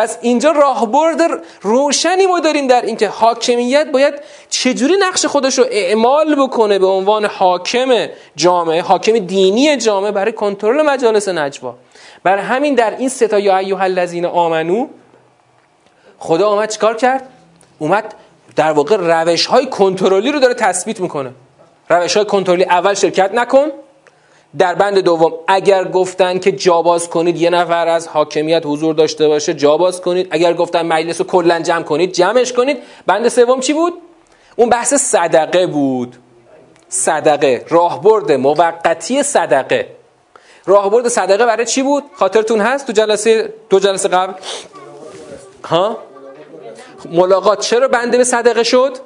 پس 0.00 0.18
اینجا 0.20 0.50
راهبرد 0.50 1.20
روشنی 1.62 2.26
ما 2.26 2.40
داریم 2.40 2.66
در 2.66 2.82
اینکه 2.82 3.08
حاکمیت 3.08 3.86
باید 3.92 4.14
چجوری 4.50 4.94
نقش 5.00 5.26
خودش 5.26 5.58
رو 5.58 5.64
اعمال 5.70 6.34
بکنه 6.34 6.78
به 6.78 6.86
عنوان 6.86 7.24
حاکم 7.24 8.06
جامعه 8.36 8.82
حاکم 8.82 9.18
دینی 9.18 9.76
جامعه 9.76 10.10
برای 10.10 10.32
کنترل 10.32 10.82
مجالس 10.82 11.28
نجوا. 11.28 11.74
برای 12.22 12.42
همین 12.42 12.74
در 12.74 12.96
این 12.96 13.08
ستا 13.08 13.38
یا 13.38 13.58
ایها 13.58 13.82
الذین 13.82 14.26
آمنو 14.26 14.88
خدا 16.18 16.48
اومد 16.48 16.70
چیکار 16.70 16.96
کرد؟ 16.96 17.28
اومد 17.78 18.14
در 18.56 18.72
واقع 18.72 18.96
روش 18.96 19.46
های 19.46 19.66
کنترلی 19.66 20.32
رو 20.32 20.38
داره 20.40 20.54
تثبیت 20.54 21.00
می‌کنه. 21.00 21.30
روش 21.88 22.16
های 22.16 22.26
کنترلی 22.26 22.64
اول 22.64 22.94
شرکت 22.94 23.34
نکن 23.34 23.68
در 24.58 24.74
بند 24.74 24.98
دوم 24.98 25.32
اگر 25.48 25.84
گفتن 25.84 26.38
که 26.38 26.52
جاباز 26.52 27.08
کنید 27.08 27.36
یه 27.36 27.50
نفر 27.50 27.88
از 27.88 28.08
حاکمیت 28.08 28.62
حضور 28.66 28.94
داشته 28.94 29.28
باشه 29.28 29.54
جاباز 29.54 30.00
کنید. 30.00 30.28
اگر 30.30 30.54
گفتن 30.54 30.86
مجلس 30.86 31.20
رو 31.20 31.26
کلا 31.26 31.60
جمع 31.60 31.82
کنید 31.82 32.12
جمعش 32.12 32.52
کنید. 32.52 32.78
بند 33.06 33.28
سوم 33.28 33.60
چی 33.60 33.72
بود؟ 33.72 33.92
اون 34.56 34.68
بحث 34.68 34.94
صدقه 34.94 35.66
بود. 35.66 36.16
صدقه 36.88 37.64
راهبرد 37.68 38.32
موقتی 38.32 39.22
صدقه. 39.22 39.88
راهبرد 40.66 41.08
صدقه 41.08 41.46
برای 41.46 41.66
چی 41.66 41.82
بود؟ 41.82 42.04
خاطرتون 42.14 42.60
هست 42.60 42.86
تو 42.86 42.92
جلسه 42.92 43.54
دو 43.70 43.80
جلسه 43.80 44.08
قبل؟ 44.08 44.32
ها؟ 45.64 45.98
ملاقات. 47.12 47.60
چرا 47.60 47.88
بنده 47.88 48.18
به 48.18 48.24
صدقه 48.24 48.62
شد؟ 48.62 48.96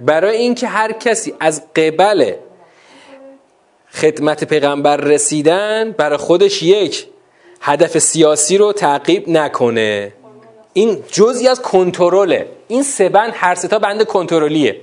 برای 0.00 0.36
اینکه 0.36 0.66
هر 0.66 0.92
کسی 0.92 1.34
از 1.40 1.62
قبل 1.76 2.32
خدمت 3.90 4.44
پیغمبر 4.44 4.96
رسیدن 4.96 5.92
برای 5.92 6.16
خودش 6.16 6.62
یک 6.62 7.06
هدف 7.60 7.98
سیاسی 7.98 8.58
رو 8.58 8.72
تعقیب 8.72 9.28
نکنه. 9.28 10.12
این 10.72 11.04
جزئی 11.12 11.48
از 11.48 11.60
کنترله. 11.62 12.48
این 12.68 12.82
سه 12.82 13.08
بند 13.08 13.32
هر 13.34 13.54
سه 13.54 13.68
تا 13.68 13.78
بند 13.78 14.02
کنترلیه. 14.02 14.80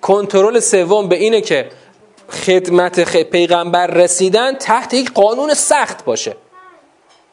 کنترل 0.00 0.60
سوم 0.60 1.08
به 1.08 1.16
اینه 1.16 1.40
که 1.40 1.68
خدمت 2.30 3.22
پیغمبر 3.22 3.86
رسیدن 3.86 4.54
تحت 4.54 4.94
یک 4.94 5.12
قانون 5.12 5.54
سخت 5.54 6.04
باشه. 6.04 6.36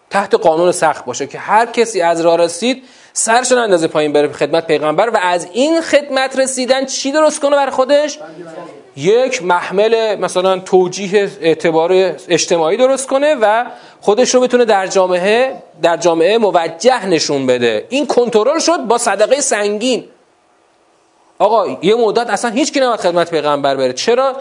تحت 0.10 0.36
قانون 0.36 0.72
سخت 0.72 1.06
باشه 1.06 1.28
که 1.28 1.40
هر 1.40 1.66
کسی 1.66 2.02
از 2.02 2.22
راه 2.22 2.38
رسید 2.38 2.84
سرشون 3.14 3.58
اندازه 3.58 3.88
پایین 3.88 4.14
بره 4.14 4.34
خدمت 4.34 4.68
پیغمبر 4.68 5.10
و 5.10 5.18
از 5.22 5.48
این 5.54 5.82
خدمت 5.82 6.40
رسیدن 6.40 6.86
چی 6.86 7.12
درست 7.12 7.42
کنه 7.42 7.56
برای 7.56 7.72
خودش؟ 7.72 8.20
یک 8.98 9.44
محمل 9.44 10.16
مثلا 10.16 10.60
توجیه 10.60 11.32
اعتبار 11.42 12.16
اجتماعی 12.30 12.78
درست 12.78 13.08
کنه 13.08 13.36
و 13.42 13.66
خودش 14.02 14.36
رو 14.36 14.42
بتونه 14.42 14.66
در 14.66 14.88
جامعه 14.88 15.54
در 15.82 15.98
جامعه 15.98 16.38
موجه 16.38 17.06
نشون 17.06 17.48
بده. 17.48 17.86
این 17.90 18.08
کنترل 18.08 18.60
شد 18.60 18.78
با 18.78 18.98
صدقه 18.98 19.42
سنگین. 19.42 20.04
آقا 21.40 21.78
یه 21.82 21.96
مدت 21.96 22.30
اصلا 22.30 22.52
هیچ 22.52 22.74
کی 22.74 22.80
نباید 22.80 23.00
خدمت 23.00 23.32
پیغمبر 23.32 23.76
بره. 23.76 23.94
چرا؟ 23.94 24.36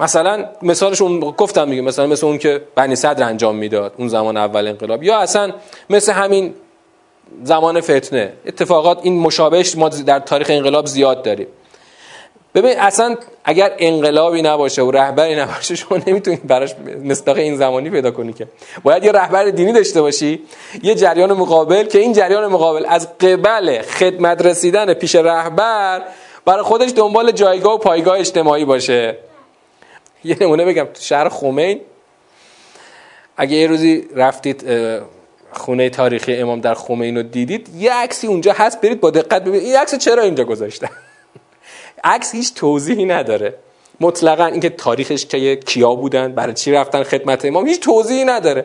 مثلا 0.00 0.44
مثالش 0.62 1.02
اون 1.02 1.20
گفتم 1.20 1.68
میگه 1.68 1.82
مثلا 1.82 2.06
مثل 2.06 2.26
اون 2.26 2.38
که 2.38 2.62
بنی 2.74 2.96
صدر 2.96 3.24
انجام 3.24 3.56
می‌داد 3.56 3.94
اون 3.98 4.08
زمان 4.08 4.36
اول 4.36 4.68
انقلاب. 4.68 5.02
یا 5.02 5.18
اصلا 5.18 5.52
مثل 5.90 6.12
همین 6.12 6.54
زمان 7.44 7.80
فتنه. 7.80 8.32
اتفاقات 8.46 8.98
این 9.02 9.18
مشابهش 9.18 9.76
ما 9.76 9.88
در 9.88 10.18
تاریخ 10.18 10.50
انقلاب 10.50 10.86
زیاد 10.86 11.22
داریم. 11.22 11.46
ببین 12.54 12.78
اصلا 12.78 13.16
اگر 13.44 13.72
انقلابی 13.78 14.42
نباشه 14.42 14.82
و 14.82 14.90
رهبری 14.90 15.36
نباشه 15.36 15.74
شما 15.74 15.98
نمی‌تونید 16.06 16.46
براش 16.46 16.74
مصداق 17.04 17.36
این 17.36 17.56
زمانی 17.56 17.90
پیدا 17.90 18.10
کنی 18.10 18.32
که. 18.32 18.46
باید 18.82 19.04
یه 19.04 19.12
رهبر 19.12 19.44
دینی 19.44 19.72
داشته 19.72 20.00
باشی 20.02 20.42
یه 20.82 20.94
جریان 20.94 21.32
مقابل 21.32 21.84
که 21.84 21.98
این 21.98 22.12
جریان 22.12 22.46
مقابل 22.46 22.84
از 22.88 23.18
قبل 23.18 23.82
خدمت 23.82 24.46
رسیدن 24.46 24.94
پیش 24.94 25.14
رهبر 25.14 26.02
برای 26.44 26.62
خودش 26.62 26.90
دنبال 26.96 27.32
جایگاه 27.32 27.74
و 27.74 27.78
پایگاه 27.78 28.18
اجتماعی 28.18 28.64
باشه. 28.64 29.16
یه 30.24 30.36
نمونه 30.40 30.64
بگم 30.64 30.84
تو 30.84 31.02
شهر 31.02 31.28
خمین 31.28 31.80
اگه 33.36 33.56
یه 33.56 33.66
روزی 33.66 34.08
رفتید 34.16 34.64
خونه 35.56 35.90
تاریخی 35.90 36.36
امام 36.36 36.60
در 36.60 36.74
خمین 36.74 37.16
رو 37.16 37.22
دیدید 37.22 37.68
یه 37.76 37.92
عکسی 37.92 38.26
اونجا 38.26 38.52
هست 38.52 38.80
برید 38.80 39.00
با 39.00 39.10
دقت 39.10 39.42
ببینید. 39.42 39.62
این 39.62 39.76
عکس 39.76 39.94
چرا 39.94 40.22
اینجا 40.22 40.44
گذاشتن؟ 40.44 40.88
عکس 42.04 42.32
هیچ 42.34 42.54
توضیحی 42.54 43.04
نداره. 43.04 43.54
مطلقا 44.00 44.46
اینکه 44.46 44.70
تاریخش 44.70 45.26
که 45.26 45.56
کیا 45.56 45.94
بودن 45.94 46.32
برای 46.32 46.54
چی 46.54 46.72
رفتن 46.72 47.02
خدمت 47.02 47.44
امام 47.44 47.66
هیچ 47.66 47.80
توضیحی 47.80 48.24
نداره. 48.24 48.64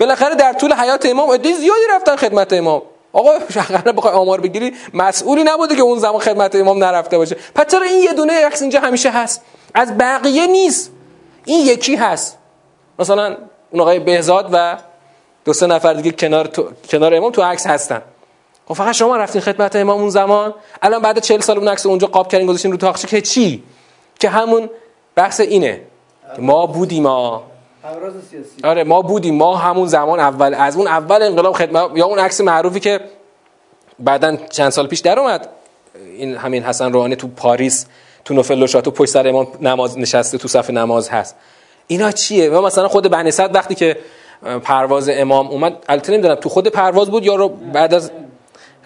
بالاخره 0.00 0.34
در 0.34 0.52
طول 0.52 0.72
حیات 0.72 1.06
امام 1.06 1.30
عده 1.30 1.52
زیادی 1.52 1.82
رفتن 1.94 2.16
خدمت 2.16 2.52
امام. 2.52 2.82
آقا 3.12 3.30
شغله 3.54 3.92
بخوای 3.92 4.14
آمار 4.14 4.40
بگیری 4.40 4.72
مسئولی 4.94 5.44
نبوده 5.44 5.76
که 5.76 5.82
اون 5.82 5.98
زمان 5.98 6.20
خدمت 6.20 6.54
امام 6.54 6.84
نرفته 6.84 7.18
باشه. 7.18 7.36
پس 7.54 7.66
چرا 7.70 7.82
این 7.82 8.02
یه 8.02 8.12
دونه 8.12 8.46
عکس 8.46 8.62
اینجا 8.62 8.80
همیشه 8.80 9.10
هست؟ 9.10 9.42
از 9.74 9.98
بقیه 9.98 10.46
نیست. 10.46 10.92
این 11.44 11.66
یکی 11.66 11.94
هست. 11.94 12.38
مثلا 12.98 13.36
اون 13.70 13.80
آقای 13.80 13.98
بهزاد 13.98 14.48
و 14.52 14.76
دو 15.46 15.52
سه 15.52 15.66
نفر 15.66 15.94
دیگه 15.94 16.10
کنار 16.10 16.46
تو... 16.46 16.68
کنار 16.90 17.14
امام 17.14 17.32
تو 17.32 17.42
عکس 17.42 17.66
هستن. 17.66 18.02
خب 18.68 18.74
فقط 18.74 18.94
شما 18.94 19.16
رفتین 19.16 19.42
خدمت 19.42 19.76
امام 19.76 20.00
اون 20.00 20.10
زمان. 20.10 20.54
الان 20.82 21.02
بعد 21.02 21.18
40 21.18 21.40
سال 21.40 21.58
اون 21.58 21.68
عکس 21.68 21.86
اونجا 21.86 22.06
قاب 22.06 22.28
کردین 22.28 22.46
گذاشتین 22.46 22.70
رو 22.70 22.76
تاخچه 22.76 23.08
که 23.08 23.20
چی؟ 23.20 23.62
که 24.20 24.28
همون 24.28 24.70
بحث 25.14 25.40
اینه. 25.40 25.80
ما 26.38 26.66
بودیم 26.66 27.02
ما 27.02 27.42
آره 28.64 28.84
ما 28.84 29.02
بودیم. 29.02 29.34
ما 29.34 29.56
همون 29.56 29.86
زمان 29.86 30.20
اول 30.20 30.54
از 30.54 30.76
اون 30.76 30.86
اول 30.86 31.22
انقلاب 31.22 31.54
خدمت 31.54 31.90
یا 31.94 32.06
اون 32.06 32.18
عکس 32.18 32.40
معروفی 32.40 32.80
که 32.80 33.00
بعدا 33.98 34.36
چند 34.36 34.70
سال 34.70 34.86
پیش 34.86 35.00
در 35.00 35.18
اومد. 35.18 35.48
این 36.16 36.36
همین 36.36 36.62
حسن 36.62 36.92
روحانی 36.92 37.16
تو 37.16 37.28
پاریس 37.28 37.86
تو 38.24 38.34
نوفل 38.34 38.66
شاتو 38.66 38.90
پشت 38.90 39.10
سر 39.10 39.28
امام 39.28 39.48
نماز 39.60 39.98
نشسته 39.98 40.38
تو 40.38 40.48
صف 40.48 40.70
نماز 40.70 41.08
هست. 41.08 41.36
اینا 41.86 42.10
چیه؟ 42.10 42.50
ما 42.50 42.60
مثلا 42.60 42.88
خود 42.88 43.10
بنی 43.10 43.30
وقتی 43.38 43.74
که 43.74 43.96
پرواز 44.42 45.08
امام 45.08 45.48
اومد. 45.48 45.84
البته 45.88 46.12
نمی‌دونم 46.12 46.34
تو 46.34 46.48
خود 46.48 46.68
پرواز 46.68 47.10
بود 47.10 47.24
یا 47.24 47.34
رو 47.34 47.48
بعد 47.48 47.94
از 47.94 48.10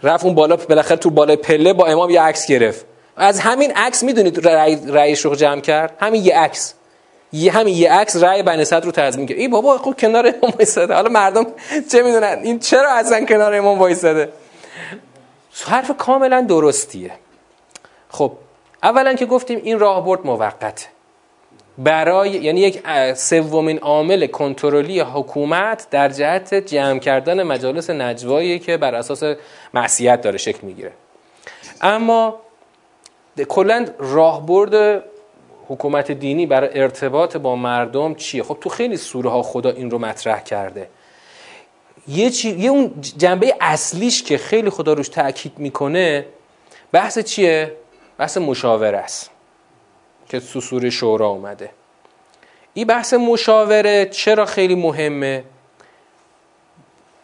رفت 0.03 0.25
اون 0.25 0.35
بالا 0.35 0.57
بالاخره 0.57 0.97
تو 0.97 1.11
بالای 1.11 1.37
پله 1.37 1.73
با 1.73 1.87
امام 1.87 2.11
یه 2.11 2.21
عکس 2.21 2.47
گرفت. 2.47 2.85
از 3.17 3.41
همین 3.41 3.73
عکس 3.73 4.03
می‌دونید 4.03 4.49
رأیش 4.89 5.21
رو 5.21 5.35
جمع 5.35 5.61
کرد؟ 5.61 5.97
همین 6.01 6.25
یه 6.25 6.39
عکس. 6.39 6.75
یه 7.33 7.53
همین 7.53 7.75
یه 7.75 7.93
عکس 7.93 8.17
رأی 8.17 8.43
بنی 8.43 8.65
رو 8.65 8.91
تضمین 8.91 9.27
کرد. 9.27 9.39
ای 9.39 9.49
بابا 9.49 9.79
خب 9.79 9.95
کنار 9.99 10.27
امام 10.27 10.53
وایساده 10.59 10.95
حالا 10.95 11.09
مردم 11.09 11.47
چه 11.93 12.03
می‌دونن؟ 12.03 12.39
این 12.43 12.59
چرا 12.59 12.93
اصلا 12.93 13.25
کنار 13.25 13.55
امام 13.55 13.79
وایساده 13.79 14.33
حرف 15.67 15.91
کاملا 15.99 16.41
درستیه. 16.41 17.11
خب 18.09 18.33
اولا 18.83 19.15
که 19.15 19.27
گفتیم 19.27 19.61
این 19.65 19.79
راهبرد 19.79 20.27
موقت 20.27 20.89
برای 21.79 22.31
یعنی 22.31 22.61
یک 22.61 22.83
سومین 23.15 23.79
عامل 23.79 24.27
کنترلی 24.27 25.01
حکومت 25.01 25.87
در 25.91 26.09
جهت 26.09 26.55
جمع 26.55 26.99
کردن 26.99 27.43
مجالس 27.43 27.91
نجوایی 27.91 28.59
که 28.59 28.77
بر 28.77 28.95
اساس 28.95 29.23
معصیت 29.75 30.21
داره 30.21 30.39
شکل 30.39 30.67
می‌گیره. 30.67 30.93
اما 31.81 32.41
کلا 33.49 33.87
راهبرد 33.99 35.05
حکومت 35.69 36.13
دینی 36.13 36.47
برای 36.47 36.81
ارتباط 36.81 37.37
با 37.37 37.57
مردم 37.57 38.15
چیه؟ 38.15 38.43
خب 38.43 38.59
تو 38.61 38.69
خیلی 38.69 38.97
سوره 38.97 39.31
ها 39.31 39.43
خدا 39.43 39.71
این 39.71 39.91
رو 39.91 39.99
مطرح 39.99 40.43
کرده. 40.43 40.89
یه, 42.09 42.31
چی... 42.31 42.51
یه 42.51 42.71
اون 42.71 42.95
جنبه 43.19 43.55
اصلیش 43.61 44.23
که 44.23 44.39
خیلی 44.39 44.71
خدا 44.71 44.93
روش 44.93 45.09
تاکید 45.09 45.53
می‌کنه 45.59 46.27
بحث 46.93 47.19
چیه؟ 47.19 47.73
بحث 48.19 48.37
مشاوره 48.37 48.99
است. 48.99 49.31
که 50.31 50.41
تو 50.41 50.61
سوره 50.61 50.91
شورا 50.91 51.29
اومده. 51.29 51.71
این 52.75 52.87
بحث 52.87 53.15
مشاوره 53.15 54.07
چرا 54.07 54.47
خیلی 54.47 54.75
مهمه؟ 54.75 55.45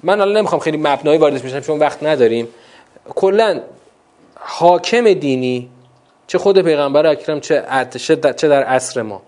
من 0.02 0.20
الان 0.20 0.36
نمی‌خوام 0.36 0.60
خیلی 0.60 0.76
مبنایی 0.76 1.18
واردش 1.18 1.40
بشم 1.40 1.60
چون 1.60 1.78
وقت 1.78 2.02
نداریم. 2.02 2.48
کلا 3.08 3.60
حاکم 4.34 5.12
دینی 5.12 5.70
چه 6.26 6.38
خود 6.38 6.62
پیغمبر 6.62 7.06
اکرم 7.06 7.40
چه 7.40 7.64
چه 7.98 8.16
در 8.48 8.62
عصر 8.62 9.02
ما. 9.02 9.22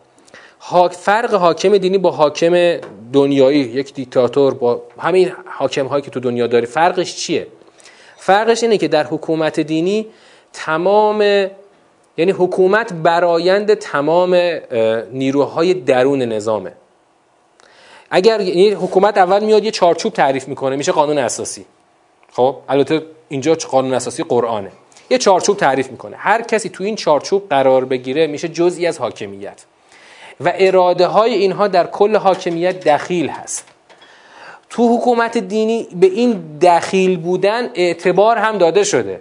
فرق 0.90 1.34
حاکم 1.34 1.78
دینی 1.78 1.98
با 1.98 2.10
حاکم 2.10 2.80
دنیایی 3.12 3.60
یک 3.60 3.94
دیکتاتور 3.94 4.54
با 4.54 4.82
همین 4.98 5.32
حاکم 5.46 5.86
هایی 5.86 6.02
که 6.02 6.10
تو 6.10 6.20
دنیا 6.20 6.46
داری 6.46 6.66
فرقش 6.66 7.16
چیه؟ 7.16 7.46
فرقش 8.16 8.62
اینه 8.62 8.78
که 8.78 8.88
در 8.88 9.04
حکومت 9.04 9.60
دینی 9.60 10.06
تمام 10.52 11.46
یعنی 12.18 12.32
حکومت 12.32 12.92
برایند 12.92 13.74
تمام 13.74 14.34
نیروهای 15.12 15.74
درون 15.74 16.22
نظامه. 16.22 16.72
اگر 18.10 18.40
یعنی 18.40 18.70
حکومت 18.70 19.18
اول 19.18 19.44
میاد 19.44 19.64
یه 19.64 19.70
چارچوب 19.70 20.12
تعریف 20.12 20.48
می‌کنه 20.48 20.76
میشه 20.76 20.92
قانون 20.92 21.18
اساسی. 21.18 21.66
خب 22.32 22.56
البته 22.68 23.02
اینجا 23.28 23.54
قانون 23.54 23.94
اساسی 23.94 24.22
قرآنه. 24.22 24.70
یه 25.10 25.18
چارچوب 25.18 25.56
تعریف 25.56 25.90
می‌کنه. 25.90 26.16
هر 26.16 26.42
کسی 26.42 26.68
تو 26.68 26.84
این 26.84 26.96
چارچوب 26.96 27.48
قرار 27.50 27.84
بگیره 27.84 28.26
میشه 28.26 28.48
جزئی 28.48 28.86
از 28.86 28.98
حاکمیت. 28.98 29.64
و 30.40 30.52
اراده 30.54 31.06
های 31.06 31.34
اینها 31.34 31.68
در 31.68 31.86
کل 31.86 32.16
حاکمیت 32.16 32.88
دخیل 32.88 33.28
هست. 33.28 33.64
تو 34.70 34.96
حکومت 34.96 35.38
دینی 35.38 35.88
به 35.94 36.06
این 36.06 36.58
دخیل 36.62 37.16
بودن 37.16 37.70
اعتبار 37.74 38.36
هم 38.36 38.58
داده 38.58 38.84
شده. 38.84 39.20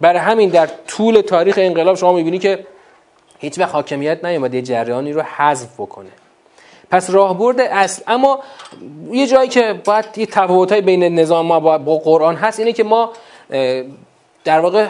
برای 0.00 0.18
همین 0.18 0.48
در 0.48 0.68
طول 0.86 1.20
تاریخ 1.20 1.54
انقلاب 1.58 1.96
شما 1.96 2.12
می‌بینی 2.12 2.38
که 2.38 2.66
هیچ 3.38 3.58
وقت 3.58 3.72
حاکمیت 3.72 4.24
نیومده 4.24 4.62
جریانی 4.62 5.12
رو 5.12 5.22
حذف 5.22 5.80
بکنه. 5.80 6.08
پس 6.90 7.10
راهبرد 7.10 7.60
اصل. 7.60 8.02
اما 8.06 8.38
یه 9.10 9.26
جایی 9.26 9.48
که 9.48 9.80
باید 9.84 10.04
یه 10.16 10.26
تفاوتای 10.26 10.80
بین 10.80 11.18
نظام 11.18 11.46
ما 11.46 11.78
با 11.78 11.98
قرآن 11.98 12.36
هست 12.36 12.58
اینه 12.58 12.72
که 12.72 12.84
ما 12.84 13.12
در 14.44 14.60
واقع 14.60 14.86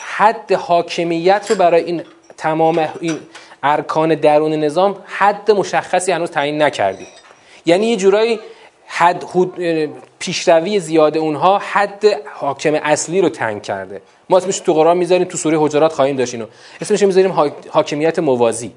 حد 0.00 0.52
حاکمیت 0.52 1.46
رو 1.50 1.56
برای 1.56 1.84
این 1.84 2.02
تمام 2.36 2.88
این 3.00 3.18
ارکان 3.62 4.14
درون 4.14 4.52
نظام 4.52 4.96
حد 5.06 5.50
مشخصی 5.50 6.12
هنوز 6.12 6.30
تعیین 6.30 6.62
نکردیم. 6.62 7.06
یعنی 7.66 7.86
یه 7.86 7.96
جورایی 7.96 8.40
حد 8.86 9.24
پیشروی 10.18 10.80
زیاد 10.80 11.18
اونها 11.18 11.58
حد 11.58 12.04
حاکم 12.34 12.74
اصلی 12.74 13.20
رو 13.20 13.28
تنگ 13.28 13.62
کرده. 13.62 14.02
ما 14.28 14.36
اسمش 14.36 14.60
تو 14.60 14.74
قرآن 14.74 14.96
می‌ذاریم 14.96 15.24
تو 15.24 15.38
سوره 15.38 15.58
حجرات 15.60 15.92
خواهیم 15.92 16.16
داشت 16.16 16.34
اینو. 16.34 16.46
اسمش 16.80 17.02
می‌ذاریم 17.02 17.52
حاکمیت 17.70 18.18
موازی. 18.18 18.72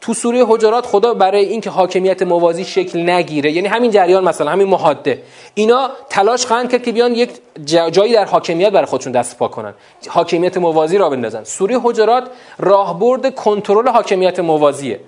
تو 0.00 0.14
سوره 0.14 0.44
حجرات 0.48 0.86
خدا 0.86 1.14
برای 1.14 1.44
اینکه 1.44 1.70
حاکمیت 1.70 2.22
موازی 2.22 2.64
شکل 2.64 3.10
نگیره 3.10 3.52
یعنی 3.52 3.68
همین 3.68 3.90
جریان 3.90 4.24
مثلا 4.24 4.50
همین 4.50 4.66
محاده. 4.66 5.22
اینا 5.54 5.90
تلاش 6.10 6.46
خواهند 6.46 6.70
کرد 6.72 6.82
که 6.82 6.92
بیان 6.92 7.14
یک 7.14 7.30
جایی 7.66 8.12
در 8.12 8.24
حاکمیت 8.24 8.70
برای 8.70 8.86
خودشون 8.86 9.12
دست 9.12 9.38
پا 9.38 9.48
کنن. 9.48 9.74
حاکمیت 10.08 10.56
موازی 10.56 10.98
را 10.98 11.10
بندازن. 11.10 11.44
سوره 11.44 11.78
حجرات 11.82 12.30
راهبرد 12.58 13.34
کنترل 13.34 13.88
حاکمیت 13.88 14.40
موازیه. 14.40 15.00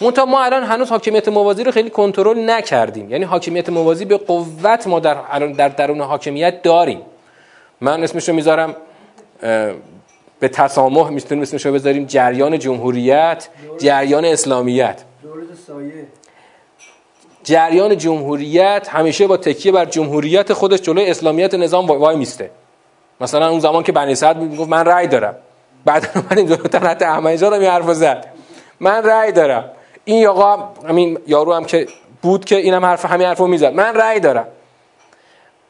منتها 0.00 0.24
ما 0.24 0.42
الان 0.42 0.62
هنوز 0.62 0.90
حاکمیت 0.90 1.28
موازی 1.28 1.64
رو 1.64 1.72
خیلی 1.72 1.90
کنترل 1.90 2.50
نکردیم. 2.50 3.10
یعنی 3.10 3.24
حاکمیت 3.24 3.68
موازی 3.68 4.04
به 4.04 4.16
قوت 4.16 4.86
ما 4.86 5.00
در 5.00 5.16
الان 5.30 5.52
در 5.52 5.68
درون 5.68 6.00
حاکمیت 6.00 6.62
داریم. 6.62 7.00
من 7.80 8.02
اسمش 8.02 8.28
رو 8.28 8.34
می‌ذارم 8.34 8.76
به 10.40 10.48
تسامح 10.48 11.10
می‌تونیم 11.10 11.42
اسمش 11.42 11.66
رو 11.66 11.72
بذاریم 11.72 12.04
جریان 12.04 12.58
جمهوریت 12.58 13.48
جریان 13.78 14.24
اسلامیت. 14.24 15.02
جریان 17.44 17.96
جمهوریت 17.96 18.88
همیشه 18.90 19.26
با 19.26 19.36
تکیه 19.36 19.72
بر 19.72 19.84
جمهوریت 19.84 20.52
خودش 20.52 20.80
جلوی 20.80 21.10
اسلامیت 21.10 21.54
نظام 21.54 21.86
وای 21.86 22.16
میسته. 22.16 22.50
مثلا 23.20 23.50
اون 23.50 23.60
زمان 23.60 23.82
که 23.82 23.92
بنی 23.92 24.14
سعد 24.14 24.36
می‌گفت 24.36 24.70
من 24.70 24.84
رأی 24.84 25.06
دارم. 25.06 25.34
بعد 25.84 26.10
من 26.30 26.38
این 26.38 26.46
جلوتر 26.46 26.78
حتی 26.78 27.04
احمدی 27.04 27.44
این 27.44 27.64
حرف 27.64 27.92
زد. 27.92 28.26
من 28.80 29.02
رأی 29.04 29.32
دارم. 29.32 29.70
این 30.04 30.26
آقا 30.26 30.68
همین 30.88 31.18
یارو 31.26 31.52
هم 31.52 31.64
که 31.64 31.86
بود 32.22 32.44
که 32.44 32.56
اینم 32.56 32.84
حرف 32.84 33.04
همین 33.04 33.26
حرفو 33.26 33.46
می‌زد. 33.46 33.74
من 33.74 33.94
رأی 33.94 34.20
دارم. 34.20 34.46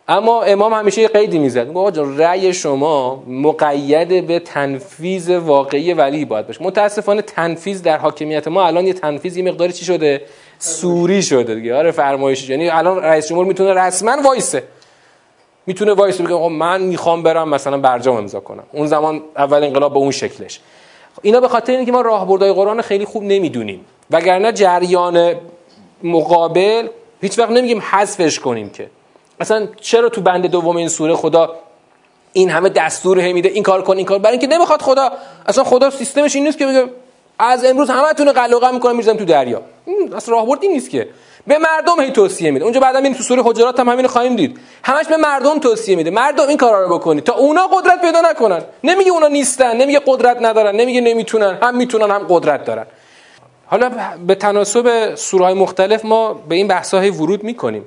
اما 0.08 0.42
امام 0.42 0.74
همیشه 0.74 1.02
یه 1.02 1.08
قیدی 1.08 1.38
می‌زد. 1.38 1.66
میگه 1.66 1.78
آقا 1.80 2.02
رأی 2.16 2.52
شما 2.52 3.22
مقید 3.26 4.26
به 4.26 4.38
تنفیذ 4.38 5.30
واقعی 5.30 5.94
ولی 5.94 6.24
باید 6.24 6.46
باشه. 6.46 6.62
متاسفانه 6.62 7.22
تنفیذ 7.22 7.82
در 7.82 7.98
حاکمیت 7.98 8.48
ما 8.48 8.66
الان 8.66 8.86
یه 8.86 8.92
تنفیذ 8.92 9.36
یه 9.36 9.44
مقداری 9.44 9.72
چی 9.72 9.84
شده؟ 9.84 10.22
سوری 10.58 11.22
شده 11.22 11.54
دیگه. 11.54 11.74
آره 11.74 11.90
فرمایشی. 11.90 12.52
یعنی 12.52 12.68
الان 12.68 12.98
رئیس 12.98 13.28
جمهور 13.28 13.46
می‌تونه 13.46 13.74
رسما 13.74 14.16
وایسه. 14.24 14.62
می‌تونه 15.66 15.92
وایسه. 15.92 16.24
بگه 16.24 16.34
آقا 16.34 16.48
من 16.48 16.80
می‌خوام 16.80 17.22
برم 17.22 17.48
مثلا 17.48 17.78
برجام 17.78 18.16
امضا 18.16 18.40
کنم. 18.40 18.64
اون 18.72 18.86
زمان 18.86 19.22
اول 19.36 19.64
انقلاب 19.64 19.92
به 19.92 19.98
اون 19.98 20.10
شکلش. 20.10 20.60
اینا 21.22 21.40
به 21.40 21.48
خاطر 21.48 21.72
اینه 21.72 21.84
که 21.84 21.92
ما 21.92 22.00
راهبردهای 22.00 22.52
قرآن 22.52 22.82
خیلی 22.82 23.04
خوب 23.04 23.22
نمی‌دونیم. 23.22 23.84
وگرنه 24.10 24.52
جریان 24.52 25.34
مقابل 26.02 26.88
هیچ 27.20 27.38
وقت 27.38 27.50
نمیگیم 27.50 27.80
حذفش 27.80 28.40
کنیم 28.40 28.70
که. 28.70 28.90
اصلا 29.40 29.68
چرا 29.80 30.08
تو 30.08 30.20
بند 30.20 30.46
دوم 30.46 30.76
این 30.76 30.88
سوره 30.88 31.14
خدا 31.14 31.56
این 32.32 32.50
همه 32.50 32.68
دستور 32.68 33.20
هی 33.20 33.32
میده 33.32 33.48
این 33.48 33.62
کار 33.62 33.82
کن 33.82 33.96
این 33.96 34.06
کار 34.06 34.18
برای 34.18 34.38
اینکه 34.38 34.56
نمی‌خواد 34.56 34.82
خدا 34.82 35.10
اصلا 35.46 35.64
خدا 35.64 35.90
سیستمش 35.90 36.36
این 36.36 36.44
نیست 36.44 36.58
که 36.58 36.66
بگه 36.66 36.84
از 37.38 37.64
امروز 37.64 37.90
همتون 37.90 38.32
قلقه 38.32 38.70
می‌کنم 38.70 38.96
می‌ذارم 38.96 39.18
تو 39.18 39.24
دریا. 39.24 39.62
این 39.86 40.14
اصلا 40.14 40.34
راهبرد 40.34 40.62
این 40.62 40.72
نیست 40.72 40.90
که. 40.90 41.08
به 41.46 41.58
مردم 41.58 42.00
هی 42.00 42.10
توصیه 42.10 42.50
میده. 42.50 42.64
اونجا 42.64 42.80
بعدا 42.80 42.98
این 42.98 43.14
تو 43.14 43.22
سوره 43.22 43.42
حجرات 43.42 43.80
هم 43.80 43.88
همین 43.88 44.06
خواهیم 44.06 44.36
دید. 44.36 44.58
همش 44.84 45.06
به 45.06 45.16
مردم 45.16 45.58
توصیه 45.58 45.96
میده. 45.96 46.10
مردم 46.10 46.48
این 46.48 46.56
کارا 46.56 46.86
رو 46.86 46.98
بکنید. 46.98 47.24
تا 47.24 47.34
اونا 47.34 47.66
قدرت 47.66 48.00
پیدا 48.00 48.20
نکنن. 48.20 48.62
نمیگه 48.84 49.10
اونا 49.10 49.28
نیستن 49.28 49.76
نمیگه 49.76 50.00
قدرت 50.06 50.38
ندارن 50.40 50.76
نمیگه 50.76 51.00
نمی‌تونن. 51.00 51.58
هم 51.62 51.76
می‌تونن 51.76 52.10
هم 52.10 52.26
قدرت 52.28 52.64
دارن. 52.64 52.86
حالا 53.72 53.90
به 54.26 54.34
تناسب 54.34 55.14
سوره 55.14 55.44
های 55.44 55.54
مختلف 55.54 56.04
ما 56.04 56.34
به 56.34 56.54
این 56.54 56.68
بحث 56.68 56.94
ورود 56.94 57.44
می‌کنیم. 57.44 57.84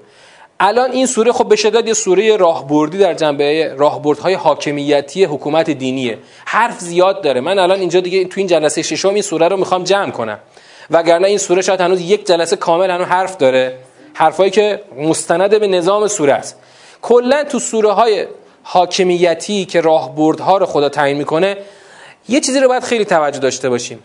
الان 0.60 0.92
این 0.92 1.06
سوره 1.06 1.32
خب 1.32 1.48
به 1.48 1.56
شدت 1.56 1.88
یه 1.88 1.94
سوره 1.94 2.38
راهبردی 2.38 2.98
در 2.98 3.14
جنبه 3.14 3.76
راهبردهای 3.78 4.34
حاکمیتی 4.34 5.24
حکومت 5.24 5.70
دینیه. 5.70 6.18
حرف 6.46 6.80
زیاد 6.80 7.22
داره. 7.22 7.42
من 7.42 7.60
الان 7.60 7.80
اینجا 7.80 8.00
دیگه 8.00 8.26
تو 8.26 8.34
این 8.38 8.48
جلسه 8.48 8.82
ششم 8.82 9.14
این 9.14 9.22
سوره 9.22 9.48
رو 9.48 9.58
می‌خوام 9.58 9.84
جمع 9.84 10.12
کنم. 10.12 10.40
وگرنه 10.92 11.28
این 11.28 11.38
سوره 11.38 11.62
شاید 11.62 11.82
هنوز 11.82 12.02
یک 12.02 12.26
جلسه 12.26 12.56
کامل 12.56 12.90
هنوز 12.92 13.08
حرف 13.08 13.38
داره. 13.38 13.78
حرفایی 14.14 14.52
که 14.52 14.82
مستند 14.98 15.60
به 15.60 15.68
نظام 15.68 16.08
سوره 16.08 16.34
است. 16.34 16.60
کلا 17.02 17.44
تو 17.44 17.60
سوره 17.60 17.92
های 17.92 18.28
حاکمیتی 18.64 19.66
که 19.66 19.82
راهبردها 19.82 20.58
رو 20.58 20.66
خدا 20.66 20.90
تعیین 20.90 21.18
می‌کنه 21.18 21.58
یه 22.30 22.40
چیزی 22.40 22.60
رو 22.60 22.68
باید 22.68 22.84
خیلی 22.84 23.06
توجه 23.06 23.40
داشته 23.40 23.70
باشیم. 23.70 24.00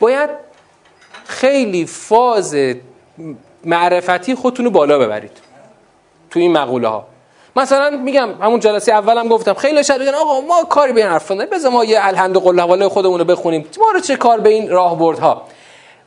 باید 0.00 0.30
خیلی 1.40 1.86
فاز 1.86 2.56
معرفتی 3.64 4.34
خودتون 4.34 4.64
رو 4.64 4.70
بالا 4.70 4.98
ببرید. 4.98 5.30
تو 6.30 6.40
این 6.40 6.52
مقوله 6.52 6.88
ها 6.88 7.06
مثلا 7.56 7.90
میگم 7.90 8.28
همون 8.42 8.60
جلسه 8.60 8.92
اولم 8.92 9.28
گفتم 9.28 9.54
خیلی 9.54 9.84
شاید 9.84 10.00
بگن 10.00 10.14
آقا 10.14 10.40
ما 10.40 10.64
کاری 10.64 10.92
به 10.92 11.00
این 11.00 11.10
حرف 11.10 11.30
بذار 11.30 11.72
ما 11.72 11.84
یه 11.84 11.98
الحمد 12.02 12.36
قل 12.36 12.88
خودمون 12.88 13.18
رو 13.18 13.24
بخونیم. 13.24 13.66
ما 13.78 13.90
رو 13.90 14.00
چه 14.00 14.16
کار 14.16 14.40
به 14.40 14.50
این 14.50 14.70
راهبردها؟ 14.70 15.42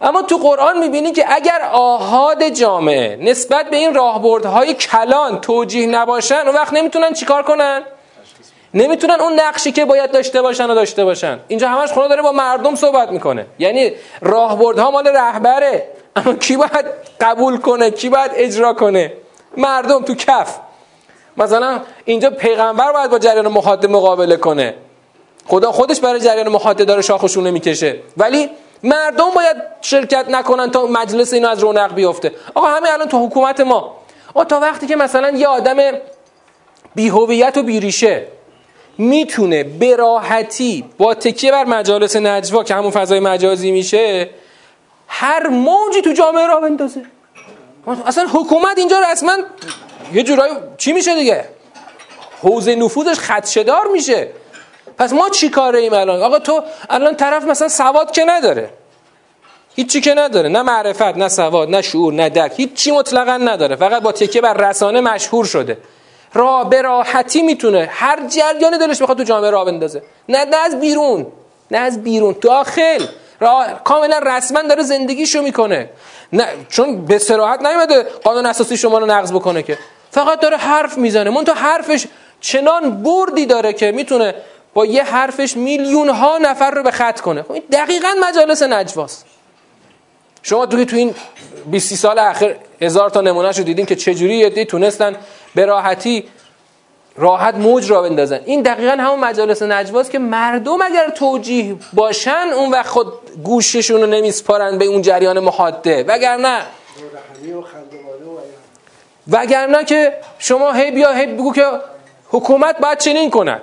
اما 0.02 0.22
تو 0.22 0.38
قرآن 0.38 0.80
می‌بینی 0.80 1.12
که 1.12 1.26
اگر 1.34 1.62
آهاد 1.72 2.50
جامعه 2.50 3.16
نسبت 3.22 3.70
به 3.70 3.78
این 3.78 3.94
راهبردهای 3.94 4.74
کلان 4.74 5.42
توجیه 5.42 5.88
نباشن 5.88 6.36
اون 6.36 6.56
وقت 6.56 6.74
نمی‌تونن 6.74 7.14
چیکار 7.14 7.44
کنن؟ 7.44 7.82
نمی‌تونن 8.74 9.22
اون 9.22 9.40
نقشی 9.40 9.72
که 9.72 9.86
باید 9.86 10.12
داشته 10.12 10.42
باشن 10.42 10.70
و 10.70 10.76
داشته 10.76 11.04
باشن. 11.06 11.40
اینجا 11.48 11.70
همش 11.70 11.92
خدا 11.92 12.08
داره 12.08 12.22
با 12.22 12.32
مردم 12.32 12.76
صحبت 12.76 13.10
می‌کنه. 13.10 13.46
یعنی 13.60 13.92
راهبردها 14.22 14.92
مال 14.92 15.08
رهبره. 15.08 15.88
اما 16.16 16.34
کی 16.34 16.58
باید 16.58 16.86
قبول 17.22 17.58
کنه؟ 17.58 17.92
کی 17.92 18.10
باید 18.10 18.32
اجرا 18.36 18.74
کنه؟ 18.74 19.14
مردم 19.58 20.02
تو 20.02 20.16
کف. 20.16 20.60
مثلا 21.38 21.80
اینجا 22.06 22.30
پیغمبر 22.30 22.92
باید 22.92 23.12
با 23.12 23.20
جریان 23.20 23.48
محاده 23.48 23.88
مقابله 23.88 24.38
کنه. 24.38 24.74
خدا 25.48 25.72
خودش 25.72 26.00
برای 26.00 26.20
جریان 26.20 26.50
محاده 26.50 26.86
داره 26.86 27.02
شاخشونه 27.02 27.52
می‌کشه. 27.52 28.00
ولی 28.18 28.50
مردم 28.84 29.30
باید 29.36 29.58
شرکت 29.82 30.26
نکنن 30.30 30.72
تا 30.72 30.86
مجلس 30.86 31.34
اینو 31.34 31.50
از 31.50 31.60
رونق 31.60 31.94
بیفته. 31.94 32.32
آقا 32.56 32.68
همین 32.68 32.92
الان 32.92 33.08
تو 33.08 33.26
حکومت 33.26 33.60
ما. 33.60 33.98
آقا 34.34 34.46
تا 34.46 34.60
وقتی 34.60 34.88
که 34.88 34.96
مثلا 34.96 35.30
یه 35.30 35.48
آدم 35.48 35.78
بیهویت 36.96 37.58
و 37.58 37.64
بیریشه 37.64 38.28
می‌تونه 38.98 39.64
براحتی 39.64 40.86
با 40.98 41.14
تکیه 41.14 41.52
بر 41.52 41.64
مجالس 41.64 42.16
نجوا 42.16 42.64
که 42.64 42.76
همون 42.76 42.92
فضای 42.92 43.20
مجازی 43.20 43.72
میشه 43.72 44.30
هر 45.08 45.48
موجی 45.48 46.02
تو 46.04 46.14
جامعه 46.14 46.48
را 46.48 46.60
بندازه. 46.60 47.06
اصلا 48.06 48.28
حکومت 48.34 48.78
اینجا 48.78 49.00
رسما 49.12 49.38
یه 50.14 50.24
جورایی 50.24 50.54
چی 50.78 50.94
میشه 50.94 51.16
دیگه؟ 51.16 51.46
حوزه 52.42 52.76
نفوذش 52.76 53.20
خدشدار 53.20 53.88
میشه. 53.94 54.28
پس 54.98 55.14
ما 55.14 55.30
چی 55.30 55.50
کاره 55.50 55.80
ایم 55.80 55.94
الان؟ 55.94 56.22
آقا 56.22 56.40
تو 56.40 56.64
الان 56.90 57.16
طرف 57.16 57.44
مثلا 57.44 57.68
سواد 57.68 58.12
که 58.12 58.26
نداره. 58.28 58.70
هیچی 59.76 60.02
که 60.02 60.14
نداره. 60.14 60.50
نه 60.50 60.62
معرفت 60.62 61.18
نه 61.18 61.30
سواد 61.30 61.70
نه 61.70 61.82
شعور 61.82 62.14
نه 62.14 62.30
درک. 62.30 62.54
هیچی 62.58 62.92
مطلقا 62.92 63.38
نداره. 63.38 63.76
فقط 63.76 64.02
با 64.02 64.12
تکیه 64.12 64.42
بر 64.42 64.54
رسانه 64.54 65.02
مشهور 65.02 65.46
شده. 65.46 65.78
را 66.34 66.64
به 66.64 66.82
راحتی 66.82 67.42
می‌تونه. 67.42 67.90
هر 67.92 68.28
جریان 68.28 68.78
دلش 68.78 69.02
بخواد 69.02 69.18
تو 69.18 69.24
جامعه 69.24 69.50
را 69.50 69.66
بندازه. 69.66 70.04
نه 70.30 70.46
نه 70.46 70.58
از 70.58 70.80
بیرون. 70.80 71.28
نه 71.72 71.78
از 71.78 72.04
بیرون. 72.04 72.36
داخل. 72.42 73.06
را 73.40 73.66
کاملا 73.84 74.20
رسما 74.26 74.62
داره 74.62 74.84
زندگیشو 74.84 75.42
می‌کنه. 75.42 75.90
نه 76.34 76.48
چون 76.70 77.06
به 77.06 77.18
صراحت 77.18 77.62
نیومده 77.62 78.04
قانون 78.24 78.46
اساسی 78.46 78.78
شما 78.78 78.98
رو 78.98 79.06
نقض 79.06 79.34
بکنه 79.34 79.64
که. 79.64 79.78
فقط 80.12 80.40
داره 80.40 80.58
حرف 80.58 80.98
می‌زنه. 80.98 81.30
من 81.30 81.44
تو 81.44 81.54
حرفش 81.54 82.06
چنان 82.42 83.04
بردی 83.04 83.46
داره 83.46 83.74
که 83.74 83.92
می‌تونه 83.92 84.36
با 84.74 84.86
یه 84.86 85.04
حرفش 85.04 85.58
میلیون 85.58 86.10
ها 86.10 86.38
نفر 86.38 86.72
رو 86.72 86.84
به 86.84 86.92
خط 86.92 87.20
کنه. 87.20 87.42
خب 87.44 87.52
این 87.52 87.64
دقیقا 87.72 88.08
مجالس 88.22 88.64
نجواست. 88.64 89.26
شما 90.44 90.66
توی 90.66 90.86
تو 90.86 90.96
این 90.96 91.16
20 91.66 91.96
سال 91.96 92.20
اخیر 92.20 92.56
هزار 92.82 93.10
تا 93.10 93.22
نمونه 93.22 93.52
رو 93.52 93.64
دیدین 93.64 93.86
که 93.86 93.96
چجوری 93.96 94.36
یه 94.36 94.66
تونستن 94.66 95.16
به 95.56 95.66
راحتی 95.66 96.24
راحت 97.16 97.56
موج 97.56 97.92
را 97.92 98.02
بندازن. 98.02 98.40
این 98.46 98.62
دقیقا 98.62 98.92
همون 98.92 99.20
مجالس 99.20 99.62
نجواست 99.62 100.12
که 100.12 100.20
مردم 100.20 100.82
اگر 100.82 101.10
توجیه 101.10 101.76
باشن 101.94 102.48
اون 102.56 102.72
وقت 102.72 102.88
خود 102.88 103.14
گوششون 103.44 104.02
رو 104.02 104.08
نمیسپارن 104.08 104.78
به 104.78 104.86
اون 104.86 105.02
جریان 105.02 105.40
محاده. 105.40 106.04
وگرنه 106.08 106.62
وگرنه 109.28 109.86
که 109.86 110.14
شما 110.40 110.72
هی 110.72 110.92
بیا 110.92 111.12
هی 111.12 111.26
بگو 111.26 111.54
که 111.54 111.66
حکومت 112.30 112.80
باید 112.80 112.98
چنین 112.98 113.30
کنن 113.30 113.60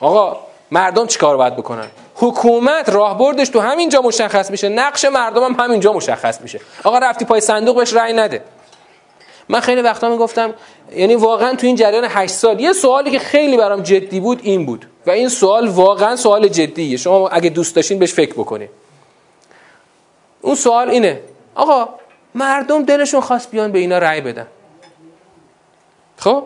آقا 0.00 0.36
مردم 0.70 1.06
چیکار 1.06 1.36
باید 1.36 1.56
بکنن؟ 1.56 1.86
حکومت 2.14 2.88
راهبردش 2.88 3.48
تو 3.48 3.60
همینجا 3.60 4.02
مشخص 4.02 4.50
میشه. 4.50 4.68
نقش 4.68 5.04
مردم 5.04 5.44
هم 5.44 5.64
همینجا 5.64 5.92
مشخص 5.92 6.40
میشه. 6.40 6.60
آقا 6.84 6.98
رفتی 6.98 7.24
پای 7.24 7.40
صندوق 7.40 7.76
بهش 7.76 7.92
رأی 7.92 8.12
نده. 8.12 8.42
من 9.48 9.60
خیلی 9.60 9.80
وقتا 9.80 10.08
می‌گفتم 10.08 10.54
یعنی 10.96 11.14
واقعا 11.14 11.54
تو 11.54 11.66
این 11.66 11.76
جریان 11.76 12.04
8 12.04 12.32
سال 12.32 12.60
یه 12.60 12.72
سوالی 12.72 13.10
که 13.10 13.18
خیلی 13.18 13.56
برام 13.56 13.82
جدی 13.82 14.20
بود 14.20 14.40
این 14.42 14.66
بود. 14.66 14.86
و 15.06 15.10
این 15.10 15.28
سوال 15.28 15.68
واقعا 15.68 16.16
سوال 16.16 16.48
جدیه. 16.48 16.96
شما 16.96 17.28
اگه 17.28 17.50
دوست 17.50 17.76
داشتین 17.76 17.98
بهش 17.98 18.12
فکر 18.12 18.32
بکنید 18.32 18.70
اون 20.40 20.54
سوال 20.54 20.90
اینه. 20.90 21.20
آقا 21.54 21.88
مردم 22.34 22.82
دلشون 22.82 23.20
خواست 23.20 23.50
بیان 23.50 23.72
به 23.72 23.78
اینا 23.78 23.98
رأی 23.98 24.20
بدن. 24.20 24.46
خب؟ 26.18 26.44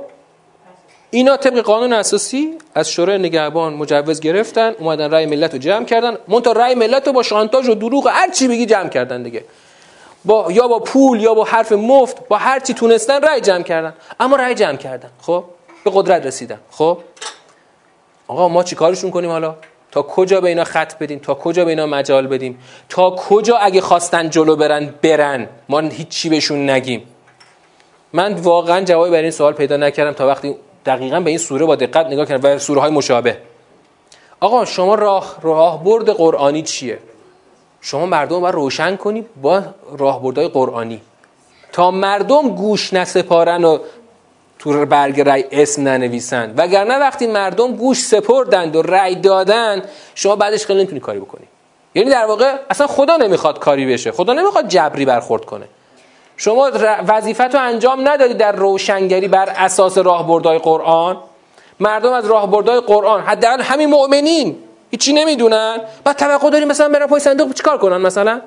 اینا 1.10 1.36
طبق 1.36 1.58
قانون 1.58 1.92
اساسی 1.92 2.54
از 2.74 2.90
شورای 2.90 3.18
نگهبان 3.18 3.74
مجوز 3.74 4.20
گرفتن 4.20 4.74
اومدن 4.78 5.10
رأی 5.10 5.26
ملت 5.26 5.52
رو 5.52 5.58
جمع 5.58 5.84
کردن. 5.84 6.18
مونتا 6.28 6.52
رأی 6.52 6.74
ملت 6.74 7.06
رو 7.06 7.12
با 7.12 7.22
شانتاژ 7.22 7.68
و 7.68 7.74
دروغ 7.74 8.08
هر 8.08 8.30
چی 8.30 8.48
بگی 8.48 8.66
جمع 8.66 8.88
کردن 8.88 9.22
دیگه. 9.22 9.44
با 10.24 10.46
یا 10.52 10.68
با 10.68 10.78
پول 10.78 11.20
یا 11.20 11.34
با 11.34 11.44
حرف 11.44 11.72
مفت 11.72 12.28
با 12.28 12.36
هر 12.36 12.60
چی 12.60 12.74
تونستن 12.74 13.22
رأی 13.22 13.40
جمع 13.40 13.62
کردن. 13.62 13.94
اما 14.20 14.36
رأی 14.36 14.54
جمع 14.54 14.76
کردن. 14.76 15.10
خب؟ 15.22 15.44
به 15.84 15.90
قدرت 15.94 16.26
رسیدن. 16.26 16.58
خب؟ 16.70 16.98
آقا 18.28 18.48
ما 18.48 18.62
چیکارشون 18.62 19.10
کنیم 19.10 19.30
حالا؟ 19.30 19.56
تا 19.90 20.02
کجا 20.02 20.40
به 20.40 20.48
اینا 20.48 20.64
خط 20.64 20.98
بدیم؟ 20.98 21.18
تا 21.18 21.34
کجا 21.34 21.64
به 21.64 21.70
اینا 21.70 21.86
مجال 21.86 22.26
بدیم؟ 22.26 22.58
تا 22.88 23.10
کجا 23.10 23.56
اگه 23.56 23.80
خواستن 23.80 24.30
جلو 24.30 24.56
برن 24.56 24.94
برن؟ 25.02 25.48
ما 25.68 25.80
هیچی 25.80 26.28
بهشون 26.28 26.70
نگیم. 26.70 27.06
من 28.12 28.34
واقعا 28.34 28.80
جوابی 28.80 29.10
برای 29.10 29.22
این 29.22 29.30
سوال 29.30 29.52
پیدا 29.52 29.76
نکردم 29.76 30.12
تا 30.12 30.26
وقتی 30.26 30.54
دقیقا 30.86 31.20
به 31.20 31.30
این 31.30 31.38
سوره 31.38 31.66
با 31.66 31.76
دقت 31.76 32.06
نگاه 32.06 32.26
کردم 32.26 32.56
و 32.56 32.58
سوره 32.58 32.80
های 32.80 32.90
مشابه. 32.90 33.36
آقا 34.40 34.64
شما 34.64 34.94
راه 34.94 35.36
راه 35.42 35.84
برد 35.84 36.10
قرآنی 36.10 36.62
چیه؟ 36.62 36.98
شما 37.88 38.06
مردم 38.06 38.40
باید 38.40 38.54
روشن 38.54 38.96
کنی 38.96 39.24
با 39.42 39.62
راهبردهای 39.98 40.48
قرآنی. 40.48 41.00
تا 41.72 41.90
مردم 41.90 42.48
گوش 42.48 42.92
نسپارن 42.92 43.64
و 43.64 43.78
تو 44.58 44.86
برگ 44.86 45.20
رای 45.20 45.44
اسم 45.52 45.82
ننویسن. 45.82 46.54
وگرنه 46.56 46.98
وقتی 46.98 47.26
مردم 47.26 47.76
گوش 47.76 48.00
سپردند 48.00 48.76
و 48.76 48.82
رای 48.82 49.14
دادن 49.14 49.82
شما 50.14 50.36
بعدش 50.36 50.66
خیلی 50.66 50.78
نمی‌تونی 50.78 51.00
کاری 51.00 51.20
بکنی. 51.20 51.44
یعنی 51.94 52.10
در 52.10 52.24
واقع 52.26 52.56
اصلا 52.70 52.86
خدا 52.86 53.16
نمی‌خواد 53.16 53.58
کاری 53.58 53.86
بشه. 53.92 54.10
خدا 54.10 54.32
نمی‌خواد 54.32 54.68
جبری 54.68 55.04
برخورد 55.04 55.44
کنه. 55.44 55.66
شما 56.36 56.70
وظیفت 57.08 57.54
رو 57.54 57.60
انجام 57.60 58.08
ندادی 58.08 58.34
در 58.34 58.52
روشنگری 58.52 59.28
بر 59.28 59.48
اساس 59.56 59.98
راهبردهای 59.98 60.58
قرآن. 60.58 61.16
مردم 61.80 62.12
از 62.12 62.26
راهبردهای 62.26 62.80
قرآن 62.80 63.20
حداقل 63.20 63.62
همین 63.62 63.90
مؤمنین. 63.90 64.67
هیچی 64.90 65.12
نمی‌دونن. 65.12 65.80
بعد 66.04 66.16
توقع 66.16 66.50
داریم 66.50 66.68
مثلا 66.68 66.88
برن 66.88 67.06
پای 67.06 67.20
صندوق 67.20 67.54
چیکار 67.54 67.78
کنن 67.78 67.96
مثلا؟ 67.96 68.40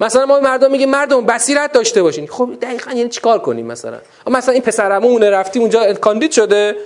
مثلا 0.00 0.26
ما 0.26 0.40
مردم 0.40 0.70
میگیم 0.70 0.90
مردم 0.90 1.26
بصیرت 1.26 1.72
داشته 1.72 2.02
باشین. 2.02 2.26
خب 2.26 2.50
دقیقا 2.62 2.92
یعنی 2.92 3.08
چیکار 3.08 3.38
کنیم 3.38 3.66
مثلا؟ 3.66 3.98
مثلا 4.26 4.54
این 4.54 4.62
پسرمون 4.62 5.22
رفتی 5.22 5.58
اونجا 5.58 5.94
کاندید 5.94 6.30
شده. 6.30 6.76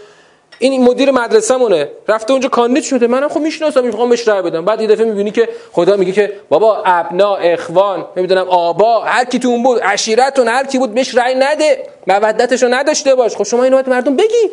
این 0.58 0.84
مدیر 0.84 1.10
مدرسه 1.10 1.56
مونه 1.56 1.88
رفته 2.08 2.32
اونجا 2.32 2.48
کاندید 2.48 2.82
شده. 2.82 3.06
منم 3.06 3.28
خب 3.28 3.40
می‌شناسم 3.40 3.84
می‌خوام 3.84 4.08
بهش 4.08 4.28
رای 4.28 4.42
بدم. 4.42 4.64
بعد 4.64 4.80
یه 4.80 4.86
دفعه 4.86 5.04
می‌بینی 5.04 5.30
که 5.30 5.48
خدا 5.72 5.96
میگه 5.96 6.12
که 6.12 6.32
بابا 6.48 6.82
ابنا 6.84 7.36
اخوان 7.36 8.04
نمی‌دونم 8.16 8.48
آبا 8.48 9.00
هر 9.00 9.24
کی 9.24 9.38
تو 9.38 9.48
اون 9.48 9.62
بود 9.62 9.80
عشیرتون 9.80 10.48
هر 10.48 10.66
کی 10.66 10.78
بود 10.78 10.94
بهش 10.94 11.14
رای 11.14 11.34
نده. 11.34 11.86
مودتشو 12.06 12.68
نداشته 12.70 13.14
باش. 13.14 13.36
خب 13.36 13.44
شما 13.44 13.64
اینو 13.64 13.82
مردم 13.86 14.16
بگی. 14.16 14.50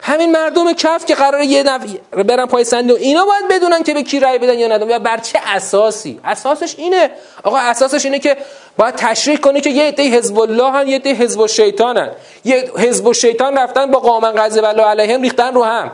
همین 0.00 0.32
مردم 0.32 0.72
کف 0.72 1.04
که 1.04 1.14
قراره 1.14 1.46
یه 1.46 1.62
نفر 1.62 1.86
برن 2.22 2.46
پای 2.46 2.64
صندوق 2.64 2.98
اینا 3.00 3.24
باید 3.24 3.48
بدونن 3.50 3.82
که 3.82 3.94
به 3.94 4.02
کی 4.02 4.20
رای 4.20 4.38
بدن 4.38 4.58
یا 4.58 4.68
ندن. 4.68 4.96
و 4.96 4.98
بر 4.98 5.16
چه 5.16 5.38
اساسی؟ 5.46 6.20
اساسش 6.24 6.74
اینه. 6.78 7.10
آقا 7.42 7.58
اساسش 7.58 8.04
اینه 8.04 8.18
که 8.18 8.36
باید 8.76 8.94
تشریح 8.94 9.38
کنه 9.38 9.60
که 9.60 9.70
یه 9.70 9.84
عده 9.84 10.02
حزب 10.02 10.38
الله 10.38 10.70
هن 10.70 10.88
یه 10.88 10.96
عده 10.96 11.12
حزب 11.14 11.40
الشیطانن 11.40 12.10
یه 12.44 12.70
حزب 12.76 13.06
الشیطان 13.06 13.58
رفتن 13.58 13.90
با 13.90 13.98
قومن 13.98 14.32
غضب 14.32 14.64
الله 14.64 14.84
علیهم 14.84 15.22
ریختن 15.22 15.54
رو 15.54 15.64
هم. 15.64 15.90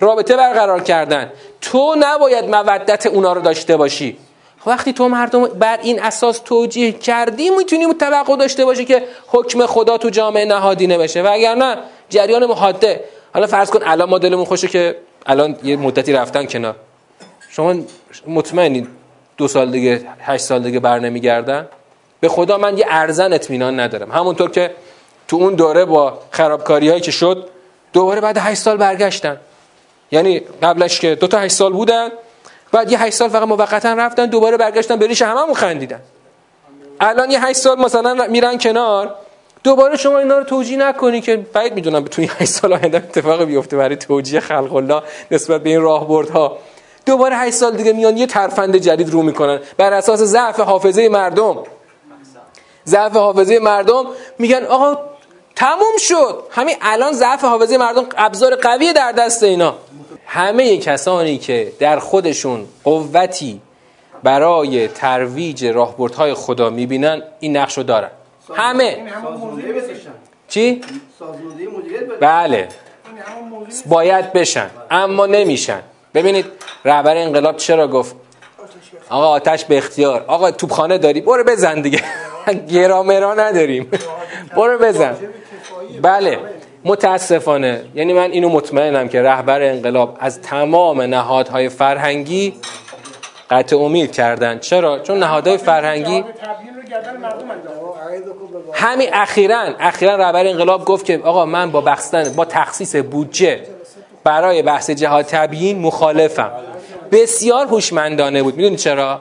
رابطه 0.00 0.36
برقرار 0.36 0.82
کردن. 0.82 1.32
تو 1.60 1.94
نباید 1.98 2.44
مودت 2.44 3.06
اونا 3.06 3.32
رو 3.32 3.40
داشته 3.40 3.76
باشی. 3.76 4.18
وقتی 4.66 4.92
تو 4.92 5.08
مردم 5.08 5.44
بر 5.44 5.78
این 5.82 6.02
اساس 6.02 6.38
توجیه 6.38 6.92
کردی 6.92 7.50
می‌تونی 7.50 7.94
توقع 7.94 8.36
داشته 8.36 8.64
باشی 8.64 8.84
که 8.84 9.02
حکم 9.26 9.66
خدا 9.66 9.98
تو 9.98 10.10
جامعه 10.10 10.44
نهادینه 10.44 10.98
بشه 10.98 11.22
و 11.22 11.28
اگر 11.32 11.54
نه 11.54 11.78
جریان 12.08 12.46
محاده 12.46 13.04
حالا 13.34 13.46
فرض 13.46 13.70
کن 13.70 13.80
الان 13.82 14.08
ما 14.08 14.18
دلمون 14.18 14.44
خوشه 14.44 14.68
که 14.68 14.96
الان 15.26 15.56
یه 15.62 15.76
مدتی 15.76 16.12
رفتن 16.12 16.46
کنار. 16.46 16.74
شما 17.50 17.74
مطمئنید 18.26 18.88
دو 19.36 19.48
سال 19.48 19.70
دیگه 19.70 20.06
هشت 20.20 20.44
سال 20.44 20.62
دیگه 20.62 20.80
بر 20.80 20.98
نمیگردن؟ 20.98 21.68
به 22.20 22.28
خدا 22.28 22.58
من 22.58 22.78
یه 22.78 22.86
ارزن 22.88 23.32
اطمینان 23.32 23.80
ندارم. 23.80 24.12
همونطور 24.12 24.50
که 24.50 24.74
تو 25.28 25.36
اون 25.36 25.54
دوره 25.54 25.84
با 25.84 26.18
خرابکاری 26.30 26.88
هایی 26.88 27.00
که 27.00 27.10
شد 27.10 27.48
دوباره 27.92 28.20
بعد 28.20 28.38
هشت 28.38 28.62
سال 28.62 28.76
برگشتن. 28.76 29.36
یعنی 30.10 30.40
قبلش 30.62 31.00
که 31.00 31.14
دو 31.14 31.26
تا 31.26 31.38
هشت 31.38 31.54
سال 31.54 31.72
بودن 31.72 32.08
بعد 32.72 32.92
یه 32.92 33.02
هشت 33.02 33.14
سال 33.14 33.28
فقط 33.28 33.48
موقتا 33.48 33.92
رفتن 33.92 34.26
دوباره 34.26 34.56
برگشتن 34.56 34.96
به 34.96 35.06
ریش 35.06 35.22
هممون 35.22 35.54
خندیدن. 35.54 36.00
الان 37.00 37.30
یه 37.30 37.44
هشت 37.44 37.58
سال 37.58 37.78
مثلا 37.78 38.26
میرن 38.26 38.58
کنار. 38.58 39.14
دوباره 39.64 39.96
شما 39.96 40.18
اینا 40.18 40.38
رو 40.38 40.44
توجیه 40.44 40.76
نکنی 40.76 41.20
که 41.20 41.36
بعید 41.36 41.74
می‌دونم 41.74 42.04
توی 42.04 42.30
8 42.38 42.44
سال 42.44 42.72
آینده 42.72 42.98
اتفاق 42.98 43.44
بیفته 43.44 43.76
برای 43.76 43.96
توجیه 43.96 44.40
خلق 44.40 44.74
الله 44.74 45.02
نسبت 45.30 45.62
به 45.62 45.70
این 45.70 45.80
راهبردها. 45.80 46.58
دوباره 47.06 47.36
8 47.36 47.54
سال 47.54 47.76
دیگه 47.76 47.92
میان 47.92 48.16
یه 48.16 48.26
ترفند 48.26 48.76
جدید 48.76 49.10
رو 49.10 49.22
می‌کنن. 49.22 49.60
بر 49.76 49.92
اساس 49.92 50.20
ضعف 50.20 50.60
حافظه 50.60 51.08
مردم. 51.08 51.56
ضعف 52.86 53.16
حافظه 53.16 53.58
مردم 53.58 54.04
میگن 54.38 54.64
آقا 54.64 54.98
تموم 55.56 55.96
شد. 55.98 56.42
همین 56.50 56.76
الان 56.80 57.12
ضعف 57.12 57.44
حافظه 57.44 57.76
مردم 57.78 58.06
ابزار 58.16 58.56
قوی 58.56 58.92
در 58.92 59.12
دست 59.12 59.42
اینا. 59.42 59.74
همه 60.26 60.78
کسانی 60.78 61.38
که 61.38 61.72
در 61.78 61.98
خودشون 61.98 62.66
قوتی 62.84 63.60
برای 64.22 64.88
ترویج 64.88 65.66
راهبردهای 65.66 66.34
خدا 66.34 66.70
می‌بینن 66.70 67.22
این 67.40 67.56
نقش 67.56 67.78
رو 67.78 67.84
دارن. 67.84 68.10
همه. 68.54 69.04
چی؟ 70.48 70.80
بله. 72.20 72.68
باید 73.86 74.32
بشن 74.32 74.70
اما 74.90 75.26
نمیشن. 75.26 75.80
ببینید 76.14 76.46
رهبر 76.84 77.16
انقلاب 77.16 77.56
چرا 77.56 77.88
گفت؟ 77.88 78.16
آقا 79.10 79.26
آتش 79.28 79.64
به 79.64 79.78
اختیار. 79.78 80.24
آقا 80.26 80.50
توپخانه 80.50 80.98
داری 80.98 81.20
برو 81.20 81.44
بزن 81.44 81.80
دیگه. 81.80 82.00
گرامرا 82.72 83.34
نداریم. 83.34 83.90
برو 84.56 84.78
بزن. 84.78 85.16
بله. 86.02 86.38
متاسفانه. 86.84 87.84
یعنی 87.94 88.12
من 88.12 88.30
اینو 88.30 88.48
مطمئنم 88.48 89.08
که 89.08 89.22
رهبر 89.22 89.62
انقلاب 89.62 90.16
از 90.20 90.40
تمام 90.40 91.00
نهادهای 91.00 91.68
فرهنگی 91.68 92.54
قطع 93.50 93.76
امید 93.76 94.12
کردن. 94.12 94.58
چرا؟ 94.58 94.98
چون 94.98 95.18
نهادهای 95.18 95.58
فرهنگی 95.58 96.24
همین 98.72 99.08
اخیرا 99.12 99.60
اخیرا 99.80 100.16
رهبر 100.16 100.46
انقلاب 100.46 100.84
گفت 100.84 101.04
که 101.04 101.20
آقا 101.24 101.44
من 101.44 101.70
با 101.70 101.80
بخصن 101.80 102.32
با 102.32 102.44
تخصیص 102.44 102.96
بودجه 102.96 103.60
برای 104.24 104.62
بحث 104.62 104.90
جهاد 104.90 105.24
تبیین 105.24 105.78
مخالفم. 105.78 106.50
بسیار 107.12 107.66
هوشمندانه 107.66 108.42
بود. 108.42 108.56
می‌دونی 108.56 108.76
چرا؟ 108.76 109.20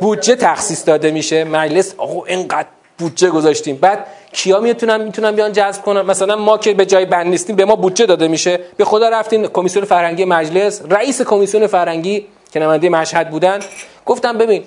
بودجه 0.00 0.34
تخصیص 0.34 0.88
داده 0.88 1.10
میشه. 1.10 1.44
مجلس 1.44 1.94
آقا 1.98 2.24
اینقدر 2.24 2.68
بودجه 2.98 3.30
گذاشتیم. 3.30 3.76
بعد 3.76 4.06
کیا 4.32 4.60
می‌تونن 4.60 5.00
می‌تونن 5.00 5.32
بیان 5.32 5.52
جذب 5.52 5.82
کنن؟ 5.82 6.00
مثلا 6.02 6.36
ما 6.36 6.58
که 6.58 6.74
به 6.74 6.86
جای 6.86 7.04
بند 7.04 7.26
نیستیم 7.26 7.56
به 7.56 7.64
ما 7.64 7.76
بودجه 7.76 8.06
داده 8.06 8.28
میشه. 8.28 8.60
به 8.76 8.84
خدا 8.84 9.08
رفتیم 9.08 9.46
کمیسیون 9.46 9.84
فرهنگی 9.84 10.24
مجلس 10.24 10.82
رئیس 10.90 11.22
کمیسیون 11.22 11.66
فرهنگی 11.66 12.26
که 12.52 12.60
نماینده 12.60 12.88
مشهد 12.88 13.30
بودن 13.30 13.60
گفتم 14.06 14.38
ببین 14.38 14.64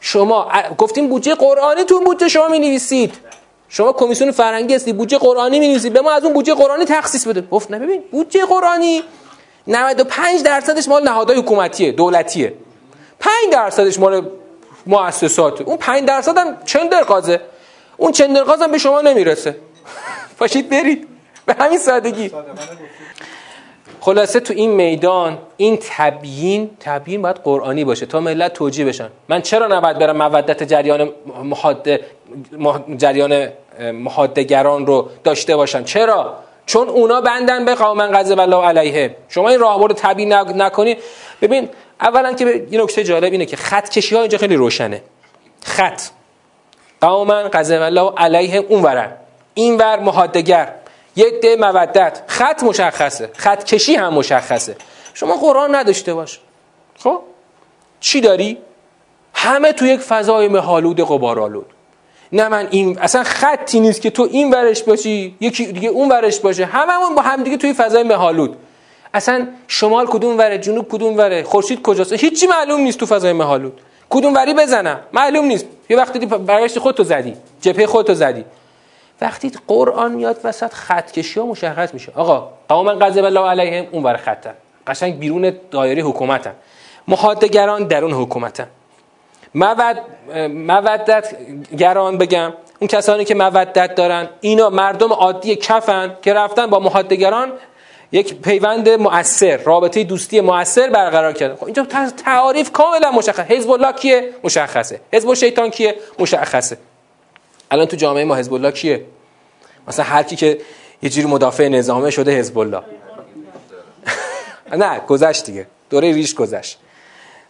شما 0.00 0.48
گفتیم 0.78 1.08
بودجه 1.08 1.34
قرآنی 1.34 1.84
تو 1.84 2.00
بودجه 2.00 2.28
شما 2.28 2.48
می 2.48 2.58
نویسید 2.58 3.14
شما 3.68 3.92
کمیسیون 3.92 4.30
فرهنگی 4.30 4.74
هستی 4.74 4.92
بودجه 4.92 5.18
قرآنی 5.18 5.60
می 5.60 5.68
نویسید 5.68 5.92
به 5.92 6.00
ما 6.00 6.12
از 6.12 6.24
اون 6.24 6.32
بودجه 6.32 6.54
قرآنی 6.54 6.84
تخصیص 6.84 7.26
بده. 7.26 7.40
گفت 7.40 7.70
نه 7.70 7.78
ببین 7.78 8.02
بودجه 8.10 8.44
قرآنی 8.44 9.02
95 9.66 10.42
درصدش 10.42 10.88
مال 10.88 11.02
نهادهای 11.02 11.38
حکومتیه 11.38 11.92
دولتیه. 11.92 12.54
5 13.20 13.32
درصدش 13.52 13.98
مال 13.98 14.30
مؤسسات. 14.86 15.60
اون 15.60 15.76
5 15.76 16.08
درصد 16.08 16.38
هم 16.38 16.56
چندرقازه 16.64 17.40
اون 17.96 18.12
چندرقاز 18.12 18.62
هم 18.62 18.72
به 18.72 18.78
شما 18.78 19.00
نمی‌رسه. 19.00 19.56
پاشید 20.38 20.68
برید. 20.72 21.08
به 21.46 21.54
همین 21.58 21.78
سادگی. 21.78 22.32
خلاصه 24.00 24.40
تو 24.40 24.54
این 24.56 24.70
میدان 24.70 25.38
این 25.56 25.78
تبیین 25.96 26.70
تبیین 26.80 27.22
باید 27.22 27.36
قرآنی 27.36 27.84
باشه 27.84 28.06
تا 28.06 28.20
ملت 28.20 28.52
توجیه 28.52 28.84
بشن. 28.84 29.08
من 29.28 29.42
چرا 29.42 29.66
نباید 29.66 29.98
برم 29.98 30.16
مودت 30.16 30.62
جریان 30.62 31.10
محاده 31.44 32.00
جریان 32.96 33.48
محادگران 33.92 34.86
رو 34.86 35.08
داشته 35.24 35.56
باشم؟ 35.56 35.84
چرا؟ 35.84 36.34
چون 36.66 36.88
اونا 36.88 37.20
بندن 37.20 37.64
به 37.64 37.74
قوم 37.74 38.06
غضب 38.06 38.40
الله 38.40 38.64
علیه. 38.66 39.16
شما 39.28 39.48
این 39.48 39.60
راهبرد 39.60 39.96
تبیین 39.96 40.32
نکنی. 40.32 40.96
ببین 41.42 41.68
اولا 42.00 42.32
که 42.32 42.66
یه 42.70 42.82
نکته 42.82 43.04
جالب 43.04 43.32
اینه 43.32 43.46
که 43.46 43.56
خط 43.56 43.88
کشی 43.88 44.14
ها 44.14 44.20
اینجا 44.20 44.38
خیلی 44.38 44.56
روشنه. 44.56 45.02
خط. 45.64 46.02
قوما 47.00 47.42
غضب 47.52 47.82
الله 47.82 48.12
علیه 48.16 48.64
این 49.54 49.76
ور 49.76 50.00
محادگر. 50.00 50.74
یه 51.16 51.30
ده 51.42 51.56
مودت. 51.56 52.22
خط 52.26 52.62
مشخصه. 52.62 53.30
خط 53.36 53.64
کشی 53.64 53.94
هم 53.94 54.14
مشخصه. 54.14 54.76
شما 55.14 55.36
قرآن 55.36 55.74
نداشته 55.74 56.14
باش. 56.14 56.40
خب؟ 56.98 57.22
چی 58.00 58.20
داری؟ 58.20 58.58
همه 59.34 59.72
تو 59.72 59.86
یک 59.86 60.00
فضای 60.00 60.48
مهالود 60.48 61.00
قبارالود 61.00 61.66
نه 62.32 62.48
من 62.48 62.68
این 62.70 62.98
اصلا 62.98 63.22
خطی 63.22 63.80
نیست 63.80 64.00
که 64.00 64.10
تو 64.10 64.28
این 64.30 64.50
ورش 64.50 64.82
باشی 64.82 65.36
یکی 65.40 65.66
دیگه 65.66 65.88
اون 65.88 66.08
ورش 66.08 66.40
باشه. 66.40 66.64
هممون 66.64 67.14
با 67.14 67.22
هم 67.22 67.42
دیگه 67.42 67.56
توی 67.56 67.72
فضای 67.72 68.02
مهالود 68.02 68.56
اصلا 69.14 69.48
شمال 69.68 70.06
کدوم 70.06 70.38
وره 70.38 70.58
جنوب 70.58 70.88
کدوم 70.88 71.16
وره 71.16 71.42
خورشید 71.42 71.82
کجاست؟ 71.82 72.12
هیچی 72.12 72.46
معلوم 72.46 72.80
نیست 72.80 72.98
تو 72.98 73.06
فضای 73.06 73.32
مهالود 73.32 73.80
کدوم 74.10 74.34
وری 74.34 74.54
بزنم؟ 74.54 75.00
معلوم 75.12 75.44
نیست. 75.44 75.66
یه 75.90 75.96
وقتی 75.96 76.26
برگشت 76.26 76.78
خودتو 76.78 77.04
زدی. 77.04 77.36
جبهه 77.60 77.86
خودتو 77.86 78.14
زدی. 78.14 78.44
وقتی 79.20 79.52
قرآن 79.68 80.12
میاد 80.12 80.40
وسط 80.44 80.72
خط 80.72 81.10
کشی 81.10 81.40
ها 81.40 81.46
مشخص 81.46 81.94
میشه. 81.94 82.12
آقا 82.14 82.48
قوم 82.68 82.92
غضب 82.92 83.24
الله 83.24 83.48
علیهم 83.48 83.86
اون 83.90 84.02
ور 84.02 84.16
خطن. 84.16 84.54
قشنگ 84.86 85.18
بیرون 85.18 85.52
دایره 85.70 86.02
حکومتن. 86.02 86.54
محادگران 87.08 87.84
درون 87.84 88.12
حکومتن. 88.12 88.66
مود 89.54 89.96
مودت 90.48 91.36
گران 91.78 92.18
بگم 92.18 92.52
اون 92.78 92.88
کسانی 92.88 93.24
که 93.24 93.34
مودت 93.34 93.94
دارن 93.94 94.28
اینا 94.40 94.70
مردم 94.70 95.12
عادی 95.12 95.56
کفن 95.56 96.16
که 96.22 96.34
رفتن 96.34 96.66
با 96.66 96.78
محادگران 96.78 97.52
یک 98.12 98.34
پیوند 98.42 98.88
مؤثر 98.88 99.56
رابطه 99.56 100.04
دوستی 100.04 100.40
مؤثر 100.40 100.90
برقرار 100.90 101.32
کردن 101.32 101.54
خب 101.54 101.64
اینجا 101.64 101.86
تعاریف 102.24 102.72
کاملا 102.72 103.10
مشخص. 103.10 103.40
حزب 103.40 103.70
الله 103.70 103.92
کیه؟ 103.92 104.30
مشخصه. 104.44 105.00
حزب 105.12 105.34
شیطان 105.34 105.70
کیه؟ 105.70 105.94
مشخصه. 106.18 106.78
الان 107.70 107.86
تو 107.86 107.96
جامعه 107.96 108.24
ما 108.24 108.36
حزب 108.36 108.54
الله 108.54 108.70
کیه؟ 108.70 109.04
مثلا 109.88 110.04
هر 110.04 110.22
کی 110.22 110.36
که 110.36 110.58
یه 111.02 111.10
جوری 111.10 111.26
مدافع 111.26 111.68
نظامه 111.68 112.10
شده 112.10 112.38
حزب 112.38 112.58
الله 112.58 112.82
نه 114.72 115.00
گذشت 115.08 115.46
دیگه. 115.46 115.66
دوره 115.90 116.12
ریش 116.12 116.34
گذشت. 116.34 116.78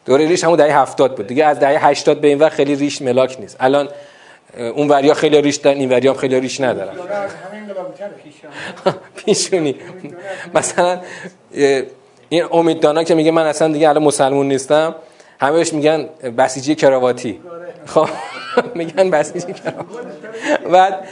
دوره 0.07 0.29
ریش 0.29 0.45
همون 0.45 0.57
دهه 0.57 0.81
70 0.81 1.17
بود. 1.17 1.27
دیگه 1.27 1.45
از 1.45 1.61
دهه 1.61 1.87
80 1.87 2.21
به 2.21 2.29
این 2.29 2.39
وقت 2.39 2.53
خیلی 2.53 2.77
ریش 2.77 3.03
ملاک 3.03 3.37
نیست. 3.41 3.57
الان 3.61 3.89
اون 4.75 4.89
وریا 4.89 5.15
خیلی 5.15 5.43
ریش 5.43 5.57
دارن 5.57 5.79
این 5.79 5.93
وریا 5.93 6.15
خیلی 6.15 6.41
ریش 6.41 6.61
ندارن. 6.61 6.97
پیشونی. 9.17 9.77
مثلا 10.55 11.01
این 12.29 12.45
امید 12.53 12.81
دانا 12.81 13.05
که 13.05 13.15
میگه 13.15 13.31
من 13.31 13.47
اصلا 13.47 13.73
دیگه 13.73 13.89
الان 13.89 14.03
مسلمون 14.03 14.49
نیستم 14.49 14.95
همهش 15.41 15.73
میگن 15.73 16.09
بسیجی 16.39 16.75
کراواتی. 16.75 17.41
خب. 17.87 18.09
میگن 18.75 19.11
بسیجی 19.11 19.53
کراواتی 19.53 19.99
بعد 20.73 21.09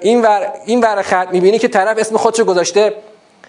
این 0.00 0.22
ور 0.22 0.52
این 0.66 0.80
ور 0.80 1.02
خط 1.02 1.28
می‌بینی 1.32 1.58
که 1.58 1.68
طرف 1.68 1.98
اسم 1.98 2.16
خودشو 2.16 2.44
گذاشته 2.44 2.94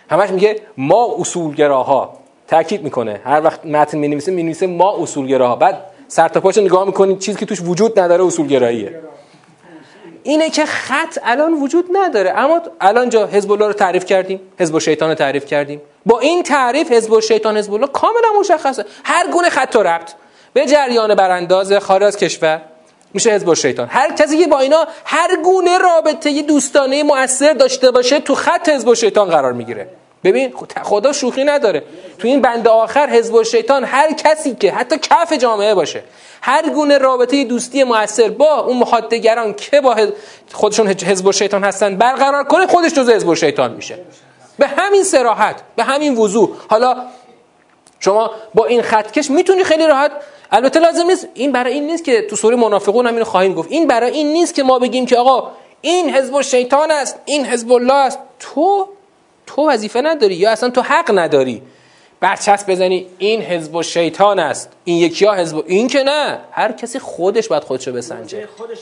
همش 0.09 0.29
میگه 0.29 0.61
ما 0.77 1.15
اصولگراها. 1.19 2.19
تاکید 2.47 2.83
می‌کنه. 2.83 3.21
هر 3.25 3.41
وقت 3.43 3.65
متن 3.65 3.97
می‌نویسه 3.97 4.31
می‌نویسه 4.31 4.67
ما 4.67 4.95
اصولگراها. 5.01 5.55
بعد 5.55 5.77
سر 6.07 6.27
تا 6.27 6.39
پاش 6.39 6.57
نگاه 6.57 6.85
می‌کنید 6.85 7.19
چیزی 7.19 7.39
که 7.39 7.45
توش 7.45 7.61
وجود 7.61 7.99
نداره 7.99 8.25
اصولگراییه. 8.25 8.99
اینه 10.23 10.49
که 10.49 10.65
خط 10.65 11.17
الان 11.23 11.53
وجود 11.53 11.85
نداره. 11.93 12.31
اما 12.37 12.61
الان 12.81 13.09
جا 13.09 13.27
حزب 13.27 13.51
الله 13.51 13.67
رو 13.67 13.73
تعریف 13.73 14.05
کردیم 14.05 14.39
حزب 14.59 14.79
شیطان 14.79 15.09
رو 15.09 15.15
تعریف 15.15 15.45
کردیم. 15.45 15.81
با 16.05 16.19
این 16.19 16.43
تعریف 16.43 16.91
حزب 16.91 17.19
شیطان 17.19 17.57
حزب 17.57 17.73
الله 17.73 17.87
کاملا 17.87 18.39
مشخصه. 18.39 18.85
هر 19.03 19.31
گونه 19.31 19.49
خط 19.49 19.75
و 19.75 19.83
ربط. 19.83 20.11
به 20.53 20.65
جریان 20.65 21.15
برانداز 21.15 21.73
خارج 21.73 22.03
از 22.03 22.17
کشور. 22.17 22.61
میشه 23.13 23.29
حزب 23.29 23.53
شیطان 23.53 23.87
هر 23.91 24.13
کسی 24.13 24.37
که 24.37 24.47
با 24.47 24.59
اینا 24.59 24.87
هر 25.05 25.35
گونه 25.43 25.77
رابطه 25.77 26.41
دوستانه 26.41 27.03
مؤثر 27.03 27.53
داشته 27.53 27.91
باشه 27.91 28.19
تو 28.19 28.35
خط 28.35 28.69
حزب 28.69 28.93
شیطان 28.93 29.29
قرار 29.29 29.53
می‌گیره. 29.53 29.87
ببین 30.23 30.53
خدا 30.83 31.13
شوخی 31.13 31.43
نداره. 31.43 31.83
تو 32.19 32.27
این 32.27 32.41
بند 32.41 32.67
آخر 32.67 33.09
حزب 33.09 33.43
شیطان 33.43 33.83
هر 33.83 34.13
کسی 34.13 34.55
که 34.55 34.71
حتی 34.71 34.97
کف 34.97 35.33
جامعه 35.33 35.75
باشه 35.75 36.03
هر 36.41 36.69
گونه 36.69 36.97
رابطه 36.97 37.43
دوستی 37.43 37.83
موثر 37.83 38.29
با 38.29 38.59
اون 38.59 38.77
محادگران 38.77 39.53
که 39.53 39.81
با 39.81 39.95
خودشون 40.51 40.87
حزب 40.87 41.31
شیطان 41.31 41.63
هستن 41.63 41.95
برقرار 41.95 42.43
کنه 42.43 42.67
خودش 42.67 42.93
جزء 42.93 43.15
حزب 43.15 43.33
شیطان 43.33 43.71
میشه. 43.71 43.99
به 44.57 44.67
همین 44.67 45.03
سراحت 45.03 45.61
به 45.75 45.83
همین 45.83 46.15
وضوح. 46.15 46.49
حالا 46.69 46.95
شما 47.99 48.31
با 48.53 48.65
این 48.65 48.81
خطکش 48.81 49.31
می‌تونی 49.31 49.63
خیلی 49.63 49.87
راحت 49.87 50.11
البته 50.51 50.79
لازم 50.79 51.05
نیست. 51.07 51.27
این 51.33 51.51
برای 51.51 51.73
این 51.73 51.87
نیست 51.87 52.03
که 52.03 52.21
تو 52.21 52.35
سوره 52.35 52.55
منافقون 52.55 53.07
هم 53.07 53.13
اینو 53.13 53.25
خواهیم 53.25 53.53
گفت. 53.53 53.71
این 53.71 53.87
برای 53.87 54.11
این 54.11 54.33
نیست 54.33 54.55
که 54.55 54.63
ما 54.63 54.79
بگیم 54.79 55.05
که 55.05 55.17
آقا 55.17 55.51
این 55.81 56.09
حزب 56.15 56.41
شیطان 56.41 56.91
است 56.91 57.19
این 57.25 57.45
حزب 57.45 57.71
الله 57.71 57.93
است. 57.93 58.19
تو 58.39 58.87
تو 59.47 59.69
وظیفه 59.69 60.01
نداری 60.01 60.35
یا 60.35 60.51
اصلا 60.51 60.69
تو 60.69 60.81
حق 60.81 61.11
نداری 61.13 61.61
برچسب 62.19 62.71
بزنی 62.71 63.07
این 63.17 63.41
حزب 63.41 63.75
و 63.75 63.83
شیطان 63.83 64.39
است. 64.39 64.71
این 64.83 64.97
یکی 64.97 65.25
ها 65.25 65.33
حزب 65.33 65.63
این 65.67 65.87
که 65.87 66.03
نه. 66.03 66.39
هر 66.51 66.71
کسی 66.71 66.99
خودش 66.99 67.47
باید 67.47 67.63
خودشو 67.63 67.91
بسنجه. 67.91 68.47
خودش 68.57 68.77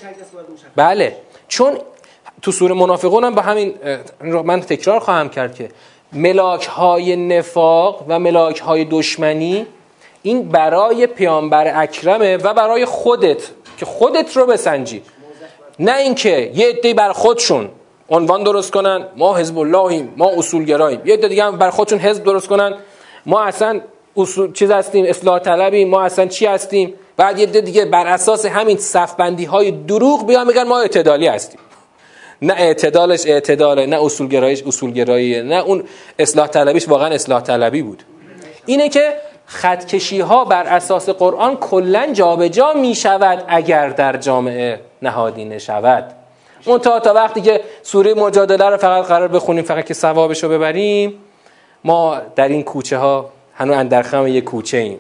بله. 0.76 1.18
چون 1.48 1.78
تو 2.42 2.52
سوره 2.52 2.76
منافقون 2.76 3.24
هم 3.24 3.36
با 3.36 3.42
همین 3.42 3.74
من 4.22 4.62
تکرار 4.62 5.00
خواهم 5.00 5.30
کرد 5.30 5.56
که 5.56 5.70
ملاک 6.14 6.66
های 6.66 7.16
نفاق 7.16 8.06
و 8.08 8.20
ملاک 8.20 8.60
های 8.60 8.86
دشمنی 8.86 9.66
این 10.28 10.50
برای 10.50 11.08
پیامبر 11.08 11.82
اکرمه 11.82 12.38
و 12.38 12.54
برای 12.54 12.86
خودت 12.86 13.42
که 13.78 13.86
خودت 13.86 14.38
رو 14.38 14.46
بسنجی. 14.46 15.02
نه 15.80 15.98
اینکه 15.98 16.52
یه 16.56 16.70
عده 16.70 16.94
بر 16.94 17.12
خودشون 17.12 17.70
عنوان 18.10 18.44
درست 18.44 18.72
کنن 18.72 19.06
ما 19.16 19.38
حزب 19.38 19.58
اللهیم 19.58 20.14
ما 20.18 20.32
اصولگراییم. 20.38 21.02
یه 21.06 21.14
عده 21.14 21.28
دیگه 21.28 21.44
هم 21.44 21.58
بر 21.58 21.70
خودشون 21.70 22.00
حزب 22.00 22.24
درست 22.24 22.48
کنن. 22.48 22.76
ما 23.26 23.44
اصلا 23.44 23.82
اصول 24.18 24.54
چیز 24.54 24.72
هستیم 24.72 25.06
اصلاح 25.06 25.40
طلبی 25.40 25.86
ما 25.86 26.02
اصلا 26.02 26.26
چی 26.26 26.46
هستیم؟ 26.46 26.94
بعد 27.18 27.40
یه 27.40 27.46
دیگه 27.46 27.86
بر 27.86 28.08
اساس 28.08 28.46
همین 28.46 28.78
صفبندی 28.78 29.46
های 29.46 29.72
دروغ 29.72 30.28
بیان 30.28 30.48
میگن 30.48 30.64
ما 30.64 30.80
اعتدالی 30.80 31.28
هستیم. 31.28 31.60
نه 32.42 32.54
اعتدالش 32.54 33.26
اعتداله 33.26 33.86
نه 33.86 34.06
اصولگرایش 34.06 34.64
اصولگراییه 34.64 35.42
نه 35.42 35.56
اون 35.56 35.84
اصلاح 36.20 36.48
طلبیش 36.48 36.88
واقعا 36.88 37.10
اصلاح 37.10 37.42
طلبی 37.42 37.82
بود. 37.82 38.04
اینه 38.66 38.90
که 38.90 39.14
خطکشی 39.48 40.20
ها 40.20 40.46
بر 40.46 40.64
اساس 40.64 41.10
قرآن 41.10 41.56
کلا 41.56 42.14
جابجا 42.14 42.74
می 42.74 42.96
شود 42.96 43.44
اگر 43.48 43.90
در 43.90 44.18
جامعه 44.18 44.82
نهادینه 45.02 45.58
شود. 45.60 46.14
منتها 46.68 47.00
تا 47.00 47.14
وقتی 47.14 47.42
که 47.42 47.62
سوره 47.84 48.14
مجادله 48.14 48.70
رو 48.70 48.78
فقط 48.78 49.06
قرار 49.06 49.28
بخونیم 49.28 49.64
فقط 49.64 49.86
که 49.86 49.94
ثوابش 49.94 50.44
رو 50.44 50.50
ببریم 50.50 51.14
ما 51.84 52.22
در 52.36 52.48
این 52.48 52.64
کوچه 52.64 52.98
ها 52.98 53.30
هنو 53.56 53.74
اندرخم 53.74 54.28
یک 54.28 54.44
کوچه 54.44 54.78
ایم. 54.78 55.00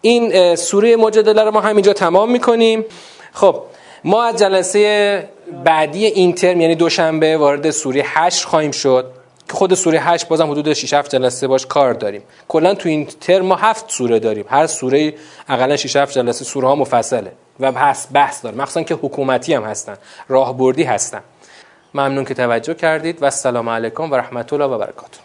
این 0.00 0.56
سوره 0.56 0.96
مجادله 0.96 1.42
رو 1.42 1.50
ما 1.50 1.60
همینجا 1.60 1.92
تمام 1.92 2.30
می‌کنیم. 2.30 2.84
خب 3.32 3.62
ما 4.04 4.24
از 4.24 4.36
جلسه 4.36 5.28
بعدی 5.64 6.06
این 6.06 6.34
ترم 6.34 6.60
یعنی 6.60 6.74
دوشنبه 6.74 7.36
وارد 7.36 7.70
سوره 7.70 8.02
8 8.06 8.44
خواهیم 8.44 8.70
شد. 8.70 9.21
که 9.48 9.54
خود 9.54 9.74
سوره 9.74 9.98
8 9.98 10.28
بازم 10.28 10.50
حدود 10.50 10.72
6 10.72 10.94
7 10.94 11.10
جلسه 11.10 11.46
باش 11.46 11.66
کار 11.66 11.94
داریم. 11.94 12.22
کلا 12.48 12.74
تو 12.74 12.88
این 12.88 13.06
ترم 13.06 13.46
ما 13.46 13.54
هفت 13.54 13.90
سوره 13.90 14.18
داریم. 14.18 14.44
هر 14.48 14.66
سوره 14.66 15.14
اقلا 15.48 15.76
6 15.76 15.96
7 15.96 16.14
جلسه 16.14 16.44
سوره 16.44 16.68
ها 16.68 16.74
مفصله 16.74 17.32
و 17.60 17.72
بحث 17.72 18.06
بحث 18.12 18.42
داره 18.42 18.56
مخصوصا 18.56 18.82
که 18.82 18.94
حکومتی 18.94 19.54
هم 19.54 19.64
هستن. 19.64 19.96
راهبردی 20.28 20.82
هستن. 20.82 21.20
ممنون 21.94 22.24
که 22.24 22.34
توجه 22.34 22.74
کردید 22.74 23.22
و 23.22 23.24
السلام 23.24 23.68
علیکم 23.68 24.10
و 24.10 24.14
رحمت 24.14 24.52
الله 24.52 24.64
و 24.64 24.78
برکاته. 24.78 25.18